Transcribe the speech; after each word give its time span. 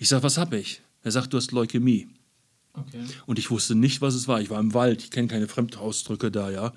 Ich 0.00 0.08
sage, 0.08 0.22
was 0.22 0.38
habe 0.38 0.56
ich? 0.56 0.80
Er 1.02 1.10
sagt, 1.10 1.32
du 1.32 1.36
hast 1.36 1.50
Leukämie. 1.50 2.08
Okay. 2.72 3.04
Und 3.26 3.40
ich 3.40 3.50
wusste 3.50 3.74
nicht, 3.74 4.00
was 4.00 4.14
es 4.14 4.28
war. 4.28 4.40
Ich 4.40 4.48
war 4.48 4.60
im 4.60 4.72
Wald, 4.72 5.02
ich 5.02 5.10
kenne 5.10 5.26
keine 5.26 5.48
Fremdausdrücke 5.48 6.30
da, 6.30 6.50
ja. 6.50 6.72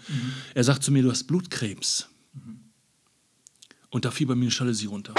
Er 0.55 0.63
sagt 0.63 0.81
zu 0.81 0.91
mir, 0.91 1.03
du 1.03 1.11
hast 1.11 1.25
Blutkrebs. 1.25 2.09
Und 3.91 4.05
da 4.05 4.11
fiel 4.11 4.25
bei 4.25 4.33
mir 4.33 4.45
eine 4.45 4.53
Jalousie 4.53 4.87
runter. 4.87 5.13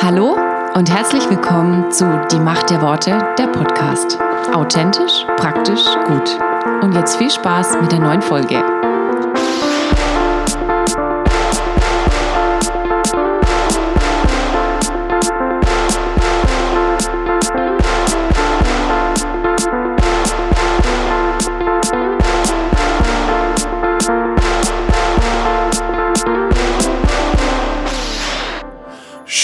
Hallo 0.00 0.38
und 0.74 0.88
herzlich 0.88 1.28
willkommen 1.28 1.92
zu 1.92 2.26
Die 2.32 2.40
Macht 2.40 2.70
der 2.70 2.80
Worte, 2.80 3.10
der 3.38 3.48
Podcast. 3.48 4.18
Authentisch, 4.54 5.26
praktisch, 5.36 5.84
gut. 6.06 6.38
Und 6.82 6.94
jetzt 6.94 7.16
viel 7.16 7.30
Spaß 7.30 7.82
mit 7.82 7.92
der 7.92 7.98
neuen 7.98 8.22
Folge. 8.22 8.77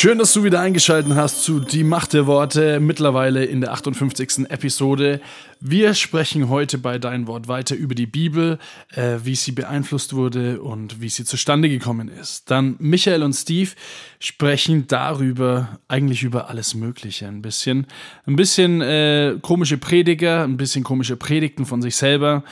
Schön, 0.05 0.19
dass 0.19 0.35
du 0.35 0.45
wieder 0.45 0.61
eingeschaltet 0.61 1.15
hast 1.15 1.45
zu 1.45 1.61
Die 1.61 1.83
Macht 1.83 2.13
der 2.13 2.27
Worte, 2.27 2.79
mittlerweile 2.79 3.43
in 3.47 3.63
der 3.63 3.73
58. 3.73 4.51
Episode. 4.51 5.19
Wir 5.61 5.95
sprechen 5.95 6.51
heute 6.51 6.77
bei 6.77 6.99
Dein 6.99 7.27
Wort 7.27 7.49
weiter 7.49 7.75
über 7.75 7.95
die 7.95 8.05
Bibel, 8.05 8.59
äh, 8.95 9.21
wie 9.23 9.35
sie 9.35 9.53
beeinflusst 9.53 10.15
wurde 10.15 10.61
und 10.61 11.01
wie 11.01 11.09
sie 11.09 11.25
zustande 11.25 11.71
gekommen 11.71 12.09
ist. 12.09 12.51
Dann 12.51 12.77
Michael 12.81 13.23
und 13.23 13.33
Steve 13.33 13.71
sprechen 14.19 14.87
darüber, 14.89 15.79
eigentlich 15.89 16.23
über 16.23 16.51
alles 16.51 16.75
Mögliche 16.75 17.27
ein 17.27 17.41
bisschen. 17.41 17.87
Ein 18.27 18.37
bisschen 18.37 18.83
äh, 18.83 19.39
komische 19.41 19.79
Prediger, 19.79 20.45
ein 20.45 20.59
bisschen 20.59 20.85
komische 20.85 21.17
Predigten 21.17 21.65
von 21.65 21.81
sich 21.81 21.97
selber 21.97 22.45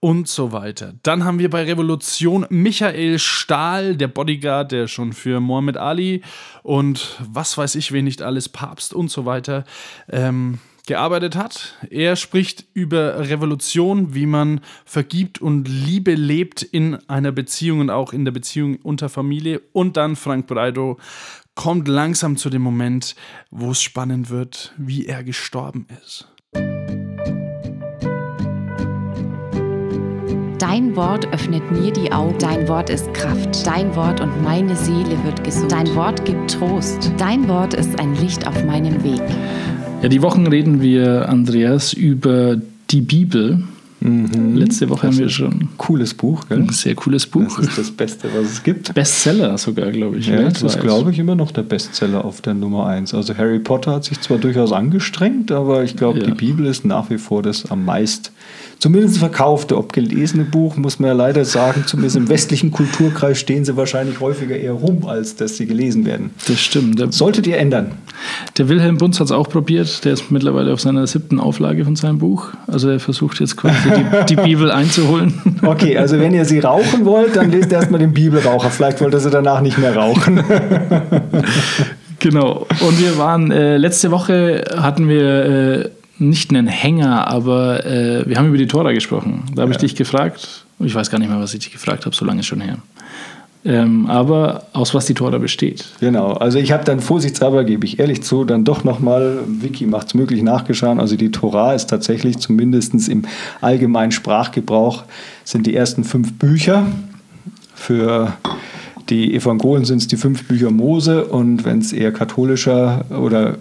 und 0.00 0.28
so 0.28 0.52
weiter. 0.52 0.94
Dann 1.02 1.24
haben 1.24 1.38
wir 1.38 1.50
bei 1.50 1.64
Revolution 1.64 2.46
Michael 2.48 3.18
Stahl, 3.18 3.96
der 3.96 4.08
Bodyguard, 4.08 4.72
der 4.72 4.88
schon 4.88 5.12
für 5.12 5.40
Muhammad 5.40 5.76
Ali 5.76 6.22
und 6.62 7.18
was 7.20 7.56
weiß 7.56 7.74
ich, 7.74 7.92
wen 7.92 8.06
nicht 8.06 8.22
alles, 8.22 8.48
Papst 8.48 8.94
und 8.94 9.10
so 9.10 9.26
weiter, 9.26 9.64
ähm, 10.08 10.58
gearbeitet 10.86 11.36
hat. 11.36 11.76
Er 11.90 12.16
spricht 12.16 12.64
über 12.72 13.28
Revolution, 13.28 14.14
wie 14.14 14.26
man 14.26 14.60
vergibt 14.84 15.40
und 15.40 15.68
Liebe 15.68 16.14
lebt 16.14 16.62
in 16.62 16.96
einer 17.08 17.30
Beziehung 17.30 17.80
und 17.80 17.90
auch 17.90 18.12
in 18.12 18.24
der 18.24 18.32
Beziehung 18.32 18.76
unter 18.82 19.08
Familie. 19.08 19.60
Und 19.72 19.96
dann 19.96 20.16
Frank 20.16 20.46
Breido 20.46 20.98
kommt 21.54 21.88
langsam 21.88 22.36
zu 22.36 22.48
dem 22.48 22.62
Moment, 22.62 23.14
wo 23.50 23.72
es 23.72 23.82
spannend 23.82 24.30
wird, 24.30 24.72
wie 24.78 25.06
er 25.06 25.22
gestorben 25.22 25.86
ist. 26.02 26.26
Dein 30.60 30.94
Wort 30.94 31.26
öffnet 31.32 31.72
mir 31.72 31.90
die 31.90 32.12
Augen. 32.12 32.36
Dein 32.38 32.68
Wort 32.68 32.90
ist 32.90 33.14
Kraft. 33.14 33.66
Dein 33.66 33.96
Wort 33.96 34.20
und 34.20 34.42
meine 34.42 34.76
Seele 34.76 35.16
wird 35.24 35.42
gesund. 35.42 35.72
Dein 35.72 35.94
Wort 35.94 36.26
gibt 36.26 36.50
Trost. 36.50 37.10
Dein 37.16 37.48
Wort 37.48 37.72
ist 37.72 37.98
ein 37.98 38.14
Licht 38.16 38.46
auf 38.46 38.62
meinem 38.66 39.02
Weg. 39.02 39.22
Ja, 40.02 40.10
die 40.10 40.20
Wochen 40.20 40.46
reden 40.46 40.82
wir, 40.82 41.30
Andreas, 41.30 41.94
über 41.94 42.56
die 42.90 43.00
Bibel. 43.00 43.62
Letzte 44.00 44.88
Woche 44.88 45.08
haben 45.08 45.18
wir 45.18 45.28
schon 45.28 45.68
Cooles 45.76 46.14
Buch, 46.14 46.48
gell? 46.48 46.58
ein 46.58 46.68
sehr 46.70 46.94
cooles 46.94 47.26
Buch. 47.26 47.56
Das 47.58 47.68
ist 47.68 47.78
das 47.78 47.90
Beste, 47.90 48.28
was 48.34 48.50
es 48.50 48.62
gibt. 48.62 48.94
Bestseller 48.94 49.58
sogar, 49.58 49.90
glaube 49.90 50.16
ich. 50.18 50.26
Ja, 50.28 50.36
das 50.42 50.54
ist, 50.54 50.62
weltweit. 50.62 50.82
glaube 50.82 51.10
ich, 51.10 51.18
immer 51.18 51.34
noch 51.34 51.50
der 51.52 51.62
Bestseller 51.62 52.24
auf 52.24 52.40
der 52.40 52.54
Nummer 52.54 52.86
1. 52.86 53.12
Also 53.12 53.36
Harry 53.36 53.58
Potter 53.58 53.92
hat 53.96 54.04
sich 54.04 54.18
zwar 54.20 54.38
durchaus 54.38 54.72
angestrengt, 54.72 55.52
aber 55.52 55.84
ich 55.84 55.96
glaube, 55.96 56.20
Ja. 56.20 56.26
die 56.26 56.32
Bibel 56.32 56.64
ist 56.66 56.84
nach 56.86 57.10
wie 57.10 57.18
vor 57.18 57.42
das 57.42 57.70
am 57.70 57.84
meist, 57.84 58.32
zumindest 58.78 59.18
verkaufte, 59.18 59.76
ob 59.76 59.92
gelesene 59.92 60.44
Buch, 60.44 60.76
muss 60.76 60.98
man 60.98 61.08
ja 61.08 61.14
leider 61.14 61.44
sagen, 61.44 61.84
zumindest 61.86 62.16
im 62.16 62.28
westlichen 62.30 62.70
Kulturkreis 62.70 63.38
stehen 63.38 63.66
sie 63.66 63.76
wahrscheinlich 63.76 64.20
häufiger 64.20 64.56
eher 64.56 64.72
rum, 64.72 65.04
als 65.06 65.36
dass 65.36 65.58
sie 65.58 65.66
gelesen 65.66 66.06
werden. 66.06 66.30
Das 66.48 66.58
stimmt. 66.58 66.98
Der, 66.98 67.12
Solltet 67.12 67.46
ihr 67.46 67.58
ändern. 67.58 67.92
der 68.56 68.68
Wilhelm 68.70 68.96
Bunz 68.96 69.20
hat 69.20 69.26
es 69.26 69.32
auch 69.32 69.48
probiert. 69.50 70.04
Der 70.06 70.14
ist 70.14 70.30
mittlerweile 70.30 70.72
auf 70.72 70.80
seiner 70.80 71.06
siebten 71.06 71.38
Auflage 71.38 71.84
von 71.84 71.96
seinem 71.96 72.18
Buch. 72.18 72.48
Also 72.66 72.88
er 72.88 72.98
versucht 73.00 73.38
jetzt 73.40 73.56
quasi 73.58 73.89
die, 73.90 74.34
die 74.34 74.36
Bibel 74.36 74.70
einzuholen. 74.70 75.34
Okay, 75.62 75.96
also 75.96 76.18
wenn 76.18 76.34
ihr 76.34 76.44
sie 76.44 76.60
rauchen 76.60 77.04
wollt, 77.04 77.36
dann 77.36 77.50
lest 77.50 77.72
erstmal 77.72 78.00
den 78.00 78.12
Bibelraucher. 78.12 78.70
Vielleicht 78.70 79.00
wollt 79.00 79.14
ihr 79.14 79.20
sie 79.20 79.30
danach 79.30 79.60
nicht 79.60 79.78
mehr 79.78 79.94
rauchen. 79.94 80.42
Genau. 82.20 82.66
Und 82.86 83.00
wir 83.00 83.18
waren, 83.18 83.50
äh, 83.50 83.78
letzte 83.78 84.10
Woche 84.10 84.62
hatten 84.76 85.08
wir 85.08 85.44
äh, 85.44 85.90
nicht 86.18 86.50
einen 86.50 86.66
Hänger, 86.66 87.26
aber 87.28 87.84
äh, 87.86 88.28
wir 88.28 88.36
haben 88.36 88.48
über 88.48 88.58
die 88.58 88.66
Tora 88.66 88.92
gesprochen. 88.92 89.44
Da 89.54 89.62
habe 89.62 89.72
ich 89.72 89.78
dich 89.78 89.96
gefragt, 89.96 90.66
ich 90.78 90.94
weiß 90.94 91.10
gar 91.10 91.18
nicht 91.18 91.30
mehr, 91.30 91.40
was 91.40 91.54
ich 91.54 91.60
dich 91.60 91.72
gefragt 91.72 92.04
habe, 92.04 92.14
so 92.14 92.26
lange 92.26 92.40
ist 92.40 92.46
schon 92.46 92.60
her. 92.60 92.76
Ähm, 93.62 94.06
aber 94.06 94.64
aus 94.72 94.94
was 94.94 95.04
die 95.04 95.12
Tora 95.12 95.36
besteht. 95.36 95.84
Genau, 96.00 96.32
also 96.32 96.58
ich 96.58 96.72
habe 96.72 96.84
dann 96.84 97.00
vorsichtshalber, 97.00 97.64
gebe 97.64 97.84
ich 97.84 97.98
ehrlich 97.98 98.22
zu, 98.22 98.44
dann 98.44 98.64
doch 98.64 98.84
nochmal, 98.84 99.40
Wiki 99.46 99.84
macht 99.86 100.08
es 100.08 100.14
möglich, 100.14 100.42
nachgeschaut. 100.42 100.98
Also 100.98 101.16
die 101.16 101.30
Tora 101.30 101.74
ist 101.74 101.88
tatsächlich 101.88 102.38
zumindest 102.38 102.94
im 103.08 103.24
allgemeinen 103.60 104.12
Sprachgebrauch 104.12 105.04
sind 105.44 105.66
die 105.66 105.76
ersten 105.76 106.04
fünf 106.04 106.32
Bücher. 106.38 106.86
Für 107.74 108.32
die 109.10 109.34
Evangelien 109.34 109.84
sind 109.84 109.98
es 109.98 110.06
die 110.06 110.16
fünf 110.16 110.48
Bücher 110.48 110.70
Mose 110.70 111.26
und 111.26 111.64
wenn 111.66 111.80
es 111.80 111.92
eher 111.92 112.12
katholischer 112.12 113.04
oder 113.10 113.58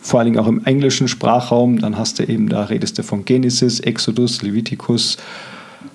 vor 0.00 0.20
allen 0.20 0.32
Dingen 0.32 0.38
auch 0.38 0.48
im 0.48 0.64
englischen 0.64 1.08
Sprachraum, 1.08 1.78
dann 1.78 1.98
hast 1.98 2.18
du 2.18 2.24
eben, 2.24 2.48
da 2.48 2.64
redest 2.64 2.98
du 2.98 3.02
von 3.02 3.24
Genesis, 3.24 3.80
Exodus, 3.80 4.42
Leviticus, 4.42 5.18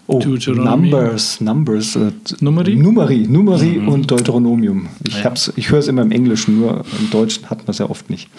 oh. 0.07 0.19
Numbers, 0.19 1.41
Numbers, 1.41 1.95
äh, 1.95 2.11
Numeri? 2.39 2.75
Numeri, 2.75 3.27
Numeri 3.27 3.77
und 3.79 4.09
Deuteronomium. 4.09 4.87
Ich, 5.05 5.23
hab's, 5.23 5.51
ich 5.55 5.71
höre 5.71 5.79
es 5.79 5.87
immer 5.87 6.01
im 6.01 6.11
Englischen, 6.11 6.59
nur 6.59 6.85
im 6.99 7.09
Deutschen 7.09 7.49
hat 7.49 7.59
man 7.59 7.71
es 7.71 7.77
ja 7.77 7.89
oft 7.89 8.09
nicht. 8.09 8.29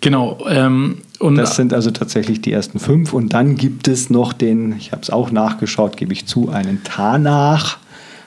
Genau. 0.00 0.38
Ähm, 0.48 0.98
und 1.18 1.36
Das 1.36 1.56
sind 1.56 1.72
also 1.72 1.90
tatsächlich 1.90 2.40
die 2.40 2.52
ersten 2.52 2.78
fünf. 2.78 3.12
Und 3.12 3.32
dann 3.32 3.56
gibt 3.56 3.88
es 3.88 4.10
noch 4.10 4.32
den, 4.32 4.76
ich 4.76 4.92
habe 4.92 5.02
es 5.02 5.10
auch 5.10 5.30
nachgeschaut, 5.30 5.96
gebe 5.96 6.12
ich 6.12 6.26
zu, 6.26 6.50
einen 6.50 6.82
Tanach. 6.82 7.78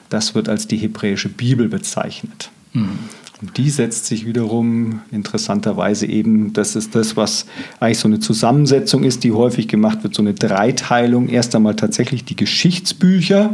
Das 0.09 0.35
wird 0.35 0.47
als 0.47 0.67
die 0.67 0.77
hebräische 0.77 1.29
Bibel 1.29 1.67
bezeichnet. 1.67 2.49
Und 2.73 2.99
die 3.41 3.69
setzt 3.69 4.05
sich 4.05 4.25
wiederum 4.25 5.01
interessanterweise 5.11 6.05
eben, 6.05 6.53
das 6.53 6.75
ist 6.75 6.95
das, 6.95 7.17
was 7.17 7.45
eigentlich 7.79 7.99
so 7.99 8.07
eine 8.07 8.19
Zusammensetzung 8.19 9.03
ist, 9.03 9.23
die 9.23 9.33
häufig 9.33 9.67
gemacht 9.67 10.03
wird, 10.03 10.15
so 10.15 10.21
eine 10.21 10.33
Dreiteilung. 10.33 11.27
Erst 11.27 11.55
einmal 11.55 11.75
tatsächlich 11.75 12.23
die 12.23 12.35
Geschichtsbücher, 12.35 13.53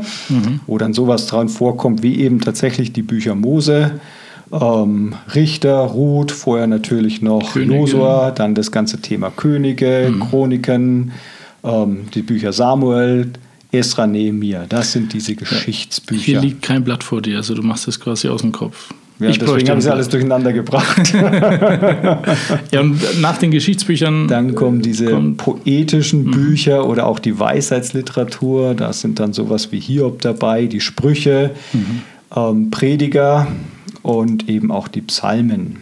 wo 0.68 0.78
dann 0.78 0.94
sowas 0.94 1.28
dran 1.28 1.50
vorkommt, 1.50 2.04
wie 2.04 2.20
eben 2.20 2.42
tatsächlich 2.42 2.94
die 2.94 3.02
Bücher 3.02 3.34
Mose, 3.36 4.00
ähm, 4.52 5.16
Richter, 5.34 5.78
Ruth, 5.78 6.32
vorher 6.32 6.68
natürlich 6.68 7.22
noch 7.22 7.54
Könige. 7.54 7.76
Josua, 7.76 8.32
dann 8.32 8.54
das 8.54 8.72
ganze 8.72 9.02
Thema 9.02 9.32
Könige, 9.32 10.14
Chroniken, 10.30 11.12
ähm, 11.64 12.02
die 12.14 12.22
Bücher 12.22 12.54
Samuel, 12.54 13.32
Esra, 13.72 14.06
Nehemiah. 14.06 14.66
Das 14.68 14.92
sind 14.92 15.14
diese 15.14 15.36
Geschichtsbücher. 15.36 16.22
hier 16.22 16.42
liegt 16.42 16.62
kein 16.62 16.84
Blatt 16.84 17.04
vor 17.04 17.22
dir, 17.22 17.38
also 17.38 17.56
du 17.56 17.64
machst 17.64 17.88
das 17.88 18.00
quasi 18.00 18.28
aus 18.28 18.42
dem 18.42 18.52
Kopf. 18.52 18.94
Ja, 19.22 19.28
deswegen 19.28 19.46
bräuchte 19.46 19.72
haben 19.72 19.82
sie 19.82 19.92
alles 19.92 20.10
durcheinander 20.10 20.54
gebracht. 20.54 21.14
Ja, 22.72 22.82
und 22.82 23.00
nach 23.22 23.38
den 23.38 23.52
Geschichtsbüchern. 23.52 24.28
Dann 24.28 24.56
kommen 24.56 24.82
diese 24.82 25.06
kommt- 25.08 25.38
poetischen 25.38 26.32
Bücher 26.32 26.88
oder 26.88 27.06
auch 27.08 27.20
die 27.20 27.38
Weisheitsliteratur. 27.40 28.74
Da 28.76 28.94
sind 28.94 29.20
dann 29.20 29.34
sowas 29.34 29.72
wie 29.72 29.80
Hiob 29.80 30.22
dabei, 30.22 30.66
die 30.68 30.80
Sprüche, 30.82 31.52
ähm, 32.36 32.72
Prediger 32.72 33.48
und 34.02 34.50
eben 34.50 34.72
auch 34.72 34.88
die 34.88 35.02
Psalmen. 35.02 35.78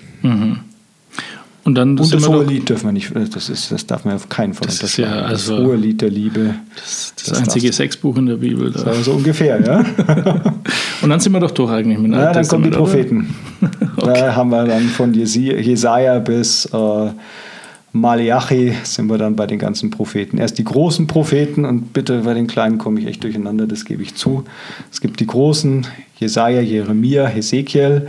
Und 1.69 1.75
dann 1.75 1.99
Und 1.99 2.11
das 2.11 2.27
hohe 2.27 2.45
Lied 2.45 2.67
dürfen 2.67 2.87
wir 2.87 2.93
nicht, 2.93 3.11
das, 3.35 3.47
ist, 3.47 3.71
das 3.71 3.85
darf 3.85 4.03
man 4.03 4.15
auf 4.15 4.27
keinen 4.27 4.55
Fall 4.55 4.67
Das 4.67 4.97
ja 4.97 5.05
also- 5.21 5.55
das 5.55 5.67
hohe 5.67 5.75
Lied 5.75 6.01
der 6.01 6.09
Liebe. 6.09 6.55
Das, 6.75 7.13
das, 7.15 7.25
Das 7.29 7.39
einzige 7.41 7.71
Sexbuch 7.71 8.17
in 8.17 8.25
der 8.25 8.37
Bibel. 8.37 8.71
Da. 8.71 8.91
So 8.95 9.11
ungefähr, 9.11 9.63
ja. 9.63 9.85
Und 11.03 11.09
dann 11.11 11.19
sind 11.19 11.31
wir 11.31 11.39
doch 11.39 11.51
durch 11.51 11.69
eigentlich 11.71 11.99
mit 11.99 12.11
Ja, 12.11 12.33
dann 12.33 12.47
kommen 12.47 12.63
die? 12.63 12.71
Propheten. 12.71 13.35
Da 13.97 14.35
haben 14.35 14.49
wir 14.49 14.65
dann 14.65 14.87
von 14.87 15.13
Jesaja 15.13 16.17
bis 16.17 16.65
äh, 16.73 17.09
Malachi 17.91 18.73
sind 18.81 19.05
wir 19.07 19.19
dann 19.19 19.35
bei 19.35 19.45
den 19.45 19.59
ganzen 19.59 19.91
Propheten. 19.91 20.39
Erst 20.39 20.57
die 20.57 20.63
großen 20.63 21.05
Propheten 21.05 21.65
und 21.65 21.93
bitte 21.93 22.21
bei 22.21 22.33
den 22.33 22.47
kleinen 22.47 22.79
komme 22.79 22.99
ich 22.99 23.05
echt 23.05 23.23
durcheinander, 23.23 23.67
das 23.67 23.85
gebe 23.85 24.01
ich 24.01 24.15
zu. 24.15 24.43
Es 24.91 25.01
gibt 25.01 25.19
die 25.19 25.27
großen, 25.27 25.85
Jesaja, 26.19 26.61
Jeremia, 26.61 27.27
Hesekiel. 27.27 28.07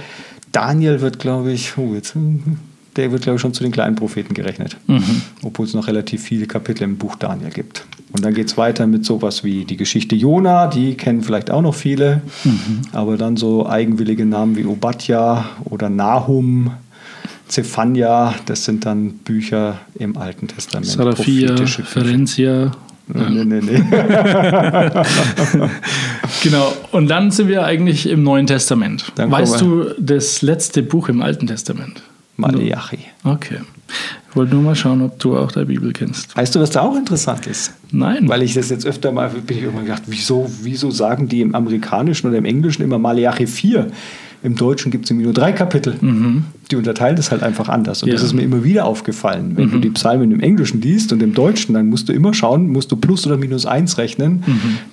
Daniel 0.53 1.03
wird, 1.03 1.19
glaube 1.19 1.53
ich, 1.53 1.77
oh, 1.77 1.93
jetzt, 1.95 2.15
hm, 2.15 2.57
der 3.01 3.11
wird, 3.13 3.23
glaube 3.23 3.37
ich, 3.37 3.41
schon 3.41 3.55
zu 3.55 3.63
den 3.63 3.73
kleinen 3.73 3.97
Propheten 3.97 4.35
gerechnet. 4.35 4.77
Mhm. 4.87 5.23
Obwohl 5.43 5.65
es 5.65 5.73
noch 5.73 5.89
relativ 5.89 6.23
viele 6.23 6.47
Kapitel 6.47 6.85
im 6.85 6.99
Buch 6.99 7.17
Daniel 7.17 7.51
gibt. 7.51 7.87
Und 8.13 8.25
dann 8.25 8.35
geht 8.35 8.49
es 8.49 8.59
weiter 8.59 8.87
mit 8.87 9.07
sowas 9.07 9.43
wie 9.43 9.65
die 9.65 9.79
Geschichte 9.79 10.15
Jona, 10.15 10.67
die 10.67 10.95
kennen 10.95 11.23
vielleicht 11.23 11.51
auch 11.51 11.63
noch 11.63 11.75
viele. 11.75 12.21
Mhm. 12.45 12.83
Aber 12.93 13.17
dann 13.17 13.39
so 13.39 13.67
eigenwillige 13.67 14.27
Namen 14.27 14.57
wie 14.57 14.67
Obadja 14.67 15.49
oder 15.65 15.89
Nahum, 15.89 16.73
Zephania, 17.49 18.35
das 18.45 18.65
sind 18.65 18.85
dann 18.85 19.15
Bücher 19.15 19.79
im 19.95 20.19
Alten 20.19 20.47
Testament. 20.47 20.87
Bücher. 21.57 21.85
Ferencia. 21.85 22.73
Nee, 23.09 23.45
nee, 23.45 23.61
nee. 23.61 23.83
Genau. 26.43 26.73
Und 26.93 27.09
dann 27.09 27.31
sind 27.31 27.49
wir 27.49 27.65
eigentlich 27.65 28.09
im 28.09 28.23
Neuen 28.23 28.47
Testament. 28.47 29.13
Dann 29.15 29.31
weißt 29.31 29.61
du 29.61 29.91
das 29.99 30.43
letzte 30.43 30.83
Buch 30.83 31.09
im 31.09 31.23
Alten 31.23 31.47
Testament? 31.47 32.03
Maleachi. 32.41 32.99
Okay. 33.25 33.59
Ich 34.31 34.37
wollte 34.37 34.55
nur 34.55 34.63
mal 34.63 34.77
schauen, 34.77 35.03
ob 35.03 35.19
du 35.19 35.37
auch 35.37 35.51
der 35.51 35.65
Bibel 35.65 35.93
kennst. 35.93 36.37
Weißt 36.37 36.55
du, 36.55 36.61
was 36.61 36.71
da 36.71 36.83
auch 36.83 36.97
interessant 36.97 37.47
ist? 37.49 37.73
Nein. 37.91 38.29
Weil 38.29 38.43
ich 38.43 38.55
das 38.55 38.71
jetzt 38.71 38.87
öfter 38.87 39.11
mal, 39.11 39.29
bin 39.29 39.59
ich 39.59 39.65
immer 39.65 39.83
gedacht, 39.83 40.03
wieso, 40.07 40.49
wieso 40.63 40.91
sagen 40.91 41.29
die 41.29 41.41
im 41.41 41.55
Amerikanischen 41.55 42.29
oder 42.29 42.39
im 42.39 42.45
Englischen 42.45 42.83
immer 42.83 42.99
Maleachi 42.99 43.47
4? 43.47 43.91
Im 44.43 44.57
Deutschen 44.57 44.91
gibt 44.91 45.05
es 45.05 45.11
irgendwie 45.11 45.25
nur 45.25 45.35
drei 45.35 45.53
Kapitel. 45.53 45.97
Die 46.71 46.77
unterteilen 46.77 47.17
das 47.17 47.31
halt 47.31 47.43
einfach 47.43 47.69
anders. 47.69 48.03
Und 48.03 48.13
das 48.13 48.21
Ja. 48.21 48.27
ist 48.27 48.33
mir 48.33 48.43
immer 48.43 48.63
wieder 48.65 48.85
aufgefallen. 48.85 49.53
Wenn 49.57 49.71
du 49.71 49.79
die 49.79 49.91
Psalmen 49.91 50.31
im 50.33 50.41
Englischen 50.41 50.81
liest 50.81 51.13
und 51.13 51.23
im 51.23 51.35
Deutschen, 51.35 51.75
dann 51.75 51.89
musst 51.89 52.09
du 52.09 52.13
immer 52.13 52.33
schauen, 52.35 52.69
musst 52.69 52.93
du 52.93 52.97
plus 52.97 53.27
oder 53.27 53.37
minus 53.37 53.67
eins 53.67 53.99
rechnen. 53.99 54.45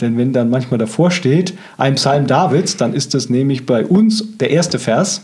Denn 0.02 0.18
wenn 0.18 0.34
dann 0.34 0.50
manchmal 0.50 0.78
davor 0.80 1.12
steht, 1.12 1.54
ein 1.78 1.96
Psalm 1.96 2.26
Davids, 2.28 2.78
dann 2.78 2.94
ist 2.94 3.14
das 3.14 3.30
nämlich 3.30 3.66
bei 3.66 3.86
uns 3.86 4.24
der 4.40 4.50
erste 4.52 4.80
Vers. 4.80 5.22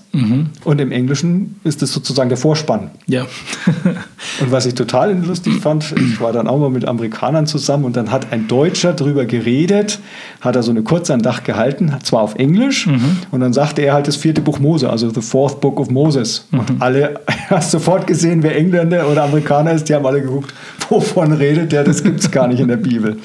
Und 0.63 0.79
im 0.79 0.91
Englischen 0.91 1.55
ist 1.63 1.81
das 1.81 1.91
sozusagen 1.91 2.29
der 2.29 2.37
Vorspann. 2.37 2.91
ja. 3.07 3.25
Und 4.41 4.51
was 4.51 4.65
ich 4.65 4.73
total 4.73 5.15
lustig 5.25 5.55
fand, 5.61 5.93
ich 5.95 6.19
war 6.19 6.31
dann 6.33 6.47
auch 6.47 6.59
mal 6.59 6.69
mit 6.69 6.85
Amerikanern 6.87 7.45
zusammen 7.45 7.85
und 7.85 7.95
dann 7.95 8.11
hat 8.11 8.31
ein 8.31 8.47
Deutscher 8.47 8.93
drüber 8.93 9.25
geredet, 9.25 9.99
hat 10.41 10.55
er 10.55 10.63
so 10.63 10.71
eine 10.71 10.81
Kurzandacht 10.81 11.45
gehalten, 11.45 11.93
zwar 12.03 12.21
auf 12.21 12.35
Englisch, 12.35 12.87
und 13.31 13.39
dann 13.39 13.53
sagte 13.53 13.81
er 13.83 13.93
halt 13.93 14.07
das 14.07 14.15
vierte 14.15 14.41
Buch 14.41 14.59
Mose, 14.59 14.89
also 14.89 15.09
the 15.13 15.21
fourth 15.21 15.61
book 15.61 15.79
of 15.79 15.89
Moses. 15.89 16.42
Und 16.51 16.81
alle, 16.81 17.15
hast 17.49 17.71
sofort 17.71 18.05
gesehen, 18.07 18.43
wer 18.43 18.55
Engländer 18.55 19.09
oder 19.09 19.23
Amerikaner 19.23 19.71
ist, 19.73 19.89
die 19.89 19.95
haben 19.95 20.05
alle 20.05 20.21
geguckt, 20.21 20.53
wovon 20.89 21.31
redet 21.33 21.71
der, 21.71 21.83
das 21.83 22.03
gibt 22.03 22.19
es 22.19 22.29
gar 22.29 22.47
nicht 22.47 22.59
in 22.59 22.67
der 22.67 22.77
Bibel. 22.77 23.17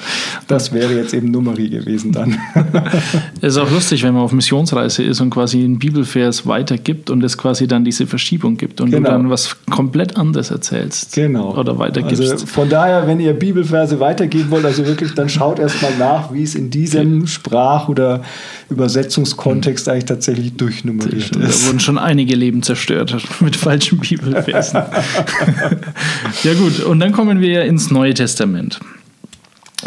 Das 0.47 0.73
wäre 0.73 0.93
jetzt 0.95 1.13
eben 1.13 1.29
Numeri 1.31 1.69
gewesen 1.69 2.11
dann. 2.11 2.37
Es 3.41 3.55
ist 3.55 3.57
auch 3.57 3.71
lustig, 3.71 4.03
wenn 4.03 4.13
man 4.13 4.23
auf 4.23 4.31
Missionsreise 4.33 5.03
ist 5.03 5.21
und 5.21 5.29
quasi 5.29 5.63
einen 5.63 5.79
Bibelvers 5.79 6.45
weitergibt 6.45 7.09
und 7.09 7.23
es 7.23 7.37
quasi 7.37 7.67
dann 7.67 7.85
diese 7.85 8.05
Verschiebung 8.07 8.57
gibt 8.57 8.81
und 8.81 8.91
Genau. 8.91 9.09
du 9.09 9.15
dann 9.15 9.29
was 9.29 9.55
komplett 9.69 10.17
anderes 10.17 10.51
erzählst. 10.51 11.13
Genau. 11.13 11.55
Oder 11.55 11.77
weitergibst. 11.79 12.21
Also 12.31 12.45
von 12.45 12.69
daher, 12.69 13.07
wenn 13.07 13.19
ihr 13.19 13.33
Bibelverse 13.33 13.99
weitergeben 13.99 14.49
wollt, 14.51 14.65
also 14.65 14.85
wirklich, 14.85 15.13
dann 15.13 15.29
schaut 15.29 15.59
erst 15.59 15.81
mal 15.81 15.91
nach, 15.97 16.33
wie 16.33 16.43
es 16.43 16.55
in 16.55 16.69
diesem 16.69 17.27
Sprach- 17.27 17.87
oder 17.87 18.21
Übersetzungskontext 18.69 19.87
eigentlich 19.89 20.05
tatsächlich 20.05 20.53
durchnummeriert 20.57 21.35
da 21.35 21.41
ist. 21.41 21.67
wurden 21.67 21.79
schon 21.79 21.97
einige 21.97 22.35
Leben 22.35 22.63
zerstört 22.63 23.08
mit 23.39 23.55
falschen 23.55 23.99
Bibelversen. 23.99 24.81
ja 26.43 26.53
gut, 26.53 26.79
und 26.81 26.99
dann 26.99 27.11
kommen 27.11 27.41
wir 27.41 27.49
ja 27.49 27.61
ins 27.61 27.91
Neue 27.91 28.13
Testament. 28.13 28.79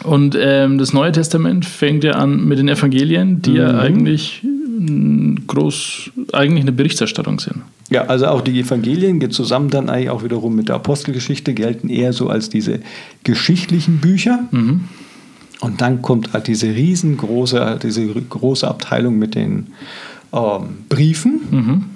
Und 0.04 0.36
ähm, 0.38 0.78
das 0.78 0.92
Neue 0.92 1.12
Testament 1.12 1.66
fängt 1.66 2.02
ja 2.02 2.12
an 2.12 2.46
mit 2.46 2.58
den 2.58 2.68
Evangelien, 2.68 3.42
die 3.42 3.54
ja 3.54 3.78
eigentlich 3.78 4.42
mm, 4.42 5.46
groß, 5.46 6.10
eigentlich 6.32 6.62
eine 6.62 6.72
Berichterstattung 6.72 7.38
sind. 7.38 7.56
Ja, 7.90 8.06
also 8.06 8.26
auch 8.26 8.40
die 8.40 8.58
Evangelien 8.58 9.20
geht 9.20 9.34
zusammen 9.34 9.68
dann 9.68 9.90
eigentlich 9.90 10.08
auch 10.08 10.24
wiederum 10.24 10.56
mit 10.56 10.68
der 10.68 10.76
Apostelgeschichte, 10.76 11.52
gelten 11.52 11.90
eher 11.90 12.14
so 12.14 12.28
als 12.30 12.48
diese 12.48 12.80
geschichtlichen 13.22 13.98
Bücher. 13.98 14.48
Und 15.60 15.80
dann 15.82 16.00
kommt 16.00 16.32
halt 16.32 16.46
diese 16.46 16.68
riesengroße, 16.68 17.78
diese 17.82 18.06
große 18.06 18.66
Abteilung 18.66 19.18
mit 19.18 19.34
den 19.34 19.68
ähm, 20.32 20.78
Briefen. 20.88 21.90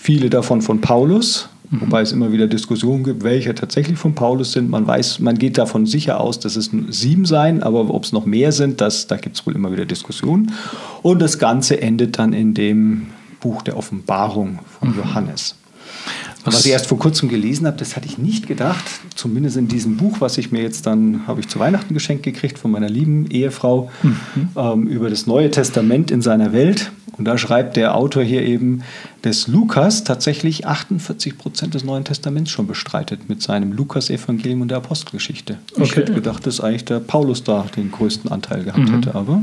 Viele 0.00 0.30
davon 0.30 0.62
von 0.62 0.80
Paulus, 0.80 1.48
wobei 1.70 2.02
es 2.02 2.12
immer 2.12 2.32
wieder 2.32 2.46
Diskussionen 2.46 3.02
gibt, 3.02 3.24
welche 3.24 3.54
tatsächlich 3.54 3.98
von 3.98 4.14
Paulus 4.14 4.52
sind. 4.52 4.70
Man 4.70 4.86
weiß, 4.86 5.18
man 5.18 5.36
geht 5.36 5.58
davon 5.58 5.86
sicher 5.86 6.20
aus, 6.20 6.38
dass 6.38 6.56
es 6.56 6.70
sieben 6.88 7.24
sein, 7.24 7.62
aber 7.62 7.92
ob 7.92 8.04
es 8.04 8.12
noch 8.12 8.24
mehr 8.24 8.52
sind, 8.52 8.80
das, 8.80 9.08
da 9.08 9.16
gibt 9.16 9.36
es 9.36 9.46
wohl 9.46 9.56
immer 9.56 9.72
wieder 9.72 9.84
Diskussionen. 9.84 10.52
Und 11.02 11.20
das 11.20 11.38
Ganze 11.38 11.82
endet 11.82 12.18
dann 12.18 12.32
in 12.32 12.54
dem 12.54 13.08
Buch 13.40 13.62
der 13.62 13.76
Offenbarung 13.76 14.60
von 14.78 14.96
Johannes. 14.96 15.56
Was 16.54 16.64
ich 16.66 16.72
erst 16.72 16.86
vor 16.86 16.98
kurzem 16.98 17.28
gelesen 17.28 17.66
habe, 17.66 17.76
das 17.76 17.96
hatte 17.96 18.06
ich 18.06 18.18
nicht 18.18 18.46
gedacht, 18.46 18.84
zumindest 19.14 19.56
in 19.56 19.68
diesem 19.68 19.96
Buch, 19.96 20.20
was 20.20 20.38
ich 20.38 20.50
mir 20.52 20.62
jetzt 20.62 20.86
dann, 20.86 21.26
habe 21.26 21.40
ich 21.40 21.48
zu 21.48 21.58
Weihnachten 21.58 21.94
geschenkt 21.94 22.22
gekriegt 22.22 22.58
von 22.58 22.70
meiner 22.70 22.88
lieben 22.88 23.26
Ehefrau, 23.30 23.90
ähm, 24.56 24.86
über 24.86 25.10
das 25.10 25.26
Neue 25.26 25.50
Testament 25.50 26.10
in 26.10 26.22
seiner 26.22 26.52
Welt. 26.52 26.90
Und 27.16 27.24
da 27.24 27.36
schreibt 27.36 27.76
der 27.76 27.96
Autor 27.96 28.22
hier 28.22 28.42
eben, 28.42 28.82
dass 29.22 29.48
Lukas 29.48 30.04
tatsächlich 30.04 30.66
48 30.68 31.36
Prozent 31.36 31.74
des 31.74 31.82
Neuen 31.82 32.04
Testaments 32.04 32.50
schon 32.50 32.68
bestreitet 32.68 33.28
mit 33.28 33.42
seinem 33.42 33.72
Lukas-Evangelium 33.72 34.60
und 34.60 34.68
der 34.68 34.78
Apostelgeschichte. 34.78 35.58
Ich 35.72 35.82
Okay. 35.82 35.96
hätte 36.02 36.14
gedacht, 36.14 36.46
dass 36.46 36.60
eigentlich 36.60 36.84
der 36.84 37.00
Paulus 37.00 37.42
da 37.42 37.66
den 37.76 37.90
größten 37.90 38.30
Anteil 38.30 38.62
gehabt 38.62 38.88
hätte, 38.92 39.14
aber 39.16 39.42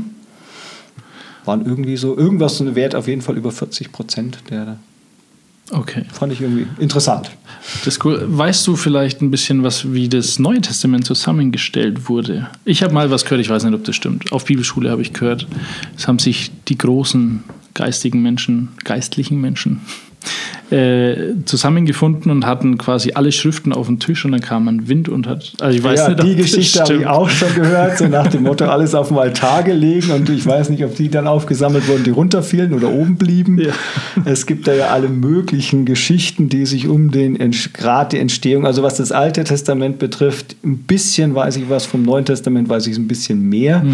waren 1.44 1.64
irgendwie 1.66 1.96
so, 1.96 2.16
irgendwas 2.16 2.56
so 2.56 2.64
ein 2.64 2.74
Wert 2.74 2.94
auf 2.94 3.06
jeden 3.08 3.22
Fall 3.22 3.36
über 3.36 3.52
40 3.52 3.92
Prozent, 3.92 4.38
der 4.50 4.64
da 4.64 4.78
Okay. 5.70 6.04
fand 6.12 6.32
ich 6.32 6.40
irgendwie 6.40 6.66
interessant. 6.78 7.30
Das 7.84 7.94
ist 7.94 8.04
cool. 8.04 8.22
Weißt 8.24 8.66
du 8.66 8.76
vielleicht 8.76 9.20
ein 9.20 9.30
bisschen 9.30 9.62
was, 9.64 9.92
wie 9.92 10.08
das 10.08 10.38
Neue 10.38 10.60
Testament 10.60 11.04
zusammengestellt 11.04 12.08
wurde? 12.08 12.48
Ich 12.64 12.82
habe 12.82 12.94
mal 12.94 13.10
was 13.10 13.24
gehört, 13.24 13.40
ich 13.40 13.50
weiß 13.50 13.64
nicht, 13.64 13.74
ob 13.74 13.84
das 13.84 13.96
stimmt. 13.96 14.30
Auf 14.32 14.44
Bibelschule 14.44 14.90
habe 14.90 15.02
ich 15.02 15.12
gehört, 15.12 15.46
es 15.96 16.06
haben 16.06 16.18
sich 16.18 16.52
die 16.68 16.78
großen 16.78 17.42
geistigen 17.74 18.22
Menschen, 18.22 18.68
geistlichen 18.84 19.40
Menschen, 19.40 19.80
äh, 20.70 21.34
zusammengefunden 21.44 22.30
und 22.30 22.44
hatten 22.44 22.76
quasi 22.76 23.12
alle 23.14 23.30
Schriften 23.30 23.72
auf 23.72 23.86
den 23.86 24.00
Tisch 24.00 24.24
und 24.24 24.32
dann 24.32 24.40
kam 24.40 24.66
ein 24.68 24.88
Wind 24.88 25.08
und 25.08 25.26
hat. 25.26 25.52
Also 25.60 25.78
ich 25.78 25.84
weiß 25.84 26.00
ja, 26.00 26.08
nicht, 26.08 26.22
die 26.24 26.34
Geschichte 26.34 26.80
habe 26.80 26.94
ich 26.94 27.06
auch 27.06 27.30
schon 27.30 27.54
gehört, 27.54 27.98
so 27.98 28.06
nach 28.06 28.26
dem 28.26 28.42
Motto, 28.42 28.64
alles 28.64 28.94
auf 28.94 29.08
dem 29.08 29.18
Altar 29.18 29.62
gelegen 29.62 30.10
und 30.10 30.28
ich 30.28 30.44
weiß 30.44 30.70
nicht, 30.70 30.84
ob 30.84 30.96
die 30.96 31.08
dann 31.08 31.26
aufgesammelt 31.26 31.86
wurden, 31.86 32.04
die 32.04 32.10
runterfielen 32.10 32.72
oder 32.74 32.90
oben 32.90 33.16
blieben. 33.16 33.60
Ja. 33.60 33.72
Es 34.24 34.46
gibt 34.46 34.66
da 34.66 34.74
ja 34.74 34.88
alle 34.88 35.08
möglichen 35.08 35.84
Geschichten, 35.84 36.48
die 36.48 36.66
sich 36.66 36.88
um 36.88 37.10
den 37.10 37.38
Grad 37.72 38.12
der 38.12 38.20
Entstehung, 38.20 38.66
also 38.66 38.82
was 38.82 38.96
das 38.96 39.12
Alte 39.12 39.44
Testament 39.44 39.98
betrifft, 39.98 40.56
ein 40.64 40.78
bisschen 40.78 41.34
weiß 41.34 41.56
ich 41.56 41.68
was, 41.68 41.86
vom 41.86 42.02
Neuen 42.02 42.24
Testament 42.24 42.68
weiß 42.68 42.86
ich 42.88 42.96
ein 42.96 43.06
bisschen 43.06 43.48
mehr. 43.48 43.84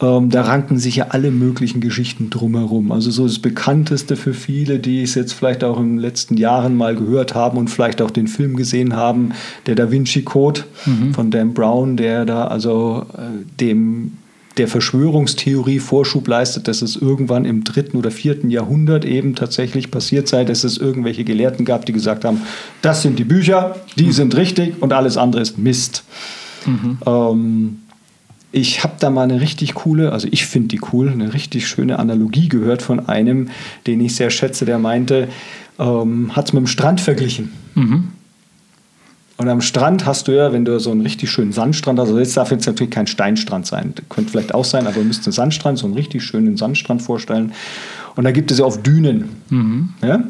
Ähm, 0.00 0.30
da 0.30 0.42
ranken 0.42 0.78
sich 0.78 0.96
ja 0.96 1.06
alle 1.10 1.30
möglichen 1.30 1.80
Geschichten 1.80 2.28
drumherum. 2.28 2.90
Also 2.90 3.10
so 3.10 3.26
das 3.26 3.38
bekannteste 3.38 4.16
für 4.16 4.34
viele, 4.34 4.80
die 4.80 5.02
es 5.02 5.14
jetzt 5.14 5.32
vielleicht 5.32 5.62
auch 5.62 5.78
in 5.78 5.96
den 5.96 5.98
letzten 5.98 6.36
Jahren 6.36 6.76
mal 6.76 6.96
gehört 6.96 7.34
haben 7.34 7.58
und 7.58 7.68
vielleicht 7.68 8.02
auch 8.02 8.10
den 8.10 8.26
Film 8.26 8.56
gesehen 8.56 8.96
haben, 8.96 9.30
der 9.66 9.76
Da 9.76 9.90
Vinci 9.90 10.22
Code 10.22 10.62
von 11.12 11.30
Dan 11.30 11.54
Brown, 11.54 11.96
der 11.96 12.24
da 12.24 12.48
also 12.48 13.06
äh, 13.16 13.44
dem 13.60 14.12
der 14.56 14.68
Verschwörungstheorie 14.68 15.80
Vorschub 15.80 16.28
leistet, 16.28 16.68
dass 16.68 16.82
es 16.82 16.96
irgendwann 16.96 17.44
im 17.44 17.64
dritten 17.64 17.96
oder 17.96 18.10
vierten 18.10 18.50
Jahrhundert 18.50 19.04
eben 19.04 19.34
tatsächlich 19.34 19.90
passiert 19.90 20.28
sei, 20.28 20.44
dass 20.44 20.62
es 20.62 20.78
irgendwelche 20.78 21.24
Gelehrten 21.24 21.64
gab, 21.64 21.86
die 21.86 21.92
gesagt 21.92 22.24
haben, 22.24 22.42
das 22.80 23.02
sind 23.02 23.18
die 23.18 23.24
Bücher, 23.24 23.76
die 23.96 24.12
sind 24.12 24.36
richtig 24.36 24.80
und 24.80 24.92
alles 24.92 25.16
andere 25.16 25.42
ist 25.42 25.58
Mist. 25.58 26.04
Ähm, 27.04 27.78
ich 28.54 28.84
habe 28.84 28.94
da 29.00 29.10
mal 29.10 29.22
eine 29.22 29.40
richtig 29.40 29.74
coole, 29.74 30.12
also 30.12 30.28
ich 30.30 30.46
finde 30.46 30.68
die 30.68 30.80
cool, 30.92 31.10
eine 31.10 31.34
richtig 31.34 31.66
schöne 31.66 31.98
Analogie 31.98 32.48
gehört 32.48 32.82
von 32.82 33.08
einem, 33.08 33.48
den 33.86 34.00
ich 34.00 34.14
sehr 34.14 34.30
schätze, 34.30 34.64
der 34.64 34.78
meinte, 34.78 35.28
ähm, 35.78 36.36
hat 36.36 36.46
es 36.46 36.52
mit 36.52 36.60
dem 36.60 36.66
Strand 36.68 37.00
verglichen. 37.00 37.52
Und 39.36 39.48
am 39.48 39.60
Strand 39.60 40.06
hast 40.06 40.28
du 40.28 40.32
ja, 40.32 40.52
wenn 40.52 40.64
du 40.64 40.78
so 40.78 40.92
einen 40.92 41.00
richtig 41.00 41.30
schönen 41.30 41.50
Sandstrand 41.50 41.98
hast, 41.98 42.08
also 42.08 42.20
jetzt 42.20 42.36
darf 42.36 42.52
jetzt 42.52 42.66
natürlich 42.66 42.92
kein 42.92 43.08
Steinstrand 43.08 43.66
sein, 43.66 43.92
könnte 44.08 44.30
vielleicht 44.30 44.54
auch 44.54 44.64
sein, 44.64 44.86
aber 44.86 45.00
du 45.00 45.04
müsst 45.04 45.26
einen 45.26 45.32
Sandstrand, 45.32 45.78
so 45.78 45.86
einen 45.86 45.94
richtig 45.94 46.22
schönen 46.22 46.56
Sandstrand 46.56 47.02
vorstellen. 47.02 47.52
Und 48.14 48.22
da 48.22 48.30
gibt 48.30 48.52
es 48.52 48.58
ja 48.58 48.64
oft 48.64 48.86
Dünen. 48.86 49.30
Ja? 50.06 50.22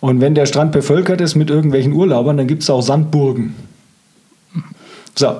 Und 0.00 0.20
wenn 0.20 0.34
der 0.34 0.46
Strand 0.46 0.72
bevölkert 0.72 1.20
ist 1.20 1.36
mit 1.36 1.50
irgendwelchen 1.50 1.92
Urlaubern, 1.92 2.36
dann 2.36 2.48
gibt 2.48 2.64
es 2.64 2.70
auch 2.70 2.82
Sandburgen. 2.82 3.54
So. 5.14 5.36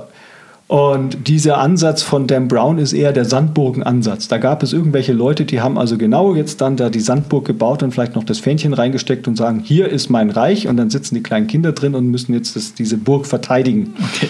Und 0.66 1.28
dieser 1.28 1.58
Ansatz 1.58 2.02
von 2.02 2.26
Dan 2.26 2.48
Brown 2.48 2.78
ist 2.78 2.94
eher 2.94 3.12
der 3.12 3.26
Sandburgenansatz. 3.26 4.28
Da 4.28 4.38
gab 4.38 4.62
es 4.62 4.72
irgendwelche 4.72 5.12
Leute, 5.12 5.44
die 5.44 5.60
haben 5.60 5.76
also 5.76 5.98
genau 5.98 6.34
jetzt 6.34 6.62
dann 6.62 6.76
da 6.76 6.88
die 6.88 7.00
Sandburg 7.00 7.44
gebaut 7.44 7.82
und 7.82 7.92
vielleicht 7.92 8.14
noch 8.14 8.24
das 8.24 8.38
Fähnchen 8.38 8.72
reingesteckt 8.72 9.28
und 9.28 9.36
sagen, 9.36 9.60
hier 9.62 9.90
ist 9.90 10.08
mein 10.08 10.30
Reich. 10.30 10.66
Und 10.66 10.78
dann 10.78 10.88
sitzen 10.88 11.16
die 11.16 11.22
kleinen 11.22 11.48
Kinder 11.48 11.72
drin 11.72 11.94
und 11.94 12.06
müssen 12.06 12.32
jetzt 12.32 12.56
das, 12.56 12.72
diese 12.72 12.96
Burg 12.96 13.26
verteidigen. 13.26 13.94
Okay. 14.14 14.28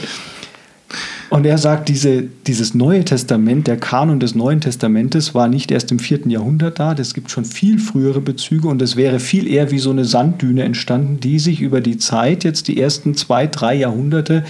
Und 1.30 1.46
er 1.46 1.58
sagt, 1.58 1.88
diese, 1.88 2.22
dieses 2.46 2.74
Neue 2.74 3.04
Testament, 3.04 3.66
der 3.66 3.76
Kanon 3.76 4.20
des 4.20 4.36
Neuen 4.36 4.60
Testamentes 4.60 5.34
war 5.34 5.48
nicht 5.48 5.72
erst 5.72 5.90
im 5.90 5.98
vierten 5.98 6.30
Jahrhundert 6.30 6.78
da, 6.78 6.92
es 6.92 7.12
gibt 7.12 7.30
schon 7.30 7.44
viel 7.44 7.80
frühere 7.80 8.20
Bezüge 8.20 8.68
und 8.68 8.80
es 8.80 8.94
wäre 8.94 9.18
viel 9.18 9.48
eher 9.48 9.72
wie 9.72 9.80
so 9.80 9.90
eine 9.90 10.04
Sanddüne 10.04 10.62
entstanden, 10.62 11.18
die 11.18 11.40
sich 11.40 11.60
über 11.60 11.80
die 11.80 11.96
Zeit, 11.96 12.44
jetzt 12.44 12.68
die 12.68 12.80
ersten 12.80 13.16
zwei, 13.16 13.48
drei 13.48 13.74
Jahrhunderte, 13.74 14.44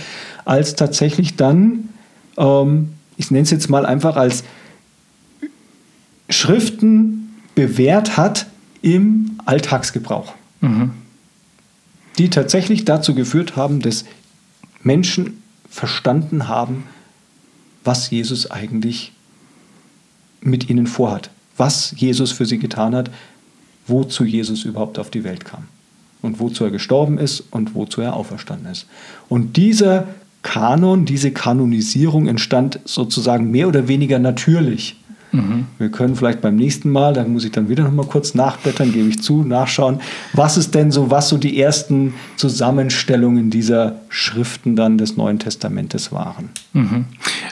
als 0.44 0.74
tatsächlich 0.74 1.36
dann, 1.36 1.88
ähm, 2.36 2.90
ich 3.16 3.30
nenne 3.30 3.42
es 3.42 3.50
jetzt 3.50 3.68
mal 3.70 3.86
einfach 3.86 4.16
als 4.16 4.44
Schriften 6.28 7.34
bewährt 7.54 8.16
hat 8.16 8.46
im 8.82 9.38
Alltagsgebrauch. 9.44 10.34
Mhm. 10.60 10.92
Die 12.18 12.30
tatsächlich 12.30 12.84
dazu 12.84 13.14
geführt 13.14 13.56
haben, 13.56 13.80
dass 13.80 14.04
Menschen 14.82 15.42
verstanden 15.68 16.48
haben, 16.48 16.84
was 17.82 18.10
Jesus 18.10 18.50
eigentlich 18.50 19.12
mit 20.40 20.68
ihnen 20.70 20.86
vorhat, 20.86 21.30
was 21.56 21.94
Jesus 21.96 22.32
für 22.32 22.46
sie 22.46 22.58
getan 22.58 22.94
hat, 22.94 23.10
wozu 23.86 24.24
Jesus 24.24 24.64
überhaupt 24.64 24.98
auf 24.98 25.10
die 25.10 25.24
Welt 25.24 25.44
kam 25.44 25.64
und 26.22 26.40
wozu 26.40 26.64
er 26.64 26.70
gestorben 26.70 27.18
ist 27.18 27.44
und 27.50 27.74
wozu 27.74 28.00
er 28.00 28.14
auferstanden 28.14 28.70
ist. 28.70 28.86
Und 29.28 29.56
dieser 29.56 30.06
Kanon, 30.44 31.06
diese 31.06 31.32
Kanonisierung 31.32 32.28
entstand 32.28 32.78
sozusagen 32.84 33.50
mehr 33.50 33.66
oder 33.66 33.88
weniger 33.88 34.20
natürlich. 34.20 34.94
Mhm. 35.34 35.66
Wir 35.78 35.88
können 35.88 36.14
vielleicht 36.14 36.40
beim 36.40 36.54
nächsten 36.54 36.90
Mal, 36.90 37.12
da 37.12 37.24
muss 37.24 37.44
ich 37.44 37.50
dann 37.50 37.68
wieder 37.68 37.82
noch 37.82 37.92
mal 37.92 38.06
kurz 38.06 38.34
nachblättern, 38.34 38.92
gebe 38.92 39.08
ich 39.08 39.20
zu, 39.20 39.42
nachschauen, 39.42 40.00
was 40.32 40.56
ist 40.56 40.74
denn 40.74 40.92
so, 40.92 41.10
was 41.10 41.28
so 41.28 41.38
die 41.38 41.60
ersten 41.60 42.14
Zusammenstellungen 42.36 43.50
dieser 43.50 43.96
Schriften 44.08 44.76
dann 44.76 44.96
des 44.96 45.16
Neuen 45.16 45.40
Testamentes 45.40 46.12
waren. 46.12 46.50
Mhm. 46.72 47.06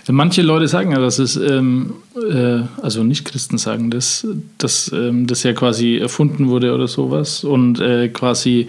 Manche 0.09 0.43
Leute 0.43 0.69
sagen 0.69 0.93
ja, 0.93 0.99
dass 0.99 1.19
es, 1.19 1.37
ähm, 1.37 1.95
äh, 2.17 2.61
also 2.81 3.03
nicht 3.03 3.25
Christen 3.25 3.59
sagen 3.59 3.91
das, 3.91 4.27
dass 4.59 4.91
ähm, 4.95 5.27
das 5.27 5.43
ja 5.43 5.53
quasi 5.53 5.97
erfunden 5.97 6.49
wurde 6.49 6.75
oder 6.75 6.87
sowas 6.87 7.43
und 7.43 7.81
äh, 7.81 8.09
quasi 8.09 8.69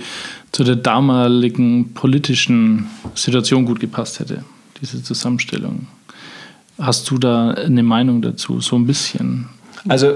zu 0.52 0.64
der 0.64 0.76
damaligen 0.76 1.94
politischen 1.94 2.88
Situation 3.14 3.66
gut 3.66 3.80
gepasst 3.80 4.20
hätte, 4.20 4.44
diese 4.82 5.04
Zusammenstellung. 5.04 5.88
Hast 6.80 7.10
du 7.12 7.18
da 7.18 7.52
eine 7.52 7.84
Meinung 7.84 8.22
dazu, 8.22 8.60
so 8.60 8.76
ein 8.76 8.86
bisschen? 8.86 9.48
Also 9.88 10.14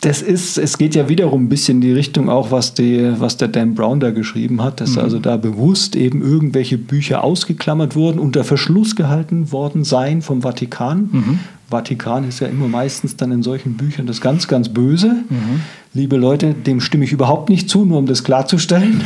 das 0.00 0.22
ist, 0.22 0.58
es 0.58 0.78
geht 0.78 0.94
ja 0.94 1.08
wiederum 1.08 1.44
ein 1.44 1.48
bisschen 1.48 1.78
in 1.78 1.80
die 1.80 1.92
Richtung 1.92 2.28
auch, 2.28 2.50
was, 2.50 2.74
die, 2.74 3.12
was 3.18 3.36
der 3.36 3.48
Dan 3.48 3.74
Brown 3.74 3.98
da 3.98 4.10
geschrieben 4.10 4.62
hat, 4.62 4.80
dass 4.80 4.92
mhm. 4.92 5.00
also 5.00 5.18
da 5.18 5.36
bewusst 5.36 5.96
eben 5.96 6.22
irgendwelche 6.22 6.78
Bücher 6.78 7.24
ausgeklammert 7.24 7.96
wurden, 7.96 8.18
unter 8.18 8.44
Verschluss 8.44 8.94
gehalten 8.94 9.50
worden 9.50 9.84
seien 9.84 10.22
vom 10.22 10.42
Vatikan. 10.42 11.08
Mhm. 11.10 11.38
Vatikan 11.68 12.28
ist 12.28 12.40
ja 12.40 12.46
immer 12.46 12.68
meistens 12.68 13.16
dann 13.16 13.32
in 13.32 13.42
solchen 13.42 13.76
Büchern 13.76 14.06
das 14.06 14.20
ganz, 14.20 14.46
ganz 14.46 14.68
Böse. 14.68 15.16
Mhm. 15.28 15.62
Liebe 15.94 16.16
Leute, 16.16 16.54
dem 16.54 16.80
stimme 16.80 17.04
ich 17.04 17.12
überhaupt 17.12 17.48
nicht 17.48 17.68
zu, 17.68 17.84
nur 17.84 17.98
um 17.98 18.06
das 18.06 18.24
klarzustellen. 18.24 19.02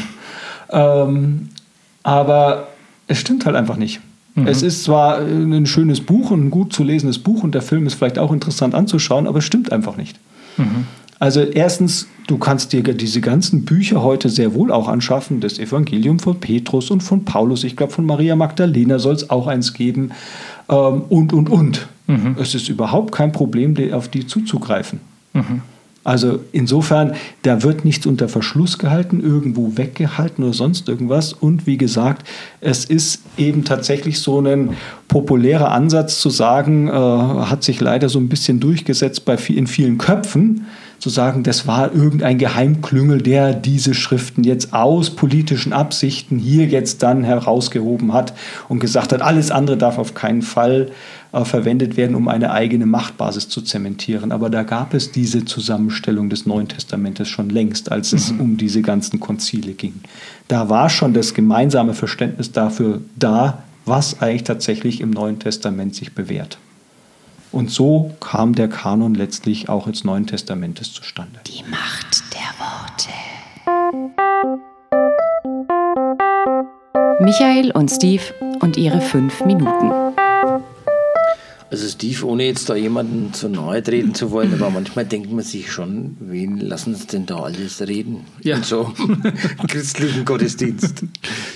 Ähm, 0.70 1.48
aber 2.02 2.68
es 3.06 3.18
stimmt 3.18 3.46
halt 3.46 3.56
einfach 3.56 3.76
nicht. 3.76 4.00
Mhm. 4.34 4.46
Es 4.46 4.62
ist 4.62 4.84
zwar 4.84 5.18
ein 5.18 5.66
schönes 5.66 6.00
Buch 6.00 6.30
und 6.30 6.46
ein 6.46 6.50
gut 6.50 6.72
zu 6.72 6.84
lesendes 6.84 7.18
Buch 7.18 7.42
und 7.42 7.54
der 7.54 7.62
Film 7.62 7.86
ist 7.86 7.94
vielleicht 7.94 8.18
auch 8.18 8.32
interessant 8.32 8.74
anzuschauen, 8.74 9.26
aber 9.26 9.38
es 9.38 9.44
stimmt 9.44 9.72
einfach 9.72 9.96
nicht. 9.96 10.18
Mhm. 10.56 10.86
Also 11.18 11.42
erstens, 11.42 12.08
du 12.26 12.36
kannst 12.36 12.72
dir 12.72 12.82
diese 12.82 13.20
ganzen 13.20 13.64
Bücher 13.64 14.02
heute 14.02 14.28
sehr 14.28 14.54
wohl 14.54 14.72
auch 14.72 14.88
anschaffen, 14.88 15.40
das 15.40 15.58
Evangelium 15.60 16.18
von 16.18 16.40
Petrus 16.40 16.90
und 16.90 17.02
von 17.02 17.24
Paulus, 17.24 17.62
ich 17.62 17.76
glaube 17.76 17.92
von 17.92 18.06
Maria 18.06 18.34
Magdalena 18.34 18.98
soll 18.98 19.14
es 19.14 19.30
auch 19.30 19.46
eins 19.46 19.72
geben 19.72 20.10
ähm, 20.68 21.02
und, 21.08 21.32
und, 21.32 21.48
und. 21.48 21.86
Mhm. 22.08 22.36
Es 22.40 22.54
ist 22.54 22.68
überhaupt 22.68 23.12
kein 23.12 23.30
Problem, 23.30 23.76
auf 23.92 24.08
die 24.08 24.26
zuzugreifen. 24.26 25.00
Mhm. 25.32 25.62
Also 26.04 26.40
insofern, 26.50 27.14
da 27.42 27.62
wird 27.62 27.84
nichts 27.84 28.06
unter 28.06 28.28
Verschluss 28.28 28.78
gehalten, 28.78 29.20
irgendwo 29.22 29.76
weggehalten 29.76 30.42
oder 30.42 30.52
sonst 30.52 30.88
irgendwas. 30.88 31.32
Und 31.32 31.66
wie 31.66 31.76
gesagt, 31.76 32.26
es 32.60 32.84
ist 32.84 33.22
eben 33.36 33.64
tatsächlich 33.64 34.18
so 34.18 34.40
ein 34.40 34.76
populärer 35.06 35.70
Ansatz 35.70 36.20
zu 36.20 36.28
sagen, 36.28 36.88
äh, 36.88 36.92
hat 36.92 37.62
sich 37.62 37.80
leider 37.80 38.08
so 38.08 38.18
ein 38.18 38.28
bisschen 38.28 38.58
durchgesetzt 38.58 39.24
bei, 39.24 39.36
in 39.48 39.68
vielen 39.68 39.98
Köpfen, 39.98 40.66
zu 41.02 41.10
sagen, 41.10 41.42
das 41.42 41.66
war 41.66 41.92
irgendein 41.92 42.38
Geheimklüngel, 42.38 43.20
der 43.20 43.54
diese 43.54 43.92
Schriften 43.92 44.44
jetzt 44.44 44.72
aus 44.72 45.10
politischen 45.10 45.72
Absichten 45.72 46.38
hier 46.38 46.66
jetzt 46.66 47.02
dann 47.02 47.24
herausgehoben 47.24 48.12
hat 48.12 48.34
und 48.68 48.78
gesagt 48.78 49.12
hat, 49.12 49.20
alles 49.20 49.50
andere 49.50 49.76
darf 49.76 49.98
auf 49.98 50.14
keinen 50.14 50.42
Fall 50.42 50.92
äh, 51.32 51.44
verwendet 51.44 51.96
werden, 51.96 52.14
um 52.14 52.28
eine 52.28 52.52
eigene 52.52 52.86
Machtbasis 52.86 53.48
zu 53.48 53.62
zementieren. 53.62 54.30
Aber 54.30 54.48
da 54.48 54.62
gab 54.62 54.94
es 54.94 55.10
diese 55.10 55.44
Zusammenstellung 55.44 56.30
des 56.30 56.46
Neuen 56.46 56.68
Testamentes 56.68 57.26
schon 57.26 57.50
längst, 57.50 57.90
als 57.90 58.12
es 58.12 58.30
mhm. 58.30 58.40
um 58.40 58.56
diese 58.56 58.80
ganzen 58.80 59.18
Konzile 59.18 59.72
ging. 59.72 59.94
Da 60.46 60.68
war 60.68 60.88
schon 60.88 61.14
das 61.14 61.34
gemeinsame 61.34 61.94
Verständnis 61.94 62.52
dafür 62.52 63.00
da, 63.16 63.64
was 63.86 64.22
eigentlich 64.22 64.44
tatsächlich 64.44 65.00
im 65.00 65.10
Neuen 65.10 65.40
Testament 65.40 65.96
sich 65.96 66.14
bewährt. 66.14 66.58
Und 67.52 67.70
so 67.70 68.10
kam 68.18 68.54
der 68.54 68.68
Kanon 68.68 69.14
letztlich 69.14 69.68
auch 69.68 69.86
ins 69.86 70.04
Neuen 70.04 70.26
Testamentes 70.26 70.94
zustande. 70.94 71.38
Die 71.46 71.62
Macht 71.70 72.24
der 72.32 72.40
Worte. 72.58 73.10
Michael 77.22 77.70
und 77.72 77.90
Steve 77.90 78.22
und 78.60 78.78
ihre 78.78 79.02
fünf 79.02 79.44
Minuten. 79.44 79.92
Also 81.70 81.88
Steve, 81.88 82.26
ohne 82.26 82.44
jetzt 82.44 82.68
da 82.70 82.74
jemanden 82.74 83.34
zu 83.34 83.48
nahe 83.48 83.82
treten 83.82 84.14
zu 84.14 84.30
wollen, 84.30 84.54
aber 84.54 84.70
manchmal 84.70 85.04
denkt 85.04 85.30
man 85.30 85.44
sich 85.44 85.70
schon, 85.70 86.16
wen 86.20 86.58
lassen 86.58 86.94
sie 86.94 87.06
denn 87.06 87.26
da 87.26 87.40
alles 87.40 87.80
reden? 87.86 88.24
Ja. 88.42 88.56
In 88.56 88.62
so 88.62 88.92
christlichen 89.68 90.24
Gottesdienst. 90.24 91.04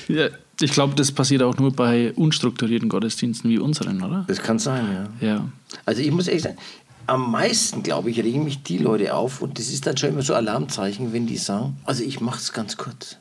Ja, 0.09 0.29
ich 0.61 0.73
glaube, 0.73 0.95
das 0.95 1.13
passiert 1.13 1.43
auch 1.43 1.57
nur 1.59 1.73
bei 1.73 2.13
unstrukturierten 2.15 2.89
Gottesdiensten 2.89 3.51
wie 3.51 3.59
unseren, 3.59 4.03
oder? 4.03 4.25
Das 4.29 4.43
kann 4.43 4.59
sein, 4.59 5.09
ja. 5.21 5.29
ja. 5.29 5.49
Also 5.85 6.03
ich 6.03 6.11
muss 6.11 6.29
ehrlich 6.29 6.45
sagen, 6.45 6.59
am 7.07 7.31
meisten, 7.31 7.83
glaube 7.83 8.11
ich, 8.11 8.19
regen 8.19 8.45
mich 8.45 8.63
die 8.63 8.79
Leute 8.79 9.15
auf 9.15 9.43
und 9.43 9.59
das 9.59 9.69
ist 9.69 9.87
dann 9.87 9.97
schon 9.97 10.11
immer 10.11 10.23
so 10.23 10.35
Alarmzeichen, 10.35 11.13
wenn 11.13 11.27
die 11.27 11.37
sagen, 11.37 11.77
also 11.85 12.03
ich 12.03 12.21
mache 12.21 12.39
es 12.39 12.53
ganz 12.53 12.77
kurz. 12.77 13.17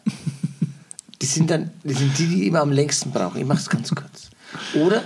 die 1.22 1.26
sind 1.26 1.50
dann, 1.50 1.72
das 1.84 2.00
sind 2.00 2.18
die, 2.18 2.28
die 2.28 2.48
immer 2.48 2.62
am 2.62 2.72
längsten 2.72 3.12
brauchen. 3.12 3.40
Ich 3.40 3.48
mache 3.48 3.60
es 3.60 3.70
ganz 3.70 3.94
kurz. 3.94 4.30
Oder 4.74 5.04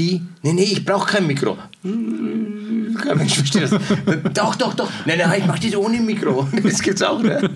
die, 0.00 0.22
nee, 0.42 0.52
nee, 0.52 0.62
ich 0.64 0.84
brauche 0.84 1.12
kein 1.12 1.26
Mikro. 1.26 1.58
Kein 1.82 3.18
Mensch 3.18 3.34
versteht 3.34 3.64
das. 3.64 3.72
doch, 4.34 4.54
doch, 4.54 4.74
doch. 4.74 4.90
Nein, 5.04 5.18
nein, 5.18 5.40
ich 5.40 5.46
mache 5.46 5.60
das 5.60 5.76
ohne 5.76 6.00
Mikro. 6.00 6.48
Das 6.62 6.80
gibt's 6.80 7.02
auch, 7.02 7.22
ne? 7.22 7.50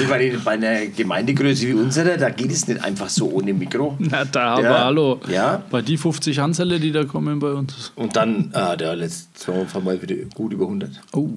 Ich 0.00 0.08
meine, 0.08 0.38
bei 0.38 0.52
einer 0.52 0.86
Gemeindegröße 0.86 1.68
wie 1.68 1.74
unsere, 1.74 2.18
da 2.18 2.30
geht 2.30 2.52
es 2.52 2.68
nicht 2.68 2.82
einfach 2.84 3.08
so 3.08 3.30
ohne 3.30 3.54
Mikro. 3.54 3.96
Na, 3.98 4.24
da 4.24 4.54
aber 4.54 4.62
ja, 4.62 4.84
hallo. 4.84 5.20
Ja. 5.28 5.62
Bei 5.70 5.82
die 5.82 5.96
50 5.96 6.38
Hanselle, 6.38 6.78
die 6.78 6.92
da 6.92 7.04
kommen 7.04 7.38
bei 7.38 7.52
uns. 7.52 7.92
Und 7.96 8.16
dann, 8.16 8.50
ah, 8.52 8.76
der 8.76 8.96
letzte 8.96 9.52
Mal 9.82 10.02
wieder 10.02 10.16
gut 10.34 10.52
über 10.52 10.64
100. 10.64 10.90
Oh. 11.12 11.28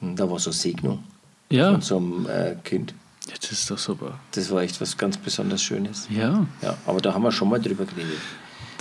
Hm, 0.00 0.16
da 0.16 0.28
war 0.30 0.38
so 0.38 0.50
Segnung. 0.50 1.00
Ja. 1.50 1.72
Von 1.72 1.80
so 1.80 1.96
einem 1.96 2.26
äh, 2.26 2.56
Kind. 2.64 2.94
Jetzt 3.28 3.52
ist 3.52 3.70
doch 3.70 3.78
super. 3.78 4.18
Das 4.32 4.50
war 4.50 4.62
echt 4.62 4.80
was 4.80 4.96
ganz 4.96 5.16
besonders 5.16 5.62
Schönes. 5.62 6.08
Ja. 6.10 6.46
Ja, 6.62 6.76
aber 6.86 7.00
da 7.00 7.14
haben 7.14 7.22
wir 7.22 7.32
schon 7.32 7.48
mal 7.48 7.60
drüber 7.60 7.84
geredet. 7.84 8.18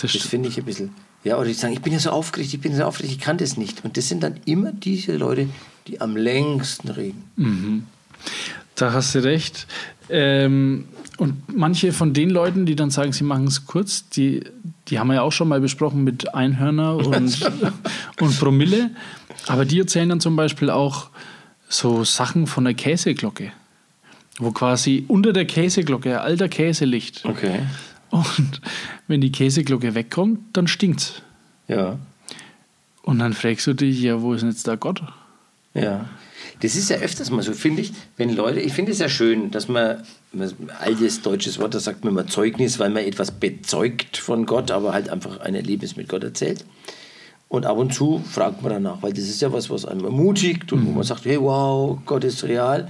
Das, 0.01 0.13
das 0.13 0.23
finde 0.23 0.49
ich 0.49 0.57
ein 0.57 0.65
bisschen. 0.65 0.91
Ja, 1.23 1.37
oder 1.37 1.47
die 1.47 1.53
sagen, 1.53 1.73
ich 1.73 1.81
bin 1.81 1.91
ja 1.91 1.99
so 1.99 2.11
aufgeregt, 2.11 2.53
ich 2.53 2.61
bin 2.61 2.73
so 2.75 2.83
aufgeregt, 2.83 3.13
ich 3.13 3.19
kann 3.19 3.37
das 3.37 3.57
nicht. 3.57 3.83
Und 3.83 3.97
das 3.97 4.07
sind 4.07 4.23
dann 4.23 4.39
immer 4.45 4.71
diese 4.71 5.17
Leute, 5.17 5.49
die 5.87 5.99
am 5.99 6.15
längsten 6.15 6.89
reden. 6.89 7.23
Mhm. 7.35 7.83
Da 8.75 8.93
hast 8.93 9.15
du 9.15 9.23
recht. 9.23 9.67
Ähm, 10.09 10.85
und 11.17 11.53
manche 11.53 11.91
von 11.91 12.13
den 12.13 12.29
Leuten, 12.29 12.65
die 12.65 12.75
dann 12.75 12.89
sagen, 12.89 13.11
sie 13.11 13.25
machen 13.25 13.47
es 13.47 13.65
kurz, 13.65 14.07
die, 14.09 14.43
die 14.87 14.99
haben 14.99 15.07
wir 15.09 15.15
ja 15.15 15.21
auch 15.21 15.33
schon 15.33 15.49
mal 15.49 15.59
besprochen 15.59 16.05
mit 16.05 16.33
Einhörner 16.33 16.95
und, 17.05 17.51
und 18.21 18.39
Promille. 18.39 18.91
Aber 19.47 19.65
die 19.65 19.79
erzählen 19.79 20.07
dann 20.07 20.21
zum 20.21 20.37
Beispiel 20.37 20.69
auch 20.69 21.09
so 21.67 22.05
Sachen 22.05 22.47
von 22.47 22.63
der 22.63 22.73
Käseglocke, 22.73 23.51
wo 24.39 24.51
quasi 24.51 25.03
unter 25.07 25.33
der 25.33 25.45
Käseglocke 25.45 26.21
alter 26.21 26.47
Käse 26.47 26.85
liegt. 26.85 27.25
Okay. 27.25 27.59
Und 28.11 28.61
wenn 29.07 29.21
die 29.21 29.31
Käseglocke 29.31 29.95
wegkommt, 29.95 30.39
dann 30.53 30.67
stinkt's. 30.67 31.21
Ja. 31.67 31.99
Und 33.03 33.19
dann 33.19 33.33
fragst 33.33 33.67
du 33.67 33.73
dich, 33.73 34.01
ja, 34.01 34.21
wo 34.21 34.33
ist 34.33 34.41
denn 34.41 34.49
jetzt 34.49 34.67
da 34.67 34.75
Gott? 34.75 35.01
Ja. 35.73 36.09
Das 36.61 36.75
ist 36.75 36.89
ja 36.89 36.97
öfters 36.97 37.31
mal 37.31 37.41
so, 37.41 37.53
finde 37.53 37.81
ich, 37.81 37.93
wenn 38.17 38.35
Leute, 38.35 38.59
ich 38.59 38.73
finde 38.73 38.91
es 38.91 38.99
ja 38.99 39.07
schön, 39.07 39.51
dass 39.51 39.67
man, 39.67 40.03
man 40.33 40.51
altes 40.79 41.21
deutsches 41.21 41.59
Wort, 41.59 41.73
da 41.73 41.79
sagt 41.79 42.03
man 42.03 42.13
immer 42.13 42.27
Zeugnis, 42.27 42.79
weil 42.79 42.89
man 42.89 43.03
etwas 43.03 43.31
bezeugt 43.31 44.17
von 44.17 44.45
Gott, 44.45 44.71
aber 44.71 44.93
halt 44.93 45.09
einfach 45.09 45.39
ein 45.39 45.55
Erlebnis 45.55 45.95
mit 45.95 46.09
Gott 46.09 46.23
erzählt. 46.23 46.65
Und 47.47 47.65
ab 47.65 47.77
und 47.77 47.93
zu 47.93 48.19
fragt 48.29 48.61
man 48.61 48.71
danach, 48.71 49.01
weil 49.01 49.13
das 49.13 49.23
ist 49.23 49.41
ja 49.41 49.51
was, 49.51 49.69
was 49.69 49.85
einem 49.85 50.05
ermutigt 50.05 50.71
und 50.71 50.83
mhm. 50.83 50.87
wo 50.87 50.91
man 50.91 51.03
sagt, 51.03 51.25
hey, 51.25 51.39
wow, 51.41 51.97
Gott 52.05 52.23
ist 52.23 52.43
real. 52.43 52.89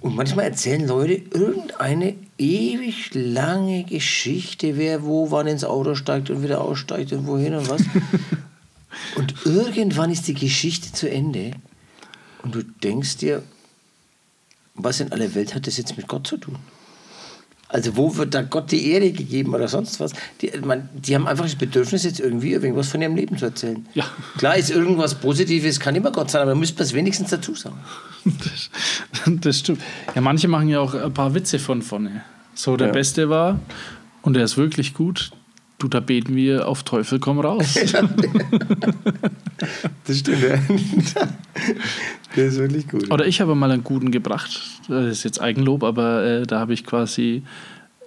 Und 0.00 0.14
manchmal 0.14 0.46
erzählen 0.46 0.86
Leute 0.86 1.14
irgendeine 1.14 2.14
ewig 2.38 3.10
lange 3.14 3.84
Geschichte, 3.84 4.76
wer 4.76 5.04
wo 5.04 5.30
wann 5.30 5.46
ins 5.46 5.64
Auto 5.64 5.94
steigt 5.94 6.30
und 6.30 6.42
wieder 6.42 6.60
aussteigt 6.60 7.12
und 7.12 7.26
wohin 7.26 7.54
und 7.54 7.68
was. 7.68 7.82
und 9.16 9.34
irgendwann 9.44 10.10
ist 10.10 10.28
die 10.28 10.34
Geschichte 10.34 10.92
zu 10.92 11.10
Ende 11.10 11.52
und 12.42 12.54
du 12.54 12.62
denkst 12.62 13.18
dir, 13.18 13.42
was 14.74 15.00
in 15.00 15.12
aller 15.12 15.34
Welt 15.34 15.54
hat 15.54 15.66
das 15.66 15.76
jetzt 15.76 15.96
mit 15.96 16.06
Gott 16.06 16.26
zu 16.26 16.36
tun? 16.36 16.56
Also 17.70 17.96
wo 17.96 18.16
wird 18.16 18.34
da 18.34 18.42
Gott 18.42 18.70
die 18.72 18.90
Ehre 18.90 19.12
gegeben 19.12 19.54
oder 19.54 19.68
sonst 19.68 20.00
was? 20.00 20.12
Die, 20.40 20.50
man, 20.64 20.88
die 20.94 21.14
haben 21.14 21.26
einfach 21.26 21.44
das 21.44 21.54
Bedürfnis, 21.54 22.04
jetzt 22.04 22.18
irgendwie 22.18 22.52
irgendwas 22.52 22.88
von 22.88 23.02
ihrem 23.02 23.14
Leben 23.14 23.36
zu 23.36 23.44
erzählen. 23.44 23.86
Ja. 23.94 24.04
Klar 24.38 24.56
ist 24.56 24.70
irgendwas 24.70 25.14
Positives, 25.16 25.78
kann 25.78 25.94
immer 25.94 26.10
Gott 26.10 26.30
sein, 26.30 26.42
aber 26.42 26.52
man 26.52 26.60
müsste 26.60 26.82
es 26.82 26.94
wenigstens 26.94 27.28
dazu 27.30 27.54
sagen. 27.54 27.76
Das, 28.24 28.70
das 29.40 29.58
stimmt. 29.58 29.82
Ja, 30.14 30.20
manche 30.22 30.48
machen 30.48 30.68
ja 30.68 30.80
auch 30.80 30.94
ein 30.94 31.12
paar 31.12 31.34
Witze 31.34 31.58
von 31.58 31.82
vorne. 31.82 32.22
So, 32.54 32.76
der 32.76 32.88
Ja. 32.88 32.92
Beste 32.92 33.28
war, 33.28 33.60
und 34.22 34.36
er 34.36 34.44
ist 34.44 34.56
wirklich 34.56 34.94
gut, 34.94 35.30
du, 35.78 35.88
da 35.88 36.00
beten 36.00 36.34
wir 36.36 36.68
auf 36.68 36.82
Teufel 36.82 37.18
komm 37.18 37.40
raus. 37.40 37.78
Das 40.06 40.20
stimmt, 40.20 40.42
ja. 40.42 40.58
Der 42.36 42.46
ist 42.46 42.58
wirklich 42.58 42.88
gut. 42.88 43.10
Oder 43.10 43.26
ich 43.26 43.40
habe 43.40 43.54
mal 43.54 43.70
einen 43.70 43.82
guten 43.82 44.10
gebracht, 44.12 44.60
das 44.88 45.06
ist 45.06 45.24
jetzt 45.24 45.40
Eigenlob, 45.40 45.82
aber 45.82 46.24
äh, 46.24 46.46
da 46.46 46.60
habe 46.60 46.72
ich 46.74 46.84
quasi 46.84 47.42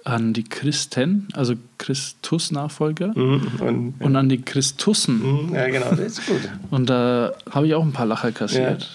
an 0.04 0.32
die 0.32 0.44
Christen, 0.44 1.28
also 1.34 1.54
Christus-Nachfolger, 1.78 3.14
Und, 3.14 3.94
und 4.00 4.16
an 4.16 4.28
die 4.28 4.40
Christussen. 4.40 5.50
ja, 5.52 5.68
genau, 5.68 5.90
das 5.90 6.00
ist 6.00 6.26
gut. 6.26 6.40
Und 6.70 6.88
da 6.90 7.32
habe 7.50 7.66
ich 7.66 7.74
auch 7.74 7.84
ein 7.84 7.92
paar 7.92 8.06
Lacher 8.06 8.32
kassiert. 8.32 8.88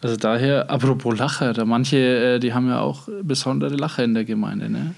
Also 0.00 0.16
daher, 0.16 0.70
apropos 0.70 1.18
Lacher, 1.18 1.52
da 1.52 1.64
manche, 1.64 1.96
äh, 2.36 2.38
die 2.38 2.54
haben 2.54 2.68
ja 2.68 2.80
auch 2.80 3.08
besondere 3.22 3.74
Lacher 3.76 4.04
in 4.04 4.14
der 4.14 4.24
Gemeinde. 4.24 4.70
Ne? 4.70 4.94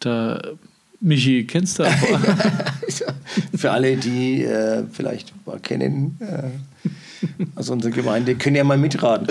Da, 0.00 0.40
Michi, 1.00 1.46
kennst 1.46 1.78
du 1.78 1.84
aber? 1.84 1.96
Für 3.56 3.70
alle, 3.70 3.96
die 3.96 4.42
äh, 4.44 4.82
vielleicht 4.92 5.32
mal 5.46 5.58
kennen 5.60 6.18
äh, 6.20 6.42
aus 7.54 7.70
unserer 7.70 7.92
Gemeinde, 7.92 8.34
können 8.34 8.56
ja 8.56 8.64
mal 8.64 8.76
mitraten. 8.76 9.26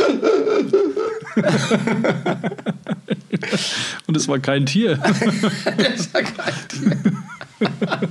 Und 4.08 4.18
es 4.18 4.28
war 4.28 4.40
kein 4.40 4.66
Tier. 4.66 4.98
Das 5.78 6.12
war 6.14 6.24
geil. 6.24 6.54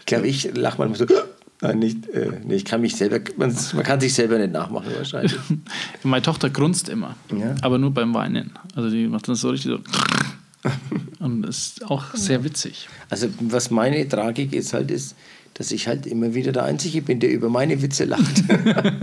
Ich 0.00 0.06
glaube, 0.06 0.28
ich 0.28 0.54
lache 0.54 0.78
manchmal 0.78 1.08
so. 1.08 1.14
Nein, 1.62 1.78
nicht. 1.78 2.06
Äh, 2.08 2.32
nee, 2.44 2.56
ich 2.56 2.64
kann 2.64 2.80
mich 2.82 2.96
selber. 2.96 3.18
Man, 3.36 3.54
man 3.74 3.82
kann 3.82 3.98
sich 4.00 4.12
selber 4.12 4.38
nicht 4.38 4.52
nachmachen, 4.52 4.88
wahrscheinlich. 4.96 5.34
Meine 6.02 6.22
Tochter 6.22 6.50
grunzt 6.50 6.88
immer, 6.88 7.16
Ja. 7.30 7.54
aber 7.62 7.78
nur 7.78 7.92
beim 7.92 8.12
Weinen. 8.14 8.52
Also 8.74 8.90
die 8.90 9.06
macht 9.06 9.26
das 9.28 9.40
so 9.40 9.50
richtig 9.50 9.72
so. 9.72 10.70
Und 11.24 11.42
das 11.42 11.56
ist 11.58 11.90
auch 11.90 12.14
sehr 12.14 12.44
witzig. 12.44 12.88
Also, 13.08 13.28
was 13.40 13.70
meine 13.70 14.06
Tragik 14.08 14.52
ist 14.52 14.72
halt, 14.74 14.90
ist, 14.90 15.14
dass 15.54 15.70
ich 15.70 15.86
halt 15.88 16.06
immer 16.06 16.34
wieder 16.34 16.52
der 16.52 16.64
Einzige 16.64 17.00
bin, 17.00 17.20
der 17.20 17.30
über 17.32 17.48
meine 17.48 17.80
Witze 17.80 18.04
lacht. 18.04 18.42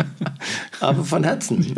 Aber 0.79 1.03
von 1.03 1.23
Herzen. 1.23 1.73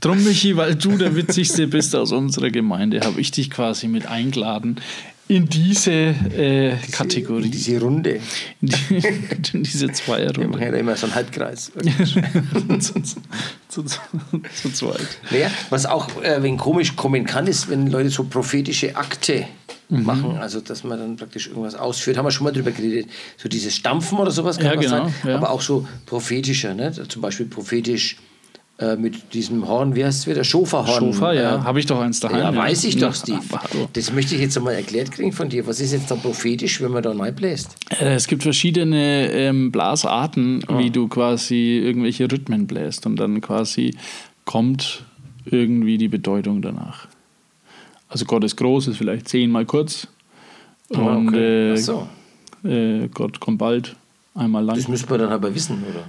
Drum, 0.00 0.22
Michi, 0.24 0.56
weil 0.56 0.74
du 0.74 0.96
der 0.98 1.14
Witzigste 1.16 1.66
bist 1.66 1.94
aus 1.96 2.12
unserer 2.12 2.50
Gemeinde, 2.50 3.00
habe 3.00 3.20
ich 3.20 3.30
dich 3.30 3.50
quasi 3.50 3.88
mit 3.88 4.06
eingeladen 4.06 4.76
in 5.30 5.48
diese 5.48 5.90
äh, 5.92 6.76
Kategorie, 6.90 7.50
Diese 7.50 7.80
Runde. 7.80 8.20
in, 8.60 8.68
die, 8.68 8.96
in 9.52 9.62
diese 9.62 9.80
Wir 9.80 9.86
machen 9.88 9.94
Zweierrunde. 9.94 10.58
ja 10.60 10.72
immer 10.74 10.96
so 10.96 11.06
einen 11.06 11.14
Halbkreis. 11.14 11.70
zu, 12.80 13.00
zu, 13.02 13.20
zu, 13.68 13.84
zu 14.62 14.72
zweit. 14.72 15.06
Naja, 15.30 15.50
was 15.70 15.86
auch 15.86 16.22
äh, 16.22 16.42
wenn 16.42 16.56
komisch 16.56 16.96
kommen 16.96 17.24
kann, 17.24 17.46
ist, 17.46 17.68
wenn 17.70 17.86
Leute 17.90 18.10
so 18.10 18.24
prophetische 18.24 18.96
Akte 18.96 19.46
Mhm. 19.92 20.04
machen, 20.04 20.36
also 20.38 20.60
dass 20.60 20.84
man 20.84 21.00
dann 21.00 21.16
praktisch 21.16 21.48
irgendwas 21.48 21.74
ausführt, 21.74 22.16
haben 22.16 22.24
wir 22.24 22.30
schon 22.30 22.44
mal 22.44 22.52
drüber 22.52 22.70
geredet, 22.70 23.10
so 23.36 23.48
dieses 23.48 23.74
Stampfen 23.74 24.18
oder 24.18 24.30
sowas 24.30 24.56
kann 24.56 24.66
Ja, 24.66 24.74
genau, 24.76 24.88
sein, 25.08 25.14
ja. 25.24 25.34
aber 25.34 25.50
auch 25.50 25.60
so 25.62 25.84
prophetischer, 26.06 26.74
ne? 26.74 26.92
zum 26.92 27.20
Beispiel 27.20 27.46
prophetisch 27.46 28.16
äh, 28.80 28.96
mit 28.96 29.34
diesem 29.34 29.68
Horn, 29.68 29.94
wie 29.94 30.04
heißt 30.04 30.20
es 30.20 30.26
wieder, 30.26 30.42
Schofahorn. 30.42 30.98
Schofa, 31.12 31.32
ja, 31.34 31.56
äh, 31.56 31.60
habe 31.60 31.78
ich 31.80 31.86
doch 31.86 32.00
eins 32.00 32.18
daheim. 32.20 32.38
Ja, 32.54 32.56
weiß 32.56 32.84
ich 32.84 32.94
Ja, 32.94 33.08
doch, 33.08 33.14
Steve. 33.14 33.40
Das 33.92 34.12
möchte 34.12 34.34
ich 34.34 34.40
jetzt 34.40 34.56
einmal 34.56 34.74
erklärt 34.74 35.12
kriegen 35.12 35.32
von 35.32 35.48
dir. 35.48 35.66
Was 35.66 35.80
ist 35.80 35.92
jetzt 35.92 36.10
dann 36.10 36.20
prophetisch, 36.20 36.80
wenn 36.80 36.90
man 36.90 37.02
da 37.02 37.12
reinbläst? 37.12 37.76
Äh, 38.00 38.14
Es 38.14 38.26
gibt 38.26 38.42
verschiedene 38.42 39.30
ähm, 39.32 39.70
Blasarten, 39.70 40.64
Ah. 40.66 40.78
wie 40.78 40.90
du 40.90 41.08
quasi 41.08 41.78
irgendwelche 41.78 42.24
Rhythmen 42.30 42.66
bläst 42.66 43.04
und 43.06 43.16
dann 43.16 43.40
quasi 43.40 43.94
kommt 44.44 45.04
irgendwie 45.44 45.98
die 45.98 46.08
Bedeutung 46.08 46.62
danach. 46.62 47.06
Also 48.08 48.24
Gott 48.24 48.44
ist 48.44 48.56
groß, 48.56 48.88
ist 48.88 48.96
vielleicht 48.96 49.28
zehnmal 49.28 49.64
kurz 49.66 50.08
und 50.88 51.28
Ach 51.28 51.34
äh, 51.34 51.76
so. 51.76 52.08
äh, 52.64 53.08
Gott 53.14 53.38
kommt 53.40 53.58
bald, 53.58 53.94
einmal 54.34 54.64
lang. 54.64 54.76
Das 54.76 54.88
müsste 54.88 55.08
man 55.10 55.20
dann 55.20 55.32
aber 55.32 55.54
wissen, 55.54 55.82
oder? 55.88 56.04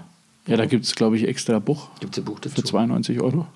Ja, 0.52 0.58
da 0.58 0.66
gibt 0.66 0.84
es, 0.84 0.96
glaube 0.96 1.16
ich, 1.16 1.26
extra 1.26 1.60
Buch 1.60 1.88
Gibt 2.02 2.14
es 2.14 2.22
ein 2.22 2.26
Buch 2.26 2.38
dazu? 2.42 2.56
für 2.56 2.64
92 2.64 3.22
Euro. 3.22 3.48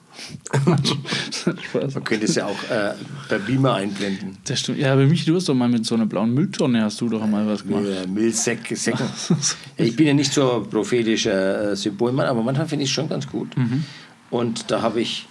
Man 0.66 2.04
könnte 2.06 2.24
es 2.24 2.36
ja 2.36 2.46
auch 2.46 2.64
äh, 2.70 2.94
per 3.28 3.40
Beamer 3.40 3.74
einblenden. 3.74 4.38
Das 4.46 4.62
stimmt. 4.62 4.78
Ja, 4.78 4.94
aber 4.94 5.06
mich, 5.06 5.26
du 5.26 5.36
hast 5.36 5.50
doch 5.50 5.54
mal 5.54 5.68
mit 5.68 5.86
so 5.86 5.96
einer 5.96 6.06
blauen 6.06 6.34
Mülltonne, 6.34 6.84
hast 6.84 7.02
du 7.02 7.10
doch 7.10 7.22
einmal 7.22 7.46
was 7.48 7.64
gemacht. 7.64 7.84
Äh, 7.84 8.08
Milchsäcke, 8.08 8.78
Säcken. 8.78 9.06
Ja, 9.28 9.36
ich 9.86 9.98
bin 9.98 10.08
ja 10.08 10.14
nicht 10.14 10.32
so 10.32 10.66
prophetischer 10.72 11.72
äh, 11.72 11.76
Symbolmann, 11.76 12.28
aber 12.28 12.42
manchmal 12.44 12.66
finde 12.70 12.86
ich 12.86 12.92
es 12.92 12.96
schon 12.96 13.10
ganz 13.10 13.28
gut. 13.28 13.50
Und 14.30 14.72
da 14.72 14.82
habe 14.82 15.02
ich 15.02 15.28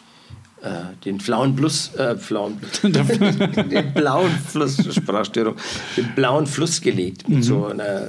äh, 0.61 0.69
den 1.07 1.17
blauen 1.17 1.57
Plus, 1.57 1.95
äh, 1.95 2.15
blauen, 2.29 2.59
den 2.83 3.95
blauen 3.95 4.31
Fluss, 4.31 4.77
Sprachstörung, 4.95 5.57
den 5.97 6.15
blauen 6.15 6.47
Fluss 6.47 6.83
gelegt 6.83 7.27
mit 7.27 7.43
so 7.43 7.69
einer 7.69 8.03
äh, 8.03 8.09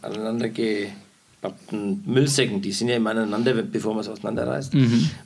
aneinandergepappten 0.00 1.05
Müllsäcken. 1.70 2.60
Die 2.62 2.72
sind 2.72 2.88
ja 2.88 2.96
immer 2.96 3.10
aneinander, 3.10 3.54
bevor 3.62 3.92
man 3.94 4.00
es 4.02 4.08
auseinanderreißt. 4.08 4.72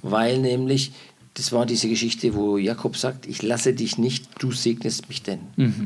Weil 0.03 0.39
nämlich, 0.39 0.93
das 1.35 1.53
war 1.53 1.65
diese 1.65 1.89
Geschichte, 1.89 2.35
wo 2.35 2.59
Jakob 2.59 2.97
sagt, 2.97 3.27
ich 3.27 3.41
lasse 3.43 3.73
dich 3.73 3.99
nicht, 3.99 4.27
du 4.41 4.51
segnest 4.51 5.09
mich 5.09 5.23
denn. 5.23 5.39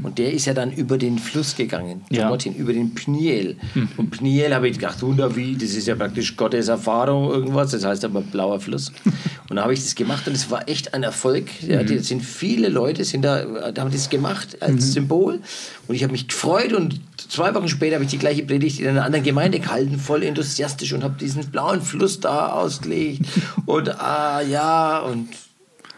Und 0.02 0.18
der 0.18 0.32
ist 0.32 0.46
ja 0.46 0.54
dann 0.54 0.72
über 0.72 0.96
den 0.96 1.18
Fluss 1.18 1.54
gegangen, 1.54 2.02
Ja. 2.10 2.28
dorthin, 2.28 2.54
über 2.54 2.72
den 2.72 2.94
Pniel. 2.94 3.56
Und 3.98 4.10
Pniel 4.10 4.54
habe 4.54 4.68
ich 4.68 4.78
gedacht, 4.78 5.02
Wunder 5.02 5.36
wie, 5.36 5.54
das 5.54 5.74
ist 5.74 5.86
ja 5.86 5.94
praktisch 5.96 6.34
Gottes 6.36 6.68
Erfahrung, 6.68 7.30
irgendwas, 7.30 7.72
das 7.72 7.84
heißt 7.84 8.04
aber 8.06 8.22
blauer 8.22 8.58
Fluss. 8.60 8.90
Und 9.50 9.56
da 9.56 9.62
habe 9.64 9.74
ich 9.74 9.80
das 9.84 9.94
gemacht 9.94 10.26
und 10.26 10.32
es 10.32 10.50
war 10.50 10.66
echt 10.70 10.94
ein 10.94 11.02
Erfolg. 11.02 11.50
Ja, 11.68 11.82
die 11.82 11.98
sind 11.98 12.22
viele 12.22 12.70
Leute 12.70 13.04
sind 13.04 13.20
da, 13.22 13.70
da 13.72 13.82
haben 13.82 13.92
das 13.92 14.08
gemacht 14.08 14.56
als 14.62 14.92
Symbol. 14.94 15.38
Und 15.86 15.94
ich 15.94 16.02
habe 16.02 16.12
mich 16.12 16.28
gefreut 16.28 16.72
und 16.72 16.98
zwei 17.28 17.54
Wochen 17.54 17.68
später 17.68 17.96
habe 17.96 18.04
ich 18.04 18.10
die 18.10 18.18
gleiche 18.18 18.44
Predigt 18.44 18.80
in 18.80 18.88
einer 18.88 19.04
anderen 19.04 19.24
Gemeinde 19.24 19.60
gehalten, 19.60 19.98
voll 19.98 20.22
enthusiastisch 20.22 20.92
und 20.92 21.04
habe 21.04 21.14
diesen 21.18 21.46
blauen 21.50 21.82
Fluss 21.82 22.20
da 22.20 22.48
ausgelegt. 22.48 23.26
Und 23.66 24.00
ah 24.00 24.40
ja, 24.42 25.00
und 25.00 25.28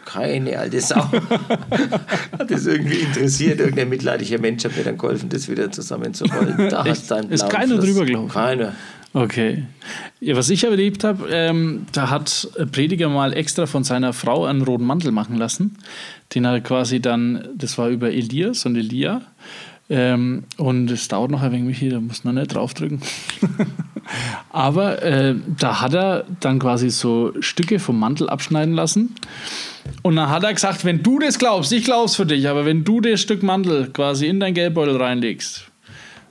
keine 0.05 0.57
alte 0.57 0.79
Sau 0.79 0.95
hat 2.39 2.49
das 2.49 2.65
irgendwie 2.65 2.99
interessiert. 2.99 3.59
Irgendein 3.59 3.89
mitleidiger 3.89 4.39
Mensch 4.39 4.63
hat 4.63 4.77
mir 4.77 4.83
dann 4.83 4.97
geholfen, 4.97 5.29
das 5.29 5.49
wieder 5.49 5.71
zusammenzurollen. 5.71 6.55
Da 6.69 6.85
hast 6.85 7.11
einen 7.11 7.29
Ist 7.29 7.49
keiner 7.49 7.75
Fluss. 7.75 7.85
drüber 7.85 8.05
gelaufen? 8.05 8.29
Keiner. 8.29 8.73
Okay. 9.13 9.63
Ja, 10.19 10.35
was 10.35 10.49
ich 10.49 10.63
erlebt 10.63 11.03
habe, 11.03 11.27
ähm, 11.31 11.87
da 11.91 12.09
hat 12.09 12.47
ein 12.59 12.69
Prediger 12.71 13.09
mal 13.09 13.33
extra 13.33 13.65
von 13.65 13.83
seiner 13.83 14.13
Frau 14.13 14.45
einen 14.45 14.61
roten 14.61 14.85
Mantel 14.85 15.11
machen 15.11 15.37
lassen. 15.37 15.77
Den 16.35 16.45
hat 16.47 16.53
er 16.53 16.61
quasi 16.61 16.99
dann, 17.01 17.49
das 17.55 17.77
war 17.77 17.89
über 17.89 18.11
Elias 18.11 18.65
und 18.65 18.75
Elia. 18.75 19.21
Ähm, 19.89 20.43
und 20.57 20.91
es 20.91 21.07
dauert 21.07 21.31
noch 21.31 21.41
ein 21.41 21.51
wenig, 21.51 21.65
Michi, 21.65 21.89
da 21.89 21.99
muss 21.99 22.23
noch 22.23 22.33
nicht 22.33 22.53
draufdrücken. 22.53 23.01
Aber 24.51 25.01
äh, 25.01 25.35
da 25.59 25.81
hat 25.81 25.93
er 25.93 26.25
dann 26.39 26.59
quasi 26.59 26.89
so 26.89 27.33
Stücke 27.39 27.79
vom 27.79 27.99
Mantel 27.99 28.29
abschneiden 28.29 28.73
lassen. 28.73 29.15
Und 30.01 30.15
dann 30.15 30.29
hat 30.29 30.43
er 30.43 30.53
gesagt, 30.53 30.85
wenn 30.85 31.03
du 31.03 31.19
das 31.19 31.39
glaubst, 31.39 31.71
ich 31.71 31.85
glaub's 31.85 32.15
für 32.15 32.25
dich, 32.25 32.47
aber 32.49 32.65
wenn 32.65 32.83
du 32.83 32.99
das 32.99 33.21
Stück 33.21 33.41
Mantel 33.41 33.87
quasi 33.87 34.27
in 34.27 34.39
dein 34.39 34.53
Geldbeutel 34.53 34.97
reinlegst, 34.97 35.65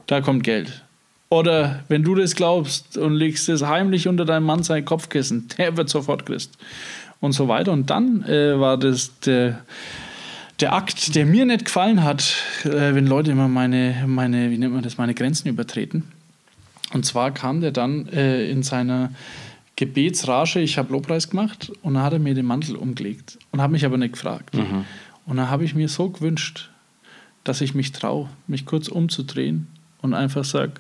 da 0.06 0.20
kommt 0.20 0.44
Geld. 0.44 0.82
Oder 1.28 1.82
wenn 1.88 2.02
du 2.02 2.14
das 2.14 2.34
glaubst 2.34 2.96
und 2.96 3.14
legst 3.14 3.48
es 3.48 3.62
heimlich 3.64 4.08
unter 4.08 4.24
deinem 4.24 4.44
Mann 4.44 4.62
sein 4.62 4.84
Kopfkissen, 4.84 5.48
der 5.58 5.76
wird 5.76 5.88
sofort 5.88 6.26
Christ. 6.26 6.56
Und 7.20 7.32
so 7.32 7.48
weiter. 7.48 7.72
Und 7.72 7.90
dann 7.90 8.22
äh, 8.24 8.60
war 8.60 8.76
das 8.76 9.18
der, 9.20 9.60
der 10.60 10.72
Akt, 10.72 11.14
der 11.14 11.26
mir 11.26 11.44
nicht 11.44 11.66
gefallen 11.66 12.02
hat, 12.02 12.34
äh, 12.64 12.94
wenn 12.94 13.06
Leute 13.06 13.30
immer 13.30 13.48
meine, 13.48 14.04
meine, 14.06 14.50
wie 14.50 14.58
nennt 14.58 14.72
man 14.74 14.82
das, 14.82 14.98
meine 14.98 15.14
Grenzen 15.14 15.48
übertreten. 15.48 16.04
Und 16.92 17.04
zwar 17.04 17.32
kam 17.32 17.60
der 17.60 17.72
dann 17.72 18.08
äh, 18.08 18.48
in 18.48 18.62
seiner 18.62 19.10
Gebetsrage, 19.76 20.60
ich 20.60 20.78
habe 20.78 20.92
Lobpreis 20.92 21.28
gemacht 21.28 21.70
und 21.82 21.94
dann 21.94 22.02
hat 22.02 22.14
er 22.14 22.18
mir 22.18 22.34
den 22.34 22.46
Mantel 22.46 22.76
umgelegt 22.76 23.38
und 23.52 23.60
habe 23.60 23.72
mich 23.72 23.84
aber 23.84 23.98
nicht 23.98 24.14
gefragt. 24.14 24.54
Und 25.26 25.36
dann 25.36 25.50
habe 25.50 25.64
ich 25.64 25.74
mir 25.74 25.88
so 25.88 26.08
gewünscht, 26.08 26.70
dass 27.44 27.60
ich 27.60 27.74
mich 27.74 27.92
traue, 27.92 28.30
mich 28.46 28.64
kurz 28.64 28.88
umzudrehen 28.88 29.66
und 30.00 30.14
einfach 30.14 30.44
sage, 30.44 30.74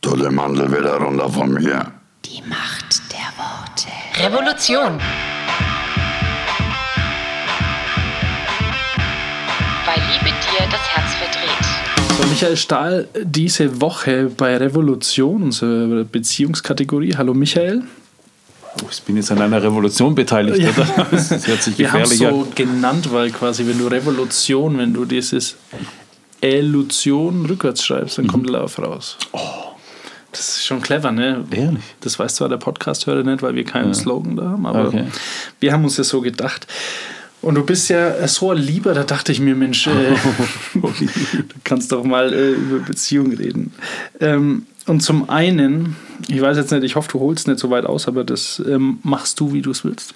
Tu 0.00 0.16
den 0.16 0.34
Mantel 0.34 0.70
wieder 0.70 0.96
runter 0.96 1.28
von 1.28 1.52
mir. 1.52 1.92
Die 2.24 2.40
Macht 2.48 3.02
der 3.12 3.32
Worte. 3.36 3.88
Revolution. 4.22 5.00
Liebe 9.98 10.30
dir 10.30 10.66
das 10.70 10.88
Herz 10.88 11.14
verdreht. 11.14 12.18
So, 12.22 12.26
Michael 12.28 12.56
Stahl, 12.56 13.08
diese 13.22 13.80
Woche 13.80 14.30
bei 14.36 14.56
Revolution, 14.56 15.42
unsere 15.44 16.04
Beziehungskategorie. 16.04 17.14
Hallo 17.16 17.34
Michael. 17.34 17.82
Oh, 18.82 18.86
ich 18.90 19.02
bin 19.02 19.16
jetzt 19.16 19.30
an 19.32 19.40
einer 19.40 19.62
Revolution 19.62 20.14
beteiligt, 20.14 20.58
Ja. 20.58 20.70
oder? 20.70 21.06
Das 21.10 21.30
hört 21.46 21.62
sich 21.62 21.78
Wir 21.78 21.92
haben 21.92 22.02
es 22.02 22.10
gefährlich 22.10 22.26
an. 22.38 22.44
so 22.44 22.48
genannt, 22.54 23.12
weil 23.12 23.30
quasi, 23.30 23.66
wenn 23.66 23.78
du 23.78 23.86
Revolution, 23.88 24.78
wenn 24.78 24.92
du 24.94 25.04
dieses 25.04 25.56
Illusion 26.40 27.46
rückwärts 27.46 27.84
schreibst, 27.84 28.18
dann 28.18 28.26
Mhm. 28.26 28.30
kommt 28.30 28.50
Lauf 28.50 28.78
raus. 28.78 29.16
Das 30.30 30.40
ist 30.40 30.66
schon 30.66 30.80
clever, 30.80 31.10
ne? 31.10 31.44
Ehrlich? 31.50 31.82
Das 32.00 32.18
weiß 32.18 32.36
zwar 32.36 32.48
der 32.48 32.58
Podcast-Hörer 32.58 33.24
nicht, 33.24 33.42
weil 33.42 33.54
wir 33.54 33.64
keinen 33.64 33.94
Slogan 33.94 34.36
da 34.36 34.44
haben, 34.50 34.66
aber 34.66 34.88
Okay. 34.88 35.04
wir 35.58 35.72
haben 35.72 35.82
uns 35.84 35.96
das 35.96 36.08
so 36.08 36.20
gedacht. 36.20 36.66
Und 37.40 37.54
du 37.54 37.64
bist 37.64 37.88
ja 37.88 38.26
so 38.26 38.50
ein 38.50 38.58
Lieber, 38.58 38.94
da 38.94 39.04
dachte 39.04 39.30
ich 39.30 39.40
mir, 39.40 39.54
Mensch, 39.54 39.86
äh, 39.86 39.90
du 40.74 41.42
kannst 41.64 41.92
doch 41.92 42.04
mal 42.04 42.32
äh, 42.32 42.50
über 42.50 42.80
Beziehung 42.80 43.32
reden. 43.32 43.72
Ähm, 44.20 44.66
und 44.86 45.00
zum 45.00 45.28
einen, 45.28 45.96
ich 46.28 46.40
weiß 46.40 46.56
jetzt 46.56 46.72
nicht, 46.72 46.82
ich 46.82 46.96
hoffe, 46.96 47.10
du 47.12 47.20
holst 47.20 47.46
nicht 47.46 47.60
so 47.60 47.70
weit 47.70 47.84
aus, 47.84 48.08
aber 48.08 48.24
das 48.24 48.62
ähm, 48.66 48.98
machst 49.02 49.38
du, 49.38 49.52
wie 49.52 49.62
du 49.62 49.70
es 49.70 49.84
willst. 49.84 50.14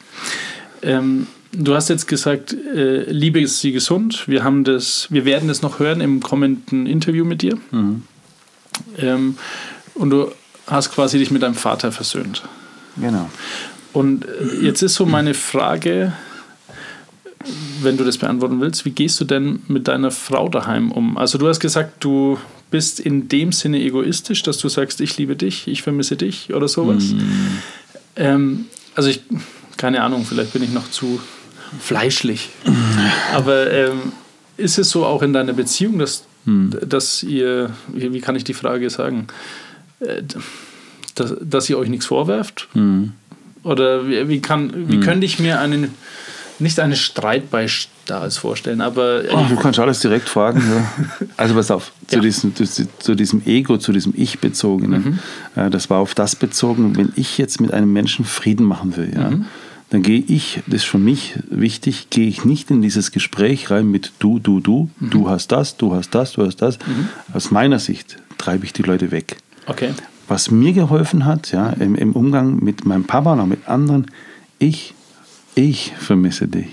Ähm, 0.83 1.27
du 1.53 1.75
hast 1.75 1.89
jetzt 1.91 2.09
gesagt, 2.09 2.55
äh, 2.75 3.03
Liebe 3.11 3.41
ist 3.41 3.61
sie 3.61 3.73
gesund. 3.73 4.27
Wir, 4.27 4.43
haben 4.43 4.65
das, 4.65 5.07
wir 5.11 5.25
werden 5.25 5.49
das 5.49 5.63
noch 5.63 5.79
hören 5.79 6.01
im 6.01 6.21
kommenden 6.21 6.87
Interview 6.87 7.25
mit 7.25 7.43
dir. 7.43 7.59
Ähm, 8.99 9.37
und 9.95 10.11
du 10.11 10.33
hast 10.67 10.91
quasi 10.93 11.19
dich 11.19 11.31
mit 11.31 11.43
deinem 11.43 11.55
Vater 11.55 11.93
versöhnt. 11.93 12.43
Genau. 12.97 13.31
Und 13.93 14.25
äh, 14.25 14.65
jetzt 14.65 14.83
ist 14.83 14.95
so 14.95 15.07
meine 15.07 15.35
Frage, 15.35 16.13
wenn 17.83 17.97
du 17.97 18.05
das 18.05 18.19
beantworten 18.19 18.61
willst, 18.61 18.85
wie 18.85 18.91
gehst 18.91 19.21
du 19.21 19.25
denn 19.25 19.61
mit 19.69 19.89
deiner 19.89 20.11
Frau 20.11 20.49
daheim 20.49 20.93
um? 20.93 21.17
Also 21.17 21.39
du 21.39 21.49
hast 21.49 21.61
gesagt, 21.61 22.03
du 22.05 22.39
bist 22.71 23.01
in 23.01 23.29
dem 23.29 23.53
Sinne 23.53 23.81
egoistisch, 23.81 24.43
dass 24.43 24.59
du 24.59 24.69
sagst, 24.69 25.01
ich 25.01 25.17
liebe 25.19 25.37
dich, 25.37 25.69
ich 25.69 25.83
vermisse 25.83 26.17
dich 26.17 26.53
oder 26.55 26.69
sowas. 26.69 27.15
Ähm, 28.17 28.67
also 28.95 29.09
ich, 29.11 29.23
keine 29.77 30.03
Ahnung, 30.03 30.25
vielleicht 30.25 30.53
bin 30.53 30.63
ich 30.63 30.73
noch 30.73 30.91
zu 30.91 31.21
fleischlich. 31.79 32.49
Aber 33.33 33.71
ähm, 33.71 34.13
ist 34.57 34.79
es 34.79 34.91
so 34.91 35.05
auch 35.05 35.23
in 35.23 35.33
deiner 35.33 35.53
Beziehung, 35.53 35.99
dass, 35.99 36.25
dass 36.87 37.23
ihr, 37.23 37.71
wie, 37.89 38.21
kann 38.21 38.37
ich 38.37 38.45
die 38.45 38.55
Frage 38.55 38.91
sagen, 38.91 39.27
äh, 40.01 40.23
dass, 41.15 41.35
dass 41.41 41.71
ihr 41.71 41.79
euch 41.79 41.89
nichts 41.89 42.07
vorwerft? 42.07 42.69
Oder 43.65 44.09
wie, 44.09 44.29
wie, 44.29 44.41
kann, 44.41 44.89
wie 44.89 44.99
könnte 45.01 45.25
ich 45.25 45.39
mir 45.39 45.61
einen, 45.61 45.95
nicht 46.59 46.79
eine 46.81 46.97
Streitbeistand 46.97 48.33
vorstellen, 48.35 48.81
aber 48.81 49.23
Oh, 49.33 49.45
du 49.49 49.57
kannst 49.57 49.79
alles 49.79 50.01
direkt 50.01 50.29
fragen. 50.29 50.61
Ja. 50.61 51.27
Also 51.37 51.55
pass 51.55 51.71
auf, 51.71 51.93
zu, 52.09 52.17
Ja. 52.17 52.23
diesem, 52.23 52.53
zu, 52.55 53.15
diesem 53.15 53.43
Ego, 53.47 53.79
zu 53.79 53.93
diesem 53.93 54.13
Ich-Bezogenen. 54.17 55.19
Äh, 55.57 55.71
das 55.71 55.89
war 55.91 55.99
auf 55.99 56.15
das 56.15 56.37
bezogen, 56.37 56.97
wenn 56.97 57.13
ich 57.17 57.39
jetzt 57.39 57.61
mit 57.61 57.73
einem 57.73 57.93
Menschen 57.93 58.25
Frieden 58.25 58.67
machen 58.67 58.97
will, 58.97 59.13
ja, 59.15 59.31
dann 59.91 60.03
gehe 60.03 60.21
ich, 60.27 60.63
das 60.67 60.77
ist 60.83 60.85
für 60.87 60.99
mich 60.99 61.35
wichtig, 61.51 62.09
gehe 62.11 62.27
ich 62.27 62.45
nicht 62.47 62.71
in 62.71 62.81
dieses 62.81 63.13
Gespräch 63.13 63.71
rein 63.71 63.91
mit 63.91 64.13
du, 64.21 64.39
du, 64.39 64.61
du, 64.61 64.89
du 65.01 65.29
hast 65.29 65.53
das, 65.53 65.77
du 65.77 65.95
hast 65.95 66.15
das, 66.15 66.33
du 66.33 66.47
hast 66.47 66.57
das. 66.63 66.79
Aus 67.35 67.51
meiner 67.51 67.79
Sicht 67.79 68.17
treibe 68.39 68.65
ich 68.65 68.73
die 68.73 68.83
Leute 68.83 69.11
weg. 69.11 69.37
okay. 69.67 69.91
Was 70.29 70.51
mir 70.51 70.73
geholfen 70.73 71.27
hat, 71.27 71.53
ja, 71.53 71.71
im, 71.71 71.95
im 71.95 72.13
Umgang 72.13 72.57
mit 72.65 72.87
meinem 72.87 73.05
Papa 73.05 73.35
und 73.35 73.41
auch 73.41 73.47
mit 73.47 73.69
anderen, 73.69 74.07
ich, 74.59 74.95
ich 75.55 75.93
vermisse 75.99 76.49
dich. 76.49 76.69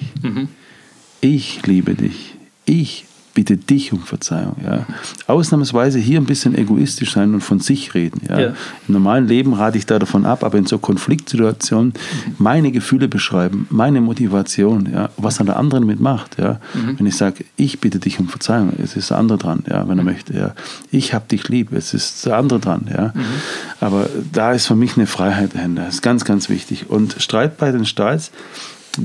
Ich 1.22 1.66
liebe 1.66 1.96
dich. 1.96 2.36
Ich 2.66 3.06
bitte 3.40 3.56
dich 3.56 3.94
um 3.94 4.02
Verzeihung. 4.02 4.58
Ja. 4.62 4.86
Ausnahmsweise 5.28 5.98
hier 5.98 6.20
ein 6.20 6.26
bisschen 6.26 6.58
egoistisch 6.58 7.14
sein 7.14 7.34
und 7.34 7.40
von 7.40 7.62
sich 7.62 7.94
reden. 7.94 8.20
Ja. 8.28 8.38
Ja. 8.38 8.48
Im 8.86 8.96
normalen 8.96 9.30
Leben 9.30 9.54
rate 9.54 9.78
ich 9.78 9.86
da 9.86 9.98
davon 9.98 10.26
ab, 10.26 10.44
aber 10.44 10.58
in 10.58 10.66
so 10.66 10.78
Konfliktsituationen 10.78 11.94
meine 12.38 12.74
Gefühle 12.74 13.08
beschreiben, 13.08 13.66
meine 13.70 14.02
Motivation, 14.02 14.90
ja, 14.92 15.10
was 15.16 15.38
dann 15.38 15.46
der 15.46 15.56
andere 15.56 15.80
mitmacht. 15.80 16.38
Ja. 16.38 16.60
Wenn 16.98 17.06
ich 17.06 17.16
sage, 17.16 17.46
ich 17.56 17.80
bitte 17.80 18.00
dich 18.00 18.20
um 18.20 18.28
Verzeihung, 18.28 18.74
es 18.78 18.98
ist 18.98 19.10
der 19.10 19.20
andere 19.20 19.38
dran, 19.38 19.64
ja, 19.70 19.88
wenn 19.88 19.98
er 19.98 20.04
möchte. 20.04 20.34
Ja. 20.34 20.54
Ich 20.92 21.14
habe 21.14 21.26
dich 21.30 21.48
lieb, 21.48 21.72
es 21.72 21.94
ist 21.94 22.26
der 22.26 22.36
andere 22.36 22.60
dran. 22.60 22.90
Ja. 22.94 23.14
Aber 23.80 24.10
da 24.34 24.52
ist 24.52 24.68
für 24.68 24.76
mich 24.76 24.98
eine 24.98 25.08
Freiheit 25.08 25.56
dahinter. 25.56 25.86
Das 25.86 25.94
ist 25.94 26.02
ganz, 26.02 26.26
ganz 26.26 26.50
wichtig. 26.50 26.90
Und 26.90 27.16
Streit 27.20 27.58
bei 27.58 27.72
den 27.72 27.86
Stahls, 27.86 28.32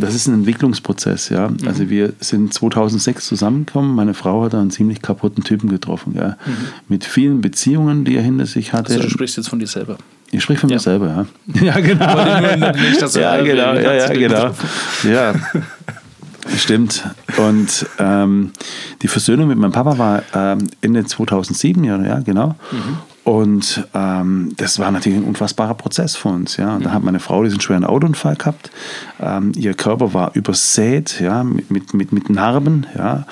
das 0.01 0.15
ist 0.15 0.27
ein 0.27 0.35
Entwicklungsprozess, 0.35 1.29
ja. 1.29 1.51
Also 1.67 1.89
wir 1.91 2.13
sind 2.21 2.53
2006 2.53 3.27
zusammengekommen. 3.27 3.95
Meine 3.95 4.15
Frau 4.15 4.45
hat 4.45 4.55
einen 4.55 4.71
ziemlich 4.71 5.03
kaputten 5.03 5.45
Typen 5.45 5.69
getroffen, 5.69 6.15
ja. 6.17 6.37
Mit 6.89 7.05
vielen 7.05 7.41
Beziehungen, 7.41 8.05
die 8.05 8.17
er 8.17 8.23
hinter 8.23 8.47
sich 8.47 8.73
hatte. 8.73 8.93
Also 8.93 9.05
du 9.05 9.11
sprichst 9.11 9.37
jetzt 9.37 9.49
von 9.49 9.59
dir 9.59 9.67
selber. 9.67 9.97
ich 10.31 10.43
spreche 10.43 10.61
von 10.61 10.71
Ja. 10.71 10.77
mir 10.77 10.81
selber, 10.81 11.07
ja. 11.09 11.63
Ja, 11.63 11.81
genau. 11.81 12.73
Nicht, 12.73 13.17
ja, 13.17 13.37
genau, 13.43 13.75
ja, 13.75 13.95
ja, 13.95 14.13
genau. 14.13 14.51
Ja, 15.05 15.35
stimmt. 16.57 17.05
Und 17.37 17.87
ähm, 17.99 18.51
die 19.03 19.09
Versöhnung 19.09 19.49
mit 19.49 19.59
meinem 19.59 19.73
Papa 19.73 19.99
war 19.99 20.23
ähm, 20.35 20.69
Ende 20.81 21.05
2007, 21.05 21.85
ja, 21.85 22.03
ja 22.03 22.21
genau. 22.21 22.55
Und 23.25 23.89
ähm, 23.95 24.53
das 24.59 24.79
war 24.79 24.91
natürlich 24.91 25.19
ein 25.19 25.25
unfassbarer 25.25 25.75
Prozess 25.75 26.15
für 26.15 26.29
uns. 26.29 26.59
Ja. 26.59 26.79
Da 26.79 26.93
hat 26.93 27.03
meine 27.03 27.21
Frau 27.21 27.43
diesen 27.43 27.61
schweren 27.61 27.85
Autounfall 27.85 28.37
gehabt. 28.37 28.71
Ähm, 29.19 29.53
ihr 29.57 29.73
Körper 29.73 30.13
war 30.13 30.33
übersät 30.35 31.21
ja, 31.21 31.43
mit, 31.43 31.95
mit, 31.95 32.13
mit, 32.13 32.29
Narben. 32.29 32.87
Ja. 32.95 33.27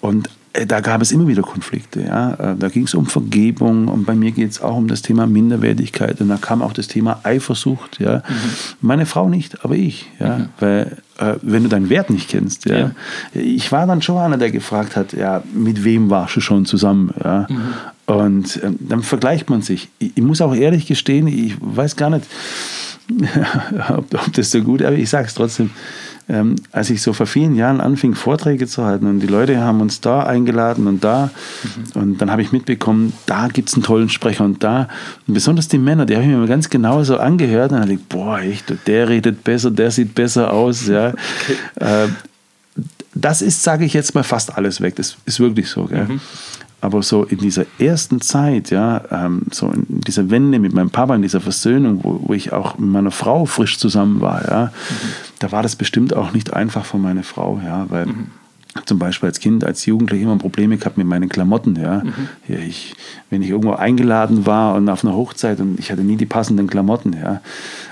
Und 0.00 0.30
äh, 0.52 0.66
da 0.66 0.80
gab 0.80 1.00
es 1.00 1.12
immer 1.12 1.28
wieder 1.28 1.42
Konflikte. 1.42 2.02
Ja. 2.02 2.34
Äh, 2.34 2.56
Da 2.56 2.68
ging 2.68 2.84
es 2.84 2.94
um 2.94 3.06
Vergebung 3.06 3.86
und 3.86 4.04
bei 4.04 4.16
mir 4.16 4.32
geht 4.32 4.50
es 4.50 4.60
auch 4.60 4.76
um 4.76 4.88
das 4.88 5.02
Thema 5.02 5.28
Minderwertigkeit. 5.28 6.20
Und 6.20 6.28
da 6.28 6.38
kam 6.38 6.60
auch 6.60 6.72
das 6.72 6.88
Thema 6.88 7.20
Eifersucht. 7.22 8.00
Ja. 8.00 8.24
Meine 8.80 9.06
Frau 9.06 9.28
nicht, 9.28 9.64
aber 9.64 9.76
ich. 9.76 10.10
Ja. 10.18 10.48
Weil 10.58 10.96
äh, 11.18 11.34
wenn 11.42 11.62
du 11.62 11.68
deinen 11.68 11.88
Wert 11.88 12.10
nicht 12.10 12.28
kennst. 12.28 12.64
Ja. 12.64 12.78
Ja. 12.78 12.90
Ich 13.32 13.70
war 13.70 13.86
dann 13.86 14.02
schon 14.02 14.18
einer, 14.18 14.38
der 14.38 14.50
gefragt 14.50 14.96
hat, 14.96 15.12
ja, 15.12 15.44
mit 15.54 15.84
wem 15.84 16.10
warst 16.10 16.34
du 16.34 16.40
schon 16.40 16.66
zusammen? 16.66 17.14
Ja. 17.22 17.46
Und 18.06 18.60
ähm, 18.62 18.76
dann 18.80 19.02
vergleicht 19.02 19.50
man 19.50 19.62
sich. 19.62 19.88
Ich, 19.98 20.16
ich 20.16 20.22
muss 20.22 20.40
auch 20.40 20.54
ehrlich 20.54 20.86
gestehen, 20.86 21.26
ich 21.26 21.56
weiß 21.60 21.96
gar 21.96 22.10
nicht, 22.10 22.26
ob, 23.88 24.14
ob 24.14 24.32
das 24.32 24.50
so 24.50 24.62
gut 24.62 24.80
ist, 24.80 24.86
aber 24.86 24.96
ich 24.96 25.10
sage 25.10 25.26
es 25.26 25.34
trotzdem. 25.34 25.70
Ähm, 26.28 26.56
als 26.72 26.90
ich 26.90 27.02
so 27.02 27.12
vor 27.12 27.26
vielen 27.26 27.54
Jahren 27.54 27.80
anfing, 27.80 28.16
Vorträge 28.16 28.66
zu 28.66 28.84
halten 28.84 29.06
und 29.06 29.20
die 29.20 29.28
Leute 29.28 29.60
haben 29.60 29.80
uns 29.80 30.00
da 30.00 30.24
eingeladen 30.24 30.88
und 30.88 31.04
da 31.04 31.30
und 31.94 32.18
dann 32.18 32.32
habe 32.32 32.42
ich 32.42 32.50
mitbekommen, 32.50 33.12
da 33.26 33.46
gibt 33.46 33.68
es 33.68 33.76
einen 33.76 33.84
tollen 33.84 34.08
Sprecher 34.08 34.44
und 34.44 34.64
da, 34.64 34.88
und 35.28 35.34
besonders 35.34 35.68
die 35.68 35.78
Männer, 35.78 36.04
die 36.04 36.16
habe 36.16 36.24
ich 36.24 36.32
mir 36.32 36.48
ganz 36.48 36.68
genau 36.68 37.04
so 37.04 37.18
angehört 37.18 37.70
und 37.70 37.78
dann 37.78 37.90
ich, 37.92 38.02
boah, 38.02 38.40
echt, 38.40 38.74
der 38.88 39.08
redet 39.08 39.44
besser, 39.44 39.70
der 39.70 39.92
sieht 39.92 40.16
besser 40.16 40.52
aus, 40.52 40.88
ja. 40.88 41.12
Äh, 41.76 42.08
das 43.14 43.40
ist, 43.42 43.62
sage 43.62 43.84
ich 43.84 43.94
jetzt 43.94 44.14
mal, 44.14 44.22
fast 44.22 44.56
alles 44.56 44.80
weg. 44.80 44.96
Das 44.96 45.16
ist 45.24 45.40
wirklich 45.40 45.68
so. 45.68 45.84
Gell? 45.84 46.20
Aber 46.86 47.02
so 47.02 47.24
in 47.24 47.38
dieser 47.38 47.66
ersten 47.80 48.20
Zeit, 48.20 48.70
ja, 48.70 49.02
ähm, 49.10 49.42
so 49.50 49.68
in 49.72 49.86
dieser 49.88 50.30
Wende 50.30 50.60
mit 50.60 50.72
meinem 50.72 50.90
Papa, 50.90 51.16
in 51.16 51.22
dieser 51.22 51.40
Versöhnung, 51.40 52.04
wo, 52.04 52.20
wo 52.28 52.32
ich 52.32 52.52
auch 52.52 52.78
mit 52.78 52.88
meiner 52.88 53.10
Frau 53.10 53.44
frisch 53.44 53.78
zusammen 53.78 54.20
war, 54.20 54.48
ja, 54.48 54.72
da 55.40 55.50
war 55.50 55.64
das 55.64 55.74
bestimmt 55.74 56.14
auch 56.14 56.32
nicht 56.32 56.52
einfach 56.52 56.84
für 56.84 56.98
meine 56.98 57.24
Frau, 57.24 57.60
ja, 57.64 57.86
weil 57.88 58.06
zum 58.84 58.98
Beispiel 58.98 59.28
als 59.28 59.40
Kind, 59.40 59.64
als 59.64 59.86
Jugendlicher 59.86 60.24
immer 60.24 60.36
Probleme 60.38 60.76
gehabt 60.76 60.98
mit 60.98 61.06
meinen 61.06 61.28
Klamotten. 61.28 61.76
Ja. 61.76 62.02
Ja, 62.48 62.58
ich, 62.58 62.94
wenn 63.30 63.42
ich 63.42 63.50
irgendwo 63.50 63.72
eingeladen 63.72 64.46
war 64.46 64.74
und 64.74 64.88
auf 64.88 65.04
einer 65.04 65.14
Hochzeit 65.14 65.60
und 65.60 65.78
ich 65.78 65.90
hatte 65.90 66.02
nie 66.02 66.16
die 66.16 66.26
passenden 66.26 66.66
Klamotten. 66.66 67.14
Ja. 67.14 67.40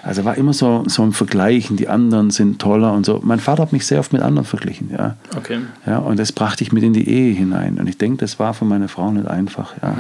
Also 0.02 0.24
war 0.24 0.36
immer 0.36 0.52
so, 0.52 0.84
so 0.86 1.02
ein 1.02 1.12
Vergleichen, 1.12 1.76
die 1.76 1.88
anderen 1.88 2.30
sind 2.30 2.60
toller 2.60 2.92
und 2.92 3.06
so. 3.06 3.20
Mein 3.24 3.40
Vater 3.40 3.62
hat 3.62 3.72
mich 3.72 3.86
sehr 3.86 4.00
oft 4.00 4.12
mit 4.12 4.22
anderen 4.22 4.46
verglichen. 4.46 4.90
Ja. 4.90 5.16
Okay. 5.36 5.60
Ja, 5.86 5.98
und 5.98 6.18
das 6.18 6.32
brachte 6.32 6.62
ich 6.62 6.72
mit 6.72 6.82
in 6.82 6.92
die 6.92 7.08
Ehe 7.08 7.32
hinein. 7.34 7.78
Und 7.78 7.88
ich 7.88 7.98
denke, 7.98 8.18
das 8.18 8.38
war 8.38 8.54
für 8.54 8.64
meine 8.64 8.88
Frau 8.88 9.10
nicht 9.10 9.26
einfach. 9.26 9.74
Ja. 9.82 9.96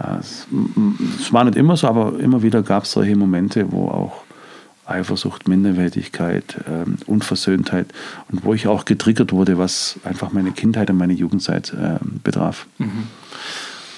Ja, 0.00 0.16
Es, 0.18 0.46
es 1.20 1.32
war 1.32 1.44
nicht 1.44 1.56
immer 1.56 1.76
so, 1.76 1.86
aber 1.86 2.18
immer 2.20 2.42
wieder 2.42 2.62
gab 2.62 2.84
es 2.84 2.92
solche 2.92 3.16
Momente, 3.16 3.70
wo 3.70 3.88
auch 3.88 4.22
Eifersucht, 4.90 5.48
Minderwertigkeit, 5.48 6.56
ähm, 6.68 6.96
Unversöhntheit 7.06 7.86
und 8.30 8.44
wo 8.44 8.54
ich 8.54 8.66
auch 8.66 8.84
getriggert 8.84 9.32
wurde, 9.32 9.58
was 9.58 9.96
einfach 10.04 10.32
meine 10.32 10.52
Kindheit 10.52 10.90
und 10.90 10.96
meine 10.96 11.12
Jugendzeit 11.12 11.72
ähm, 11.78 12.20
betraf. 12.22 12.66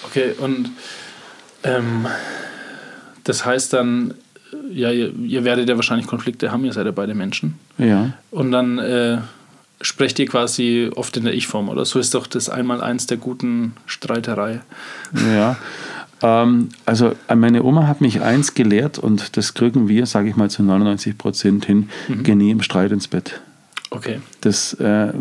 Okay, 0.05 0.33
und 0.39 0.71
ähm, 1.65 2.07
das 3.25 3.45
heißt 3.45 3.73
dann, 3.73 4.15
äh, 4.53 4.75
ja, 4.75 4.91
ihr, 4.91 5.15
ihr 5.17 5.45
werdet 5.45 5.69
ja 5.69 5.77
wahrscheinlich 5.77 6.07
Konflikte 6.07 6.51
haben, 6.53 6.65
ihr 6.65 6.73
seid 6.73 6.87
ja 6.87 6.93
beide 6.93 7.15
Menschen. 7.15 7.59
Ja. 7.79 8.13
Und 8.31 8.53
dann 8.53 8.79
äh, 8.79 9.19
sprecht 9.81 10.19
ihr 10.19 10.27
quasi 10.27 10.91
oft 10.95 11.17
in 11.17 11.25
der 11.25 11.35
Ich-Form, 11.35 11.69
oder? 11.69 11.85
So 11.85 11.99
ist 11.99 12.15
doch 12.15 12.27
das 12.27 12.49
Einmaleins 12.49 13.07
der 13.07 13.17
guten 13.17 13.75
Streiterei. 13.87 14.61
Ja. 15.35 15.57
Ähm, 16.23 16.69
also 16.87 17.13
äh, 17.29 17.35
meine 17.35 17.63
Oma 17.65 17.87
hat 17.87 18.01
mich 18.01 18.21
eins 18.23 18.55
gelehrt 18.55 18.99
und 18.99 19.37
das 19.37 19.55
kriegen 19.55 19.89
wir, 19.89 20.07
sage 20.07 20.29
ich 20.29 20.37
mal, 20.37 20.51
zu 20.51 20.63
99 20.63 21.19
Prozent 21.19 21.65
hin, 21.65 21.89
geh 22.23 22.35
nie 22.35 22.51
im 22.51 22.63
Streit 22.63 22.93
ins 22.93 23.09
Bett. 23.09 23.41
Okay. 23.91 24.21
Das 24.41 24.73
äh, 24.75 25.13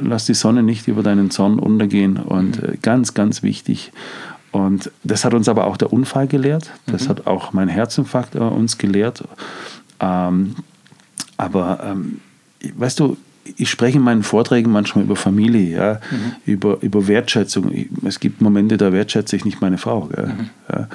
lass 0.00 0.24
die 0.24 0.34
Sonne 0.34 0.62
nicht 0.62 0.88
über 0.88 1.02
deinen 1.02 1.30
Zorn 1.30 1.58
untergehen 1.58 2.16
und 2.16 2.62
Mhm. 2.62 2.68
äh, 2.74 2.76
ganz, 2.80 3.12
ganz 3.14 3.42
wichtig. 3.42 3.92
Und 4.52 4.90
das 5.04 5.24
hat 5.26 5.34
uns 5.34 5.48
aber 5.50 5.66
auch 5.66 5.76
der 5.76 5.92
Unfall 5.92 6.26
gelehrt. 6.26 6.70
Das 6.86 7.04
Mhm. 7.04 7.08
hat 7.10 7.26
auch 7.26 7.52
mein 7.52 7.68
Herzinfarkt 7.68 8.34
äh, 8.36 8.38
uns 8.38 8.78
gelehrt. 8.78 9.22
Ähm, 10.00 10.54
aber 11.36 11.80
ähm, 11.84 12.20
weißt 12.74 13.00
du, 13.00 13.16
ich 13.56 13.70
spreche 13.70 13.98
in 13.98 14.04
meinen 14.04 14.22
Vorträgen 14.22 14.70
manchmal 14.72 15.04
über 15.04 15.16
Familie, 15.16 15.76
ja, 15.76 15.92
Mhm. 16.10 16.32
über, 16.52 16.78
über 16.82 17.06
Wertschätzung. 17.08 17.72
Ich- 17.72 17.88
Es 18.04 18.20
gibt 18.20 18.40
Momente, 18.40 18.76
da 18.76 18.92
wertschätze 18.92 19.36
ich 19.36 19.44
nicht 19.44 19.60
meine 19.60 19.78
Frau. 19.78 20.08
Mhm. 20.16 20.50
Ja. 20.72 20.88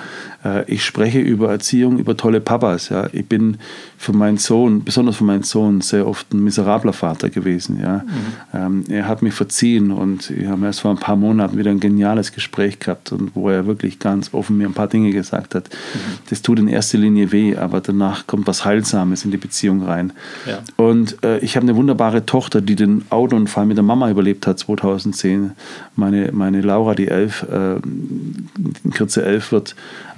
Äh, 0.44 0.64
Ich 0.72 0.86
spreche 0.86 1.20
über 1.20 1.52
Erziehung, 1.52 2.00
über 2.00 2.18
tolle 2.18 2.42
Papas. 2.42 2.90
Ja. 2.90 3.08
Ich 3.12 3.26
bin 3.28 3.58
für 3.98 4.14
meinen 4.14 4.38
Sohn, 4.38 4.84
besonders 4.84 5.18
für 5.18 5.24
meinen 5.24 5.44
Sohn, 5.44 5.82
sehr 5.82 6.08
oft 6.08 6.34
ein 6.34 6.44
miserabler 6.44 6.94
Vater 6.94 7.30
gewesen. 7.30 7.80
Ja. 7.82 8.04
Ähm, 8.54 8.84
er 8.90 9.08
hat 9.08 9.22
mir 9.22 9.32
verziehen 9.32 9.92
und 9.92 10.36
wir 10.36 10.50
haben 10.50 10.64
erst 10.64 10.82
vor 10.82 10.92
ein 10.92 10.98
paar 10.98 11.16
Monaten 11.16 11.58
wieder 11.58 11.72
ein 11.72 11.80
geniales 11.80 12.32
Gespräch 12.32 12.80
gehabt 12.80 13.12
und 13.12 13.36
wo 13.36 13.50
er 13.50 13.66
wirklich 13.68 14.00
ganz 14.00 14.34
offen 14.34 14.58
mir 14.58 14.68
ein 14.68 14.74
paar 14.74 14.88
Dinge 14.88 15.12
gesagt 15.12 15.56
hat. 15.56 15.70
Das 16.30 16.42
tut 16.42 16.60
in 16.60 16.68
erster 16.68 16.98
Linie 16.98 17.32
weh, 17.32 17.56
aber 17.56 17.82
danach 17.82 18.28
kommt 18.28 18.48
was 18.48 18.66
Heilsames 18.66 19.26
in 19.26 19.32
die 19.32 19.38
Beziehung 19.38 19.84
rein. 19.84 20.14
Ja. 20.46 20.60
Und 20.78 21.24
äh, 21.24 21.40
ich 21.40 21.56
habe 21.56 21.66
eine 21.66 21.76
wunderbare 21.76 22.26
Tochter, 22.26 22.62
die 22.62 22.76
den 22.76 23.04
Autounfall 23.10 23.66
mit 23.66 23.78
der 23.78 23.84
Mama 23.84 24.10
überlebt 24.10 24.48
hat 24.48 24.60
2010. 24.60 25.52
Meine, 25.96 26.32
meine 26.32 26.62
Laura, 26.62 26.96
die 26.96 27.08
elf, 27.08 27.44
äh, 27.44 27.76
in 27.76 28.92
Kürze 28.94 29.24
elf 29.24 29.52
wird. 29.52 29.76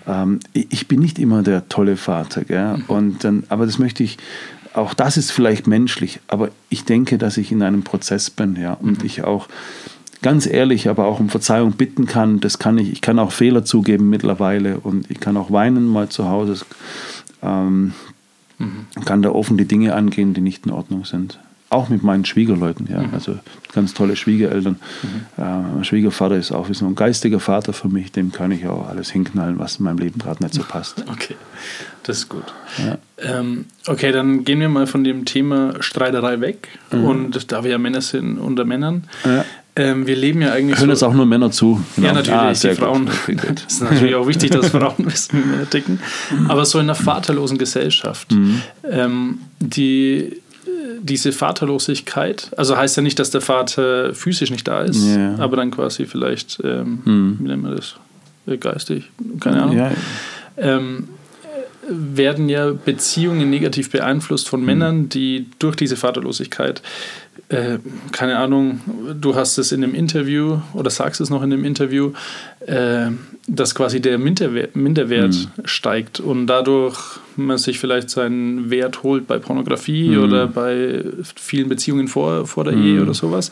Ähm, 0.08 0.40
ich 0.54 0.88
bin 0.88 1.00
nicht 1.00 1.20
immer 1.20 1.44
der 1.44 1.70
tolle 1.70 1.98
Vater. 1.98 2.44
Gell? 2.44 2.84
Und 2.88 3.24
dann, 3.24 3.44
aber 3.50 3.66
das 3.66 3.80
möchte 3.80 4.04
ich, 4.04 4.18
auch 4.74 4.94
das 4.94 5.18
ist 5.18 5.32
vielleicht 5.32 5.68
menschlich, 5.68 6.20
aber 6.28 6.50
ich 6.70 6.86
denke, 6.86 7.18
dass 7.18 7.38
ich 7.38 7.52
in 7.52 7.62
einem 7.62 7.84
Prozess 7.84 8.30
bin. 8.30 8.56
Ja? 8.56 8.74
Und 8.74 9.04
ich 9.04 9.24
auch 9.24 9.48
ganz 10.22 10.48
ehrlich, 10.48 10.90
aber 10.90 11.06
auch 11.06 11.20
um 11.20 11.30
Verzeihung 11.30 11.74
bitten 11.74 12.06
kann. 12.06 12.40
Das 12.40 12.58
kann 12.58 12.78
ich. 12.78 12.92
Ich 12.92 13.02
kann 13.02 13.20
auch 13.20 13.32
Fehler 13.32 13.64
zugeben 13.66 14.10
mittlerweile 14.10 14.80
und 14.80 15.12
ich 15.12 15.20
kann 15.20 15.38
auch 15.38 15.52
weinen 15.52 15.86
mal 15.86 16.10
zu 16.10 16.28
Hause. 16.30 16.66
Ähm, 17.44 17.94
Kann 19.06 19.22
da 19.22 19.32
offen 19.32 19.58
die 19.58 19.66
Dinge 19.66 19.94
angehen, 19.94 20.34
die 20.34 20.42
nicht 20.42 20.66
in 20.66 20.72
Ordnung 20.72 21.06
sind. 21.06 21.40
Auch 21.74 21.90
mit 21.90 22.04
meinen 22.04 22.24
Schwiegerleuten, 22.26 22.88
ja. 22.92 23.04
Also 23.14 23.38
ganz 23.74 23.94
tolle 23.94 24.16
Schwiegereltern. 24.16 24.78
Äh, 25.38 25.42
mein 25.42 25.84
Schwiegervater 25.84 26.36
ist 26.38 26.52
auch 26.52 26.70
wie 26.70 26.74
so 26.74 26.86
ein 26.86 26.96
geistiger 26.96 27.40
Vater 27.40 27.74
für 27.74 27.88
mich, 27.90 28.12
dem 28.12 28.32
kann 28.32 28.52
ich 28.52 28.68
auch 28.68 28.88
alles 28.88 29.10
hinknallen, 29.12 29.58
was 29.60 29.78
in 29.78 29.86
meinem 29.86 29.98
Leben 29.98 30.20
gerade 30.20 30.44
nicht 30.44 30.54
so 30.54 30.64
passt. 30.64 31.04
Okay, 31.12 31.36
das 32.04 32.18
ist 32.20 32.30
gut. 32.30 32.44
Ähm, 33.22 33.66
okay, 33.88 34.12
dann 34.12 34.44
gehen 34.46 34.60
wir 34.60 34.70
mal 34.70 34.88
von 34.88 35.04
dem 35.04 35.26
Thema 35.26 35.76
Streiterei 35.82 36.40
weg. 36.42 36.68
Und 36.92 37.52
da 37.52 37.64
wir 37.64 37.72
ja 37.72 37.78
Männer 37.78 38.02
sind 38.02 38.38
unter 38.38 38.66
Männern, 38.66 39.04
Ja. 39.24 39.46
ähm, 39.76 40.06
wir 40.06 40.16
leben 40.16 40.42
ja 40.42 40.52
eigentlich 40.52 40.80
Hören 40.80 40.90
jetzt 40.90 41.04
auch 41.04 41.14
nur 41.14 41.26
Männer 41.26 41.50
zu. 41.52 41.82
Genau. 41.96 42.08
Ja, 42.08 42.14
natürlich, 42.14 42.34
Ah, 42.66 42.70
die. 42.70 42.76
Frauen. 42.76 43.06
Gut. 43.26 43.64
Es 43.68 43.74
ist 43.76 43.82
natürlich 43.84 44.16
auch 44.16 44.28
wichtig, 44.28 44.52
dass 44.52 44.70
Frauen 44.70 44.96
wissen, 45.06 45.40
wie 45.44 45.48
Männer 45.50 45.70
ticken. 45.70 46.00
Aber 46.50 46.66
so 46.66 46.78
in 46.80 46.86
einer 46.86 46.96
vaterlosen 46.96 47.58
Gesellschaft, 47.58 48.32
Mhm. 48.32 48.62
ähm, 48.90 49.38
die, 49.60 50.42
diese 51.02 51.32
Vaterlosigkeit, 51.32 52.52
also 52.58 52.78
heißt 52.78 52.98
ja 52.98 53.04
nicht, 53.04 53.20
dass 53.20 53.32
der 53.32 53.42
Vater 53.42 54.14
physisch 54.14 54.52
nicht 54.52 54.68
da 54.68 54.82
ist, 54.82 55.04
Ja. 55.06 55.36
aber 55.40 55.56
dann 55.58 55.72
quasi 55.72 56.06
vielleicht, 56.06 56.60
ähm, 56.64 57.38
wie 57.40 57.48
nennt 57.48 57.64
man 57.64 57.76
das, 57.76 57.96
Äh, 58.46 58.58
geistig, 58.58 59.10
keine 59.40 59.64
Ahnung. 59.64 59.78
Ja, 59.78 59.92
Ähm, 60.58 61.08
äh, 61.08 61.23
werden 61.90 62.50
ja 62.50 62.72
Beziehungen 62.72 63.50
negativ 63.50 63.90
beeinflusst 63.92 64.48
Mhm. 64.48 64.50
von 64.50 64.66
Männern, 64.66 65.10
die 65.10 65.48
durch 65.60 65.76
diese 65.76 65.96
Vaterlosigkeit, 65.98 66.82
äh, 67.50 67.78
keine 68.12 68.38
Ahnung, 68.38 68.80
du 69.20 69.36
hast 69.36 69.58
es 69.58 69.72
in 69.72 69.84
einem 69.84 69.94
Interview 69.96 70.60
oder 70.74 70.90
sagst 70.90 71.20
es 71.22 71.30
noch 71.30 71.44
in 71.44 71.50
dem 71.50 71.66
Interview, 71.66 72.12
äh, 72.66 73.08
dass 73.48 73.76
quasi 73.76 74.00
der 74.02 74.18
Minderwert, 74.18 74.76
Minderwert 74.76 75.34
Mhm. 75.34 75.66
steigt 75.66 76.20
und 76.20 76.48
dadurch 76.48 76.98
man 77.36 77.58
sich 77.58 77.80
vielleicht 77.80 78.10
seinen 78.10 78.70
Wert 78.70 79.04
holt 79.04 79.28
bei 79.28 79.38
Pornografie 79.40 80.10
Mhm. 80.10 80.24
oder 80.24 80.48
bei 80.48 81.04
vielen 81.36 81.68
Beziehungen 81.70 82.08
vor, 82.08 82.48
vor 82.48 82.64
der 82.64 82.74
Ehe 82.74 83.02
oder 83.02 83.14
sowas. 83.14 83.52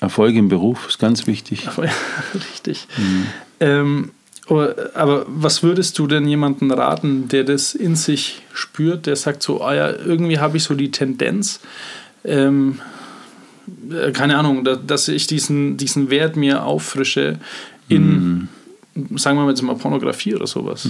Erfolg 0.00 0.34
im 0.34 0.48
Beruf 0.48 0.88
ist 0.88 0.98
ganz 0.98 1.26
wichtig. 1.26 1.64
Ja, 1.64 1.72
richtig. 2.34 2.86
Ähm, 3.60 4.10
aber, 4.50 4.74
aber 4.94 5.24
was 5.28 5.62
würdest 5.62 5.98
du 5.98 6.06
denn 6.06 6.26
jemandem 6.26 6.72
raten, 6.72 7.28
der 7.28 7.44
das 7.44 7.74
in 7.74 7.94
sich 7.94 8.42
spürt, 8.52 9.06
der 9.06 9.16
sagt 9.16 9.42
so, 9.42 9.62
ah 9.62 9.74
ja, 9.74 9.90
irgendwie 9.90 10.38
habe 10.38 10.56
ich 10.56 10.64
so 10.64 10.74
die 10.74 10.90
Tendenz, 10.90 11.60
ähm, 12.24 12.80
äh, 13.90 14.10
keine 14.10 14.36
Ahnung, 14.36 14.64
da, 14.64 14.74
dass 14.74 15.06
ich 15.08 15.28
diesen, 15.28 15.76
diesen 15.76 16.10
Wert 16.10 16.36
mir 16.36 16.64
auffrische 16.64 17.38
in, 17.88 18.48
sagen 19.16 19.36
wir 19.38 19.44
mal 19.44 19.50
jetzt 19.50 19.62
mal 19.62 19.76
Pornografie 19.76 20.34
oder 20.34 20.48
sowas. 20.48 20.84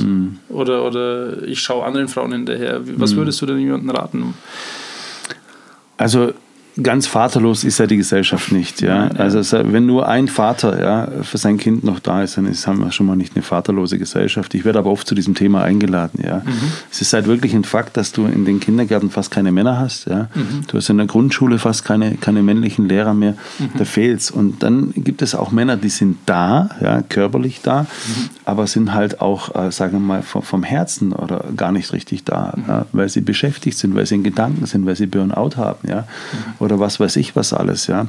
Oder, 0.49 0.85
oder 0.85 1.43
ich 1.43 1.61
schaue 1.61 1.85
anderen 1.85 2.09
Frauen 2.09 2.33
hinterher. 2.33 2.81
Was 2.97 3.15
würdest 3.15 3.41
du 3.43 3.47
denn 3.47 3.59
jemandem 3.59 3.91
raten? 3.91 4.35
Also 5.97 6.33
ganz 6.83 7.07
vaterlos 7.07 7.65
ist 7.65 7.79
ja 7.79 7.87
die 7.87 7.97
Gesellschaft 7.97 8.53
nicht. 8.53 8.81
Ja? 8.81 9.09
Also 9.19 9.39
es- 9.41 9.53
wenn 9.53 9.87
nur 9.87 10.09
ein 10.09 10.29
Vater 10.29 10.81
ja, 10.81 11.09
für 11.23 11.39
sein 11.39 11.59
Kind 11.59 11.85
noch 11.85 11.99
da 11.99 12.23
ist, 12.23 12.37
dann 12.37 12.47
ist, 12.47 12.67
haben 12.67 12.81
wir 12.81 12.93
schon 12.93 13.07
mal 13.07 13.17
nicht 13.17 13.35
eine 13.35 13.43
vaterlose 13.43 13.99
Gesellschaft. 13.99 14.55
Ich 14.55 14.65
werde 14.65 14.79
aber 14.79 14.91
oft 14.91 15.07
zu 15.07 15.15
diesem 15.15 15.35
Thema 15.35 15.63
eingeladen. 15.63 16.23
Ja? 16.25 16.43
Es 16.91 17.01
ist 17.01 17.13
halt 17.13 17.27
wirklich 17.27 17.55
ein 17.55 17.65
Fakt, 17.65 17.97
dass 17.97 18.13
du 18.13 18.27
in 18.27 18.45
den 18.45 18.61
Kindergärten 18.61 19.11
fast 19.11 19.31
keine 19.31 19.53
Männer 19.53 19.79
hast. 19.79 20.07
Ja? 20.07 20.29
Du 20.69 20.77
hast 20.77 20.89
in 20.89 20.97
der 20.99 21.07
Grundschule 21.07 21.59
fast 21.59 21.85
keine, 21.85 22.15
keine 22.17 22.43
männlichen 22.43 22.89
Lehrer 22.89 23.15
mehr. 23.15 23.35
Da 23.77 23.85
fehlt's. 23.85 24.31
Und 24.31 24.63
dann 24.63 24.93
gibt 24.97 25.23
es 25.23 25.35
auch 25.35 25.51
Männer, 25.53 25.77
die 25.77 25.89
sind 25.91 26.19
da, 26.27 26.71
ja, 26.81 27.03
körperlich 27.03 27.61
da, 27.63 27.87
aber 28.45 28.67
sind 28.67 28.95
halt 28.95 29.21
auch, 29.21 29.55
äh, 29.55 29.71
sagen 29.73 29.93
wir 29.95 30.01
mal, 30.01 30.23
vom, 30.23 30.43
vom 30.43 30.63
Herzen 30.63 31.13
oder 31.13 31.45
gar 31.57 31.73
nicht 31.73 31.93
richtig 31.93 32.25
da, 32.25 32.55
ja? 32.69 32.87
weil 32.93 33.09
sie 33.09 33.21
beschäftigt 33.21 33.77
sind, 33.77 33.95
weil 33.95 34.07
sie 34.07 34.15
in 34.15 34.23
Gedanken 34.23 34.67
sind, 34.67 34.87
weil 34.87 34.97
sie 34.97 35.07
Burnout 35.07 35.57
haben. 35.57 35.89
Ja? 35.89 36.07
Oder 36.61 36.79
was 36.79 37.01
weiß 37.01 37.17
ich 37.17 37.35
was 37.35 37.53
alles. 37.53 37.89
Ja? 37.89 38.07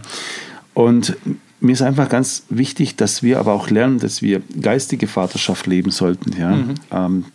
Und 0.74 1.18
mir 1.60 1.74
ist 1.74 1.82
einfach 1.82 2.10
ganz 2.10 2.44
wichtig, 2.50 2.96
dass 2.96 3.24
wir 3.24 3.40
aber 3.40 3.54
auch 3.54 3.70
lernen, 3.70 4.00
dass 4.00 4.22
wir 4.22 4.42
geistige 4.62 5.08
Vaterschaft 5.08 5.68
leben 5.68 5.92
sollten. 5.92 6.40
Ja? 6.40 6.58
Ähm, 6.92 7.26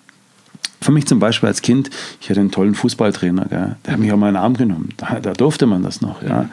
für 0.80 0.92
mich 0.92 1.06
zum 1.06 1.18
Beispiel 1.18 1.48
als 1.48 1.62
Kind, 1.62 1.90
ich 2.20 2.28
hatte 2.28 2.40
einen 2.40 2.50
tollen 2.50 2.74
Fußballtrainer, 2.74 3.46
gell? 3.48 3.76
der 3.84 3.92
hat 3.92 3.98
mich 4.00 4.12
auf 4.12 4.18
meinen 4.18 4.36
Arm 4.36 4.54
genommen. 4.54 4.90
Da, 4.96 5.20
da 5.20 5.32
durfte 5.32 5.66
man 5.66 5.82
das 5.82 6.00
noch. 6.00 6.22
Ja? 6.22 6.48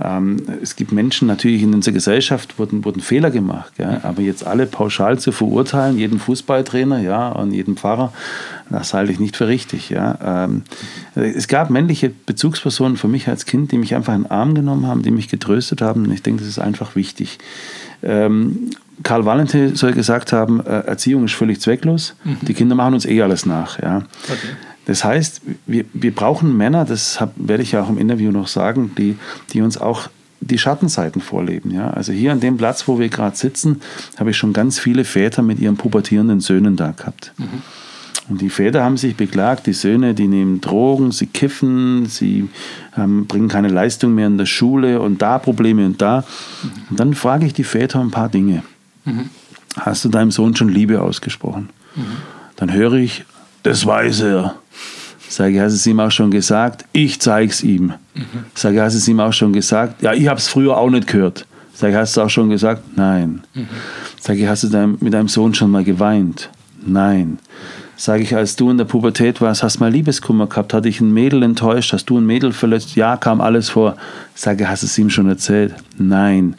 Ähm, 0.00 0.42
es 0.62 0.76
gibt 0.76 0.92
Menschen 0.92 1.26
natürlich 1.26 1.62
in 1.62 1.74
unserer 1.74 1.94
Gesellschaft, 1.94 2.58
wurden, 2.58 2.84
wurden 2.84 3.00
Fehler 3.00 3.30
gemacht. 3.30 3.72
Gell? 3.76 4.00
Aber 4.02 4.22
jetzt 4.22 4.46
alle 4.46 4.66
pauschal 4.66 5.18
zu 5.18 5.32
verurteilen, 5.32 5.98
jeden 5.98 6.18
Fußballtrainer 6.18 7.00
ja, 7.00 7.30
und 7.30 7.52
jeden 7.52 7.76
Pfarrer, 7.76 8.12
das 8.70 8.94
halte 8.94 9.12
ich 9.12 9.20
nicht 9.20 9.36
für 9.36 9.48
richtig. 9.48 9.90
Ja? 9.90 10.44
Ähm, 10.46 10.62
es 11.14 11.48
gab 11.48 11.70
männliche 11.70 12.10
Bezugspersonen 12.10 12.96
für 12.96 13.08
mich 13.08 13.28
als 13.28 13.46
Kind, 13.46 13.72
die 13.72 13.78
mich 13.78 13.94
einfach 13.94 14.14
in 14.14 14.24
den 14.24 14.30
Arm 14.30 14.54
genommen 14.54 14.86
haben, 14.86 15.02
die 15.02 15.10
mich 15.10 15.28
getröstet 15.28 15.80
haben. 15.80 16.04
Und 16.04 16.12
ich 16.12 16.22
denke, 16.22 16.40
das 16.40 16.48
ist 16.48 16.58
einfach 16.58 16.94
wichtig. 16.94 17.38
Ähm, 18.02 18.70
Karl 19.02 19.24
Valentin 19.24 19.74
soll 19.74 19.92
gesagt 19.92 20.32
haben, 20.32 20.60
äh, 20.60 20.80
Erziehung 20.80 21.24
ist 21.24 21.34
völlig 21.34 21.60
zwecklos. 21.60 22.14
Die 22.42 22.54
Kinder 22.54 22.74
machen 22.74 22.94
uns 22.94 23.06
eh 23.06 23.22
alles 23.22 23.46
nach. 23.46 23.80
Ja. 23.80 24.02
Das 24.86 25.04
heißt, 25.04 25.42
wir, 25.66 25.84
wir 25.92 26.14
brauchen 26.14 26.56
Männer, 26.56 26.84
das 26.84 27.20
hab, 27.20 27.32
werde 27.36 27.62
ich 27.62 27.72
ja 27.72 27.82
auch 27.82 27.88
im 27.88 27.98
Interview 27.98 28.30
noch 28.30 28.48
sagen, 28.48 28.92
die, 28.96 29.16
die 29.52 29.62
uns 29.62 29.78
auch 29.78 30.08
die 30.40 30.58
Schattenseiten 30.58 31.22
vorleben. 31.22 31.70
Ja. 31.70 31.90
Also 31.90 32.12
hier 32.12 32.32
an 32.32 32.40
dem 32.40 32.56
Platz, 32.56 32.88
wo 32.88 32.98
wir 32.98 33.08
gerade 33.08 33.36
sitzen, 33.36 33.80
habe 34.18 34.30
ich 34.30 34.36
schon 34.36 34.52
ganz 34.52 34.78
viele 34.78 35.04
Väter 35.04 35.42
mit 35.42 35.58
ihren 35.60 35.76
pubertierenden 35.76 36.40
Söhnen 36.40 36.76
da 36.76 36.90
gehabt. 36.90 37.32
Und 38.28 38.40
die 38.40 38.50
Väter 38.50 38.84
haben 38.84 38.96
sich 38.96 39.16
beklagt, 39.16 39.66
die 39.66 39.72
Söhne, 39.72 40.14
die 40.14 40.28
nehmen 40.28 40.60
Drogen, 40.60 41.12
sie 41.12 41.26
kiffen, 41.26 42.06
sie 42.06 42.48
ähm, 42.96 43.26
bringen 43.26 43.48
keine 43.48 43.68
Leistung 43.68 44.14
mehr 44.14 44.26
in 44.26 44.38
der 44.38 44.46
Schule 44.46 45.00
und 45.00 45.22
da 45.22 45.38
Probleme 45.38 45.84
und 45.86 46.00
da. 46.00 46.24
Und 46.90 46.98
dann 47.00 47.14
frage 47.14 47.46
ich 47.46 47.52
die 47.52 47.64
Väter 47.64 48.00
ein 48.00 48.10
paar 48.10 48.28
Dinge. 48.28 48.62
Hast 49.76 50.04
du 50.04 50.08
deinem 50.08 50.30
Sohn 50.30 50.54
schon 50.54 50.68
Liebe 50.68 51.00
ausgesprochen? 51.00 51.70
Dann 52.56 52.72
höre 52.72 52.94
ich, 52.94 53.24
das 53.62 53.86
weiß 53.86 54.20
er. 54.22 54.54
Sage 55.28 55.54
ich, 55.54 55.60
hast 55.60 55.72
du 55.72 55.76
es 55.76 55.86
ihm 55.86 55.98
auch 56.00 56.10
schon 56.10 56.30
gesagt? 56.30 56.84
Ich 56.92 57.20
zeig's 57.20 57.62
ihm. 57.62 57.94
Sage 58.54 58.76
ich, 58.76 58.80
hast 58.82 58.92
du 58.94 58.98
es 58.98 59.08
ihm 59.08 59.20
auch 59.20 59.32
schon 59.32 59.52
gesagt? 59.52 60.02
Ja, 60.02 60.12
ich 60.12 60.28
habe 60.28 60.38
es 60.38 60.48
früher 60.48 60.76
auch 60.76 60.90
nicht 60.90 61.06
gehört. 61.06 61.46
Sage 61.74 61.92
ich, 61.94 61.98
hast 61.98 62.16
du 62.16 62.20
es 62.20 62.26
auch 62.26 62.30
schon 62.30 62.50
gesagt? 62.50 62.82
Nein. 62.96 63.42
Sage 64.20 64.40
ich, 64.40 64.46
hast 64.46 64.64
du 64.64 64.68
dein, 64.68 64.98
mit 65.00 65.14
deinem 65.14 65.28
Sohn 65.28 65.54
schon 65.54 65.70
mal 65.70 65.84
geweint? 65.84 66.50
Nein. 66.84 67.38
Sage 67.96 68.24
ich, 68.24 68.34
als 68.36 68.56
du 68.56 68.70
in 68.70 68.78
der 68.78 68.84
Pubertät 68.84 69.40
warst, 69.40 69.62
hast 69.62 69.78
mal 69.78 69.90
Liebeskummer 69.90 70.48
gehabt, 70.48 70.74
hat 70.74 70.84
dich 70.84 71.00
ein 71.00 71.12
Mädel 71.12 71.42
enttäuscht, 71.42 71.92
hast 71.92 72.06
du 72.06 72.18
ein 72.18 72.26
Mädel 72.26 72.52
verletzt? 72.52 72.96
Ja, 72.96 73.16
kam 73.16 73.40
alles 73.40 73.70
vor. 73.70 73.96
Sage, 74.34 74.68
hast 74.68 74.82
du 74.82 74.86
es 74.86 74.98
ihm 74.98 75.08
schon 75.08 75.28
erzählt? 75.28 75.74
Nein. 75.98 76.56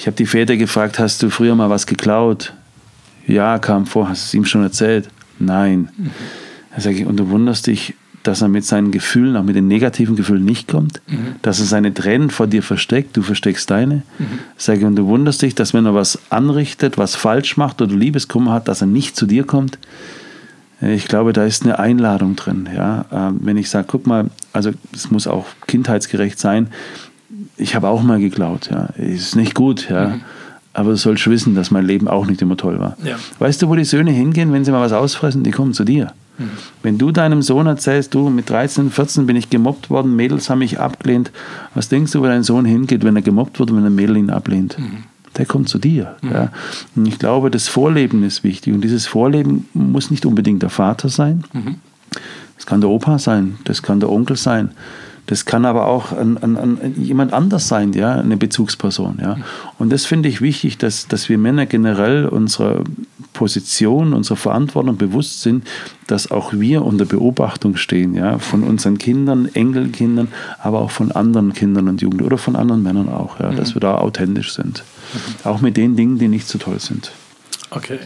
Ich 0.00 0.06
habe 0.06 0.16
die 0.16 0.24
Väter 0.24 0.56
gefragt, 0.56 0.98
hast 0.98 1.22
du 1.22 1.28
früher 1.28 1.54
mal 1.54 1.68
was 1.68 1.86
geklaut? 1.86 2.54
Ja, 3.26 3.58
kam 3.58 3.84
vor, 3.84 4.08
hast 4.08 4.22
du 4.22 4.26
es 4.28 4.34
ihm 4.34 4.46
schon 4.46 4.62
erzählt? 4.62 5.10
Nein. 5.38 5.90
Dann 6.70 6.80
sage 6.80 6.96
ich, 6.96 7.04
und 7.04 7.18
du 7.18 7.28
wunderst 7.28 7.66
dich, 7.66 7.92
dass 8.22 8.40
er 8.40 8.48
mit 8.48 8.64
seinen 8.64 8.92
Gefühlen, 8.92 9.36
auch 9.36 9.42
mit 9.42 9.56
den 9.56 9.68
negativen 9.68 10.16
Gefühlen 10.16 10.42
nicht 10.42 10.68
kommt, 10.68 11.02
mhm. 11.06 11.34
dass 11.42 11.60
er 11.60 11.66
seine 11.66 11.92
Tränen 11.92 12.30
vor 12.30 12.46
dir 12.46 12.62
versteckt, 12.62 13.14
du 13.14 13.20
versteckst 13.20 13.70
deine. 13.70 13.96
Mhm. 14.18 14.38
Sage, 14.56 14.86
und 14.86 14.96
du 14.96 15.04
wunderst 15.04 15.42
dich, 15.42 15.54
dass 15.54 15.74
wenn 15.74 15.84
er 15.84 15.94
was 15.94 16.18
anrichtet, 16.30 16.96
was 16.96 17.14
falsch 17.14 17.58
macht 17.58 17.82
oder 17.82 17.94
Liebeskummer 17.94 18.52
hat, 18.52 18.68
dass 18.68 18.80
er 18.80 18.86
nicht 18.86 19.16
zu 19.16 19.26
dir 19.26 19.44
kommt. 19.44 19.78
Ich 20.80 21.08
glaube, 21.08 21.34
da 21.34 21.44
ist 21.44 21.64
eine 21.64 21.78
Einladung 21.78 22.36
drin. 22.36 22.70
Ja? 22.74 23.04
Ähm, 23.12 23.40
wenn 23.42 23.58
ich 23.58 23.68
sage, 23.68 23.86
guck 23.90 24.06
mal, 24.06 24.30
also 24.54 24.70
es 24.94 25.10
muss 25.10 25.26
auch 25.26 25.44
kindheitsgerecht 25.66 26.38
sein. 26.40 26.68
Ich 27.60 27.74
habe 27.74 27.88
auch 27.88 28.02
mal 28.02 28.18
geklaut. 28.18 28.70
Ja? 28.70 28.86
Ist 28.96 29.36
nicht 29.36 29.54
gut. 29.54 29.88
Ja? 29.90 30.08
Mhm. 30.08 30.20
Aber 30.72 30.90
du 30.90 30.96
sollst 30.96 31.28
wissen, 31.28 31.54
dass 31.54 31.70
mein 31.70 31.84
Leben 31.84 32.08
auch 32.08 32.26
nicht 32.26 32.40
immer 32.42 32.56
toll 32.56 32.78
war. 32.78 32.96
Ja. 33.04 33.16
Weißt 33.38 33.60
du, 33.60 33.68
wo 33.68 33.74
die 33.74 33.84
Söhne 33.84 34.12
hingehen, 34.12 34.52
wenn 34.52 34.64
sie 34.64 34.70
mal 34.70 34.80
was 34.80 34.92
ausfressen? 34.92 35.42
Die 35.42 35.50
kommen 35.50 35.74
zu 35.74 35.84
dir. 35.84 36.12
Mhm. 36.38 36.50
Wenn 36.82 36.98
du 36.98 37.10
deinem 37.10 37.42
Sohn 37.42 37.66
erzählst, 37.66 38.14
du, 38.14 38.30
mit 38.30 38.48
13, 38.48 38.90
14 38.90 39.26
bin 39.26 39.36
ich 39.36 39.50
gemobbt 39.50 39.90
worden, 39.90 40.14
Mädels 40.14 40.48
haben 40.48 40.60
mich 40.60 40.78
abgelehnt, 40.78 41.32
was 41.74 41.88
denkst 41.88 42.12
du, 42.12 42.20
wo 42.20 42.24
dein 42.24 42.44
Sohn 42.44 42.64
hingeht, 42.64 43.04
wenn 43.04 43.16
er 43.16 43.22
gemobbt 43.22 43.58
wird 43.58 43.70
und 43.70 43.78
wenn 43.78 43.84
ein 43.84 43.94
Mädel 43.94 44.16
ihn 44.16 44.30
ablehnt? 44.30 44.78
Mhm. 44.78 45.04
Der 45.36 45.46
kommt 45.46 45.68
zu 45.68 45.78
dir. 45.78 46.16
Mhm. 46.22 46.30
Ja. 46.30 46.52
Und 46.94 47.06
ich 47.06 47.18
glaube, 47.18 47.50
das 47.50 47.68
Vorleben 47.68 48.22
ist 48.22 48.44
wichtig. 48.44 48.72
Und 48.72 48.82
dieses 48.82 49.06
Vorleben 49.06 49.68
muss 49.74 50.10
nicht 50.10 50.24
unbedingt 50.24 50.62
der 50.62 50.70
Vater 50.70 51.08
sein. 51.08 51.44
Mhm. 51.52 51.76
Das 52.56 52.66
kann 52.66 52.80
der 52.80 52.90
Opa 52.90 53.18
sein, 53.18 53.56
das 53.64 53.82
kann 53.82 54.00
der 54.00 54.10
Onkel 54.10 54.36
sein. 54.36 54.70
Das 55.30 55.44
kann 55.44 55.64
aber 55.64 55.86
auch 55.86 56.10
an, 56.10 56.38
an, 56.38 56.56
an 56.56 56.94
jemand 56.96 57.32
anders 57.32 57.68
sein, 57.68 57.92
ja, 57.92 58.16
eine 58.16 58.36
Bezugsperson. 58.36 59.20
Ja. 59.22 59.36
Und 59.78 59.90
das 59.92 60.04
finde 60.04 60.28
ich 60.28 60.40
wichtig, 60.40 60.76
dass, 60.76 61.06
dass 61.06 61.28
wir 61.28 61.38
Männer 61.38 61.66
generell 61.66 62.26
unserer 62.26 62.82
Position, 63.32 64.12
unserer 64.12 64.36
Verantwortung 64.36 64.96
bewusst 64.96 65.42
sind, 65.42 65.68
dass 66.08 66.32
auch 66.32 66.52
wir 66.52 66.84
unter 66.84 67.04
Beobachtung 67.04 67.76
stehen, 67.76 68.14
ja, 68.14 68.40
von 68.40 68.64
unseren 68.64 68.98
Kindern, 68.98 69.48
Enkelkindern, 69.54 70.26
aber 70.58 70.80
auch 70.80 70.90
von 70.90 71.12
anderen 71.12 71.52
Kindern 71.52 71.86
und 71.86 72.02
Jugendlichen 72.02 72.26
oder 72.26 72.38
von 72.38 72.56
anderen 72.56 72.82
Männern 72.82 73.08
auch, 73.08 73.38
ja, 73.38 73.52
mhm. 73.52 73.56
dass 73.56 73.76
wir 73.76 73.80
da 73.80 73.98
authentisch 73.98 74.52
sind. 74.52 74.82
Mhm. 75.14 75.48
Auch 75.48 75.60
mit 75.60 75.76
den 75.76 75.94
Dingen, 75.94 76.18
die 76.18 76.26
nicht 76.26 76.48
so 76.48 76.58
toll 76.58 76.80
sind. 76.80 77.12
Okay. 77.70 78.00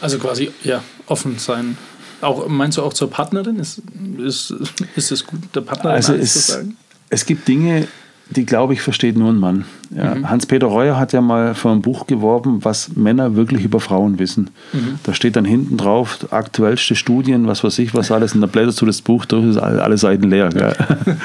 Also 0.00 0.18
quasi, 0.18 0.50
ja, 0.64 0.82
offen 1.06 1.38
sein 1.38 1.76
auch, 2.22 2.48
meinst 2.48 2.78
du 2.78 2.82
auch 2.82 2.92
zur 2.92 3.10
Partnerin? 3.10 3.56
Ist, 3.56 3.82
ist, 4.18 4.54
ist 4.96 5.12
es 5.12 5.26
gut, 5.26 5.40
der 5.54 5.62
Partner 5.62 5.90
also 5.90 6.14
es, 6.14 6.32
zu 6.32 6.52
sagen? 6.52 6.76
Es 7.10 7.26
gibt 7.26 7.46
Dinge, 7.48 7.86
die, 8.30 8.46
glaube 8.46 8.72
ich, 8.72 8.80
versteht 8.80 9.16
nur 9.16 9.30
ein 9.30 9.36
Mann. 9.36 9.64
Ja. 9.94 10.14
Mhm. 10.14 10.30
Hans-Peter 10.30 10.66
Reuer 10.66 10.98
hat 10.98 11.12
ja 11.12 11.20
mal 11.20 11.54
für 11.54 11.70
ein 11.70 11.82
Buch 11.82 12.06
geworben, 12.06 12.64
was 12.64 12.96
Männer 12.96 13.36
wirklich 13.36 13.64
über 13.64 13.80
Frauen 13.80 14.18
wissen. 14.18 14.50
Mhm. 14.72 14.98
Da 15.02 15.14
steht 15.14 15.36
dann 15.36 15.44
hinten 15.44 15.76
drauf, 15.76 16.26
aktuellste 16.30 16.96
Studien, 16.96 17.46
was 17.46 17.62
weiß 17.62 17.78
ich, 17.78 17.94
was 17.94 18.10
alles. 18.10 18.34
Und 18.34 18.40
da 18.40 18.46
blätterst 18.46 18.80
du 18.80 18.86
das 18.86 19.02
Buch 19.02 19.24
durch, 19.26 19.44
ist 19.44 19.58
alle 19.58 19.98
Seiten 19.98 20.28
leer. 20.28 20.46
Okay. 20.46 20.72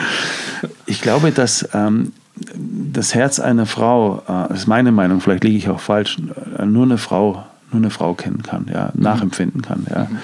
Ich 0.87 1.01
glaube, 1.01 1.31
dass 1.31 1.69
ähm, 1.73 2.13
das 2.55 3.13
Herz 3.13 3.39
einer 3.39 3.67
Frau, 3.67 4.23
äh, 4.27 4.49
das 4.49 4.59
ist 4.59 4.67
meine 4.67 4.91
Meinung, 4.91 5.21
vielleicht 5.21 5.43
liege 5.43 5.57
ich 5.57 5.69
auch 5.69 5.79
falsch, 5.79 6.17
äh, 6.57 6.65
nur 6.65 6.85
eine 6.85 6.97
Frau 6.97 7.45
nur 7.71 7.81
eine 7.81 7.89
Frau 7.89 8.13
kennen 8.13 8.43
kann, 8.43 8.67
ja, 8.73 8.91
mhm. 8.93 9.03
nachempfinden 9.03 9.61
kann. 9.61 9.85
Ja. 9.89 10.07
Mhm. 10.09 10.17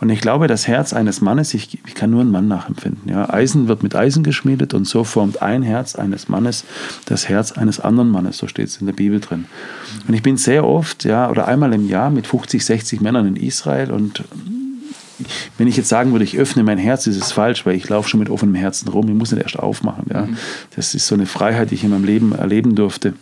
Und 0.00 0.10
ich 0.10 0.20
glaube, 0.20 0.46
das 0.46 0.66
Herz 0.66 0.92
eines 0.92 1.20
Mannes, 1.20 1.52
ich, 1.54 1.78
ich 1.86 1.94
kann 1.94 2.10
nur 2.10 2.20
einen 2.20 2.30
Mann 2.30 2.48
nachempfinden. 2.48 3.10
Ja. 3.10 3.28
Eisen 3.30 3.68
wird 3.68 3.82
mit 3.82 3.94
Eisen 3.94 4.22
geschmiedet 4.22 4.74
und 4.74 4.86
so 4.86 5.04
formt 5.04 5.42
ein 5.42 5.62
Herz 5.62 5.96
eines 5.96 6.28
Mannes 6.28 6.64
das 7.06 7.28
Herz 7.28 7.52
eines 7.52 7.80
anderen 7.80 8.10
Mannes, 8.10 8.38
so 8.38 8.46
steht 8.46 8.68
es 8.68 8.78
in 8.78 8.86
der 8.86 8.92
Bibel 8.92 9.20
drin. 9.20 9.46
Und 10.06 10.14
ich 10.14 10.22
bin 10.22 10.36
sehr 10.36 10.66
oft, 10.66 11.04
ja, 11.04 11.30
oder 11.30 11.48
einmal 11.48 11.72
im 11.72 11.88
Jahr 11.88 12.10
mit 12.10 12.26
50, 12.26 12.64
60 12.64 13.00
Männern 13.00 13.26
in 13.26 13.36
Israel 13.36 13.90
und 13.90 14.24
wenn 15.56 15.66
ich 15.66 15.76
jetzt 15.76 15.88
sagen 15.88 16.12
würde, 16.12 16.24
ich 16.24 16.38
öffne 16.38 16.62
mein 16.62 16.78
Herz, 16.78 17.08
ist 17.08 17.20
es 17.20 17.32
falsch, 17.32 17.66
weil 17.66 17.74
ich 17.74 17.88
laufe 17.88 18.08
schon 18.08 18.20
mit 18.20 18.30
offenem 18.30 18.54
Herzen 18.54 18.88
rum. 18.88 19.08
Ich 19.08 19.14
muss 19.14 19.32
nicht 19.32 19.42
erst 19.42 19.58
aufmachen. 19.58 20.04
Ja. 20.12 20.22
Mhm. 20.22 20.36
Das 20.76 20.94
ist 20.94 21.08
so 21.08 21.16
eine 21.16 21.26
Freiheit, 21.26 21.70
die 21.70 21.74
ich 21.74 21.82
in 21.82 21.90
meinem 21.90 22.04
Leben 22.04 22.32
erleben 22.32 22.76
durfte. 22.76 23.14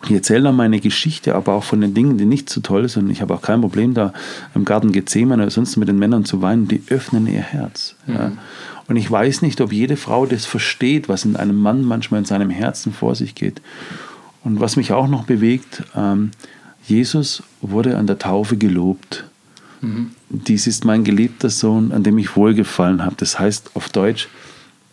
Und 0.00 0.10
ich 0.10 0.16
erzähle 0.16 0.44
dann 0.44 0.56
meine 0.56 0.80
Geschichte, 0.80 1.34
aber 1.34 1.54
auch 1.54 1.64
von 1.64 1.80
den 1.80 1.94
Dingen, 1.94 2.18
die 2.18 2.24
nicht 2.24 2.50
so 2.50 2.60
toll 2.60 2.88
sind. 2.88 3.10
Ich 3.10 3.22
habe 3.22 3.34
auch 3.34 3.42
kein 3.42 3.60
Problem, 3.60 3.94
da 3.94 4.12
im 4.54 4.64
Garten 4.64 4.92
Gethsemane 4.92 5.42
oder 5.42 5.50
sonst 5.50 5.76
mit 5.76 5.88
den 5.88 5.98
Männern 5.98 6.24
zu 6.24 6.42
weinen. 6.42 6.68
Die 6.68 6.82
öffnen 6.88 7.26
ihr 7.26 7.40
Herz. 7.40 7.94
Mhm. 8.06 8.14
Ja. 8.14 8.32
Und 8.86 8.96
ich 8.96 9.10
weiß 9.10 9.42
nicht, 9.42 9.60
ob 9.60 9.72
jede 9.72 9.96
Frau 9.96 10.26
das 10.26 10.46
versteht, 10.46 11.08
was 11.08 11.24
in 11.24 11.36
einem 11.36 11.56
Mann 11.56 11.84
manchmal 11.84 12.20
in 12.20 12.26
seinem 12.26 12.50
Herzen 12.50 12.92
vor 12.92 13.14
sich 13.14 13.34
geht. 13.34 13.62
Und 14.42 14.60
was 14.60 14.76
mich 14.76 14.92
auch 14.92 15.06
noch 15.06 15.24
bewegt, 15.24 15.84
ähm, 15.94 16.30
Jesus 16.86 17.42
wurde 17.60 17.96
an 17.96 18.06
der 18.06 18.18
Taufe 18.18 18.56
gelobt. 18.56 19.24
Mhm. 19.80 20.10
Dies 20.28 20.66
ist 20.66 20.84
mein 20.84 21.04
geliebter 21.04 21.50
Sohn, 21.50 21.92
an 21.92 22.02
dem 22.02 22.18
ich 22.18 22.36
wohlgefallen 22.36 23.04
habe. 23.04 23.14
Das 23.16 23.38
heißt 23.38 23.70
auf 23.74 23.88
Deutsch, 23.90 24.28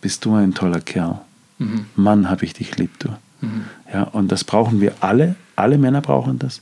bist 0.00 0.24
du 0.24 0.34
ein 0.34 0.54
toller 0.54 0.80
Kerl. 0.80 1.20
Mhm. 1.58 1.86
Mann, 1.96 2.30
habe 2.30 2.44
ich 2.44 2.52
dich 2.52 2.76
lieb, 2.76 2.98
du. 3.00 3.08
Mhm. 3.40 3.64
Ja, 3.92 4.04
und 4.04 4.30
das 4.32 4.44
brauchen 4.44 4.80
wir 4.80 4.94
alle. 5.00 5.36
Alle 5.56 5.78
Männer 5.78 6.00
brauchen 6.00 6.38
das. 6.38 6.60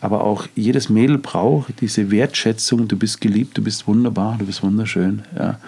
Aber 0.00 0.24
auch 0.24 0.46
jedes 0.54 0.90
Mädel 0.90 1.18
braucht 1.18 1.80
diese 1.80 2.10
Wertschätzung. 2.10 2.88
Du 2.88 2.96
bist 2.96 3.20
geliebt, 3.20 3.56
du 3.56 3.62
bist 3.62 3.86
wunderbar, 3.86 4.36
du 4.38 4.46
bist 4.46 4.62
wunderschön. 4.62 5.22
Ja. 5.38 5.58